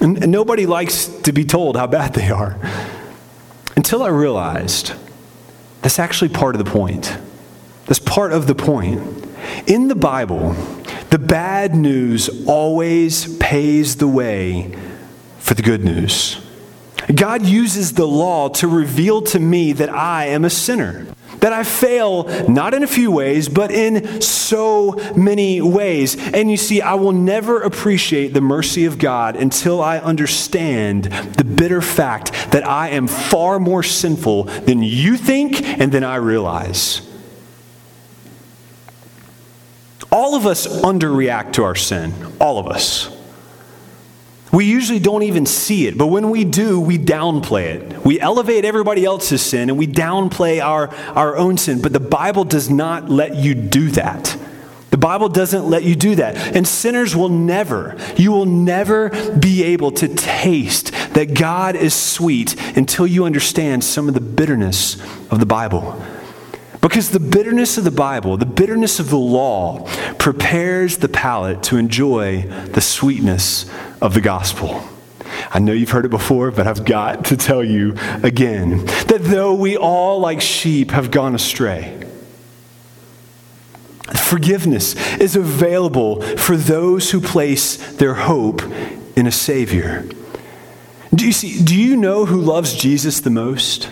And, 0.00 0.22
and 0.22 0.30
nobody 0.30 0.64
likes 0.64 1.08
to 1.08 1.32
be 1.32 1.44
told 1.44 1.76
how 1.76 1.88
bad 1.88 2.14
they 2.14 2.30
are. 2.30 2.56
Until 3.74 4.04
I 4.04 4.10
realized 4.10 4.92
that's 5.82 5.98
actually 5.98 6.28
part 6.28 6.54
of 6.54 6.64
the 6.64 6.70
point. 6.70 7.18
That's 7.86 7.98
part 7.98 8.30
of 8.30 8.46
the 8.46 8.54
point. 8.54 9.26
In 9.66 9.88
the 9.88 9.96
Bible, 9.96 10.52
the 11.10 11.18
bad 11.18 11.74
news 11.74 12.46
always 12.46 13.36
pays 13.38 13.96
the 13.96 14.06
way 14.06 14.78
for 15.40 15.54
the 15.54 15.62
good 15.62 15.84
news. 15.84 16.40
God 17.12 17.44
uses 17.44 17.94
the 17.94 18.06
law 18.06 18.48
to 18.50 18.68
reveal 18.68 19.22
to 19.22 19.40
me 19.40 19.72
that 19.72 19.88
I 19.88 20.26
am 20.26 20.44
a 20.44 20.50
sinner. 20.50 21.08
That 21.40 21.52
I 21.52 21.64
fail 21.64 22.24
not 22.48 22.74
in 22.74 22.82
a 22.82 22.86
few 22.86 23.10
ways, 23.10 23.48
but 23.48 23.70
in 23.70 24.20
so 24.20 24.96
many 25.16 25.60
ways. 25.60 26.16
And 26.32 26.50
you 26.50 26.56
see, 26.56 26.80
I 26.80 26.94
will 26.94 27.12
never 27.12 27.60
appreciate 27.62 28.34
the 28.34 28.40
mercy 28.40 28.84
of 28.84 28.98
God 28.98 29.36
until 29.36 29.80
I 29.82 29.98
understand 29.98 31.04
the 31.04 31.44
bitter 31.44 31.80
fact 31.80 32.32
that 32.52 32.66
I 32.66 32.88
am 32.90 33.06
far 33.06 33.58
more 33.58 33.82
sinful 33.82 34.44
than 34.44 34.82
you 34.82 35.16
think 35.16 35.62
and 35.62 35.92
than 35.92 36.04
I 36.04 36.16
realize. 36.16 37.02
All 40.10 40.34
of 40.34 40.46
us 40.46 40.66
underreact 40.66 41.52
to 41.54 41.64
our 41.64 41.74
sin. 41.74 42.14
All 42.40 42.58
of 42.58 42.66
us. 42.66 43.17
We 44.52 44.64
usually 44.64 44.98
don't 44.98 45.24
even 45.24 45.44
see 45.44 45.86
it, 45.86 45.98
but 45.98 46.06
when 46.06 46.30
we 46.30 46.44
do, 46.44 46.80
we 46.80 46.98
downplay 46.98 47.64
it. 47.74 48.04
We 48.04 48.18
elevate 48.18 48.64
everybody 48.64 49.04
else's 49.04 49.42
sin 49.42 49.68
and 49.68 49.78
we 49.78 49.86
downplay 49.86 50.62
our, 50.62 50.88
our 51.14 51.36
own 51.36 51.58
sin, 51.58 51.82
but 51.82 51.92
the 51.92 52.00
Bible 52.00 52.44
does 52.44 52.70
not 52.70 53.10
let 53.10 53.36
you 53.36 53.54
do 53.54 53.90
that. 53.90 54.36
The 54.90 54.96
Bible 54.96 55.28
doesn't 55.28 55.68
let 55.68 55.84
you 55.84 55.94
do 55.94 56.14
that. 56.16 56.36
And 56.56 56.66
sinners 56.66 57.14
will 57.14 57.28
never, 57.28 57.96
you 58.16 58.32
will 58.32 58.46
never 58.46 59.10
be 59.38 59.62
able 59.64 59.92
to 59.92 60.08
taste 60.08 60.92
that 61.12 61.34
God 61.34 61.76
is 61.76 61.94
sweet 61.94 62.56
until 62.76 63.06
you 63.06 63.24
understand 63.24 63.84
some 63.84 64.08
of 64.08 64.14
the 64.14 64.20
bitterness 64.20 65.00
of 65.30 65.40
the 65.40 65.46
Bible. 65.46 66.02
Because 66.80 67.10
the 67.10 67.20
bitterness 67.20 67.76
of 67.76 67.84
the 67.84 67.90
Bible, 67.90 68.36
the 68.36 68.46
bitterness 68.46 69.00
of 69.00 69.10
the 69.10 69.18
law, 69.18 69.86
prepares 70.18 70.98
the 70.98 71.08
palate 71.08 71.62
to 71.64 71.76
enjoy 71.76 72.42
the 72.42 72.80
sweetness 72.80 73.70
of 74.00 74.14
the 74.14 74.20
gospel. 74.20 74.82
I 75.50 75.58
know 75.58 75.72
you've 75.72 75.90
heard 75.90 76.04
it 76.04 76.10
before, 76.10 76.50
but 76.50 76.66
I've 76.66 76.84
got 76.84 77.26
to 77.26 77.36
tell 77.36 77.64
you 77.64 77.94
again 78.22 78.84
that 79.06 79.20
though 79.22 79.54
we 79.54 79.76
all, 79.76 80.20
like 80.20 80.40
sheep, 80.40 80.90
have 80.90 81.10
gone 81.10 81.34
astray, 81.34 82.00
forgiveness 84.14 84.94
is 85.18 85.36
available 85.36 86.22
for 86.36 86.56
those 86.56 87.10
who 87.10 87.20
place 87.20 87.76
their 87.94 88.14
hope 88.14 88.62
in 89.16 89.26
a 89.26 89.32
Savior. 89.32 90.08
Do 91.14 91.26
you 91.26 91.32
see? 91.32 91.62
Do 91.62 91.78
you 91.78 91.96
know 91.96 92.26
who 92.26 92.40
loves 92.40 92.74
Jesus 92.74 93.20
the 93.20 93.30
most? 93.30 93.90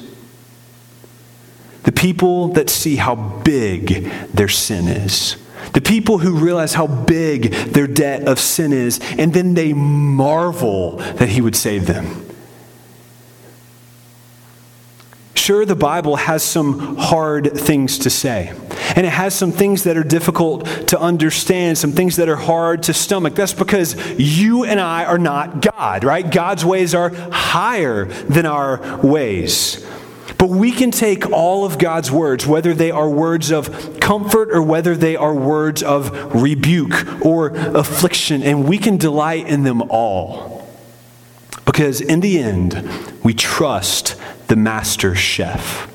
The 1.86 1.92
people 1.92 2.48
that 2.48 2.68
see 2.68 2.96
how 2.96 3.14
big 3.14 4.10
their 4.34 4.48
sin 4.48 4.88
is. 4.88 5.36
The 5.72 5.80
people 5.80 6.18
who 6.18 6.36
realize 6.36 6.74
how 6.74 6.88
big 6.88 7.52
their 7.52 7.86
debt 7.86 8.26
of 8.26 8.40
sin 8.40 8.72
is, 8.72 8.98
and 9.16 9.32
then 9.32 9.54
they 9.54 9.72
marvel 9.72 10.96
that 10.96 11.28
He 11.28 11.40
would 11.40 11.54
save 11.54 11.86
them. 11.86 12.26
Sure, 15.36 15.64
the 15.64 15.76
Bible 15.76 16.16
has 16.16 16.42
some 16.42 16.96
hard 16.96 17.52
things 17.52 18.00
to 18.00 18.10
say. 18.10 18.52
And 18.96 19.06
it 19.06 19.10
has 19.10 19.32
some 19.32 19.52
things 19.52 19.84
that 19.84 19.96
are 19.96 20.02
difficult 20.02 20.66
to 20.88 20.98
understand, 20.98 21.78
some 21.78 21.92
things 21.92 22.16
that 22.16 22.28
are 22.28 22.34
hard 22.34 22.82
to 22.84 22.94
stomach. 22.94 23.36
That's 23.36 23.54
because 23.54 23.94
you 24.18 24.64
and 24.64 24.80
I 24.80 25.04
are 25.04 25.18
not 25.18 25.62
God, 25.62 26.02
right? 26.02 26.28
God's 26.28 26.64
ways 26.64 26.96
are 26.96 27.10
higher 27.30 28.06
than 28.06 28.44
our 28.44 28.98
ways. 29.06 29.86
But 30.38 30.50
we 30.50 30.70
can 30.72 30.90
take 30.90 31.30
all 31.30 31.64
of 31.64 31.78
God's 31.78 32.10
words, 32.10 32.46
whether 32.46 32.74
they 32.74 32.90
are 32.90 33.08
words 33.08 33.50
of 33.50 34.00
comfort 34.00 34.50
or 34.50 34.62
whether 34.62 34.94
they 34.94 35.16
are 35.16 35.34
words 35.34 35.82
of 35.82 36.34
rebuke 36.34 37.24
or 37.24 37.48
affliction, 37.48 38.42
and 38.42 38.68
we 38.68 38.78
can 38.78 38.96
delight 38.96 39.46
in 39.48 39.62
them 39.62 39.82
all. 39.90 40.68
Because 41.64 42.00
in 42.00 42.20
the 42.20 42.38
end, 42.38 42.74
we 43.24 43.34
trust 43.34 44.16
the 44.48 44.56
master 44.56 45.14
chef. 45.14 45.92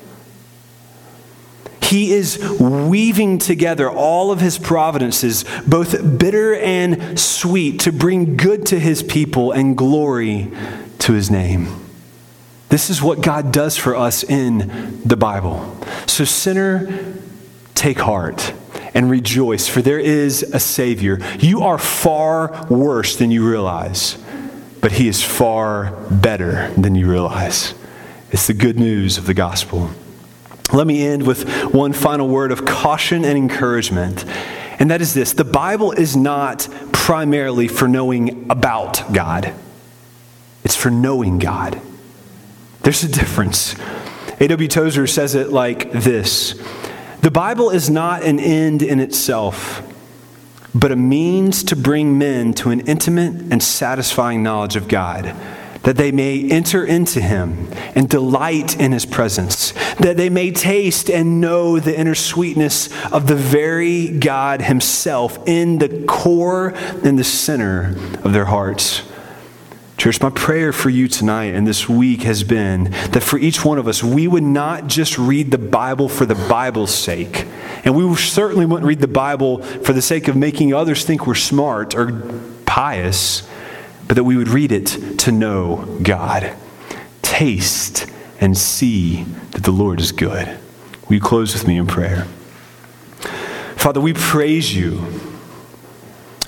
He 1.82 2.12
is 2.12 2.38
weaving 2.58 3.38
together 3.38 3.90
all 3.90 4.32
of 4.32 4.40
his 4.40 4.58
providences, 4.58 5.44
both 5.66 6.18
bitter 6.18 6.54
and 6.54 7.20
sweet, 7.20 7.80
to 7.80 7.92
bring 7.92 8.36
good 8.36 8.64
to 8.66 8.80
his 8.80 9.02
people 9.02 9.52
and 9.52 9.76
glory 9.76 10.50
to 11.00 11.12
his 11.12 11.30
name. 11.30 11.81
This 12.72 12.88
is 12.88 13.02
what 13.02 13.20
God 13.20 13.52
does 13.52 13.76
for 13.76 13.94
us 13.94 14.24
in 14.24 15.02
the 15.04 15.14
Bible. 15.14 15.76
So, 16.06 16.24
sinner, 16.24 17.12
take 17.74 17.98
heart 17.98 18.54
and 18.94 19.10
rejoice, 19.10 19.68
for 19.68 19.82
there 19.82 19.98
is 19.98 20.42
a 20.42 20.58
Savior. 20.58 21.18
You 21.38 21.64
are 21.64 21.76
far 21.76 22.66
worse 22.70 23.16
than 23.16 23.30
you 23.30 23.46
realize, 23.46 24.16
but 24.80 24.92
He 24.92 25.06
is 25.06 25.22
far 25.22 25.92
better 26.10 26.70
than 26.70 26.94
you 26.94 27.10
realize. 27.10 27.74
It's 28.30 28.46
the 28.46 28.54
good 28.54 28.78
news 28.78 29.18
of 29.18 29.26
the 29.26 29.34
gospel. 29.34 29.90
Let 30.72 30.86
me 30.86 31.06
end 31.06 31.26
with 31.26 31.74
one 31.74 31.92
final 31.92 32.26
word 32.26 32.52
of 32.52 32.64
caution 32.64 33.26
and 33.26 33.36
encouragement, 33.36 34.24
and 34.78 34.90
that 34.90 35.02
is 35.02 35.12
this 35.12 35.34
the 35.34 35.44
Bible 35.44 35.92
is 35.92 36.16
not 36.16 36.66
primarily 36.90 37.68
for 37.68 37.86
knowing 37.86 38.50
about 38.50 39.12
God, 39.12 39.52
it's 40.64 40.74
for 40.74 40.90
knowing 40.90 41.38
God. 41.38 41.78
There's 42.82 43.04
a 43.04 43.08
difference. 43.08 43.76
A.W. 44.40 44.68
Tozer 44.68 45.06
says 45.06 45.36
it 45.36 45.50
like 45.50 45.92
this 45.92 46.60
The 47.20 47.30
Bible 47.30 47.70
is 47.70 47.88
not 47.88 48.24
an 48.24 48.40
end 48.40 48.82
in 48.82 48.98
itself, 48.98 49.88
but 50.74 50.90
a 50.90 50.96
means 50.96 51.62
to 51.64 51.76
bring 51.76 52.18
men 52.18 52.52
to 52.54 52.70
an 52.70 52.80
intimate 52.80 53.52
and 53.52 53.62
satisfying 53.62 54.42
knowledge 54.42 54.74
of 54.74 54.88
God, 54.88 55.36
that 55.84 55.96
they 55.96 56.10
may 56.10 56.50
enter 56.50 56.84
into 56.84 57.20
Him 57.20 57.68
and 57.94 58.08
delight 58.08 58.80
in 58.80 58.90
His 58.90 59.06
presence, 59.06 59.70
that 60.00 60.16
they 60.16 60.28
may 60.28 60.50
taste 60.50 61.08
and 61.08 61.40
know 61.40 61.78
the 61.78 61.96
inner 61.96 62.16
sweetness 62.16 62.88
of 63.12 63.28
the 63.28 63.36
very 63.36 64.08
God 64.08 64.60
Himself 64.60 65.38
in 65.46 65.78
the 65.78 66.04
core 66.08 66.70
and 67.04 67.16
the 67.16 67.22
center 67.22 67.94
of 68.24 68.32
their 68.32 68.46
hearts. 68.46 69.02
Church, 70.02 70.20
my 70.20 70.30
prayer 70.30 70.72
for 70.72 70.90
you 70.90 71.06
tonight 71.06 71.54
and 71.54 71.64
this 71.64 71.88
week 71.88 72.22
has 72.22 72.42
been 72.42 72.90
that 73.12 73.22
for 73.22 73.38
each 73.38 73.64
one 73.64 73.78
of 73.78 73.86
us, 73.86 74.02
we 74.02 74.26
would 74.26 74.42
not 74.42 74.88
just 74.88 75.16
read 75.16 75.52
the 75.52 75.58
Bible 75.58 76.08
for 76.08 76.26
the 76.26 76.34
Bible's 76.34 76.92
sake. 76.92 77.46
And 77.84 77.94
we 77.94 78.12
certainly 78.16 78.66
wouldn't 78.66 78.88
read 78.88 78.98
the 78.98 79.06
Bible 79.06 79.62
for 79.62 79.92
the 79.92 80.02
sake 80.02 80.26
of 80.26 80.34
making 80.34 80.74
others 80.74 81.04
think 81.04 81.24
we're 81.24 81.36
smart 81.36 81.94
or 81.94 82.20
pious, 82.66 83.48
but 84.08 84.16
that 84.16 84.24
we 84.24 84.36
would 84.36 84.48
read 84.48 84.72
it 84.72 84.86
to 85.20 85.30
know 85.30 86.00
God. 86.02 86.52
Taste 87.22 88.10
and 88.40 88.58
see 88.58 89.22
that 89.52 89.62
the 89.62 89.70
Lord 89.70 90.00
is 90.00 90.10
good. 90.10 90.48
Will 91.06 91.14
you 91.14 91.20
close 91.20 91.54
with 91.54 91.68
me 91.68 91.76
in 91.76 91.86
prayer? 91.86 92.24
Father, 93.76 94.00
we 94.00 94.14
praise 94.14 94.74
you 94.74 95.06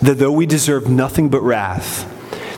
that 0.03 0.19
though 0.19 0.33
we 0.33 0.45
deserve 0.45 0.89
nothing 0.89 1.29
but 1.29 1.41
wrath, 1.43 2.11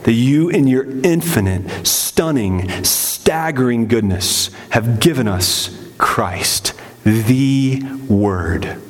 that 0.06 0.12
you, 0.12 0.48
in 0.48 0.68
your 0.68 0.84
infinite, 1.02 1.84
stunning, 1.84 2.84
staggering 2.84 3.88
goodness, 3.88 4.52
have 4.70 5.00
given 5.00 5.26
us 5.26 5.90
Christ, 5.98 6.74
the 7.02 7.82
Word. 8.08 8.80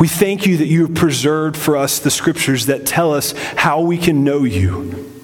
We 0.00 0.08
thank 0.08 0.44
you 0.44 0.56
that 0.56 0.66
you 0.66 0.86
have 0.86 0.96
preserved 0.96 1.56
for 1.56 1.76
us 1.76 2.00
the 2.00 2.10
scriptures 2.10 2.66
that 2.66 2.84
tell 2.84 3.14
us 3.14 3.30
how 3.54 3.80
we 3.80 3.96
can 3.96 4.24
know 4.24 4.42
you. 4.42 5.15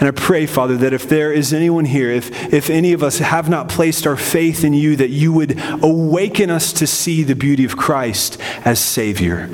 And 0.00 0.08
I 0.08 0.10
pray, 0.10 0.46
Father, 0.46 0.76
that 0.78 0.92
if 0.92 1.08
there 1.08 1.32
is 1.32 1.52
anyone 1.52 1.84
here, 1.84 2.10
if, 2.10 2.52
if 2.52 2.68
any 2.68 2.92
of 2.92 3.02
us 3.02 3.18
have 3.18 3.48
not 3.48 3.68
placed 3.68 4.06
our 4.06 4.16
faith 4.16 4.64
in 4.64 4.74
you, 4.74 4.96
that 4.96 5.10
you 5.10 5.32
would 5.32 5.60
awaken 5.82 6.50
us 6.50 6.72
to 6.74 6.86
see 6.86 7.22
the 7.22 7.36
beauty 7.36 7.64
of 7.64 7.76
Christ 7.76 8.40
as 8.64 8.80
Savior. 8.80 9.48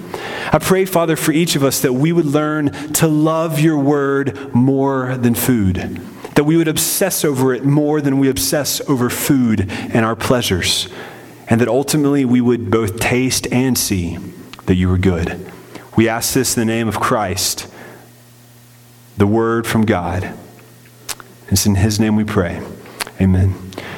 I 0.52 0.58
pray, 0.58 0.86
Father, 0.86 1.16
for 1.16 1.32
each 1.32 1.56
of 1.56 1.64
us 1.64 1.80
that 1.80 1.92
we 1.92 2.12
would 2.12 2.26
learn 2.26 2.72
to 2.94 3.06
love 3.06 3.60
your 3.60 3.78
word 3.78 4.54
more 4.54 5.16
than 5.16 5.34
food, 5.34 5.76
that 6.34 6.44
we 6.44 6.56
would 6.56 6.68
obsess 6.68 7.24
over 7.24 7.52
it 7.52 7.64
more 7.64 8.00
than 8.00 8.18
we 8.18 8.30
obsess 8.30 8.80
over 8.88 9.10
food 9.10 9.70
and 9.70 10.04
our 10.04 10.16
pleasures, 10.16 10.88
and 11.48 11.60
that 11.60 11.68
ultimately 11.68 12.24
we 12.24 12.40
would 12.40 12.70
both 12.70 12.98
taste 12.98 13.46
and 13.52 13.76
see 13.76 14.16
that 14.66 14.76
you 14.76 14.90
are 14.90 14.98
good. 14.98 15.52
We 15.96 16.08
ask 16.08 16.32
this 16.32 16.56
in 16.56 16.66
the 16.66 16.72
name 16.72 16.88
of 16.88 16.98
Christ 16.98 17.66
the 19.20 19.26
word 19.26 19.66
from 19.66 19.84
God. 19.84 20.32
It's 21.48 21.66
in 21.66 21.74
his 21.74 22.00
name 22.00 22.16
we 22.16 22.24
pray. 22.24 22.62
Amen. 23.20 23.69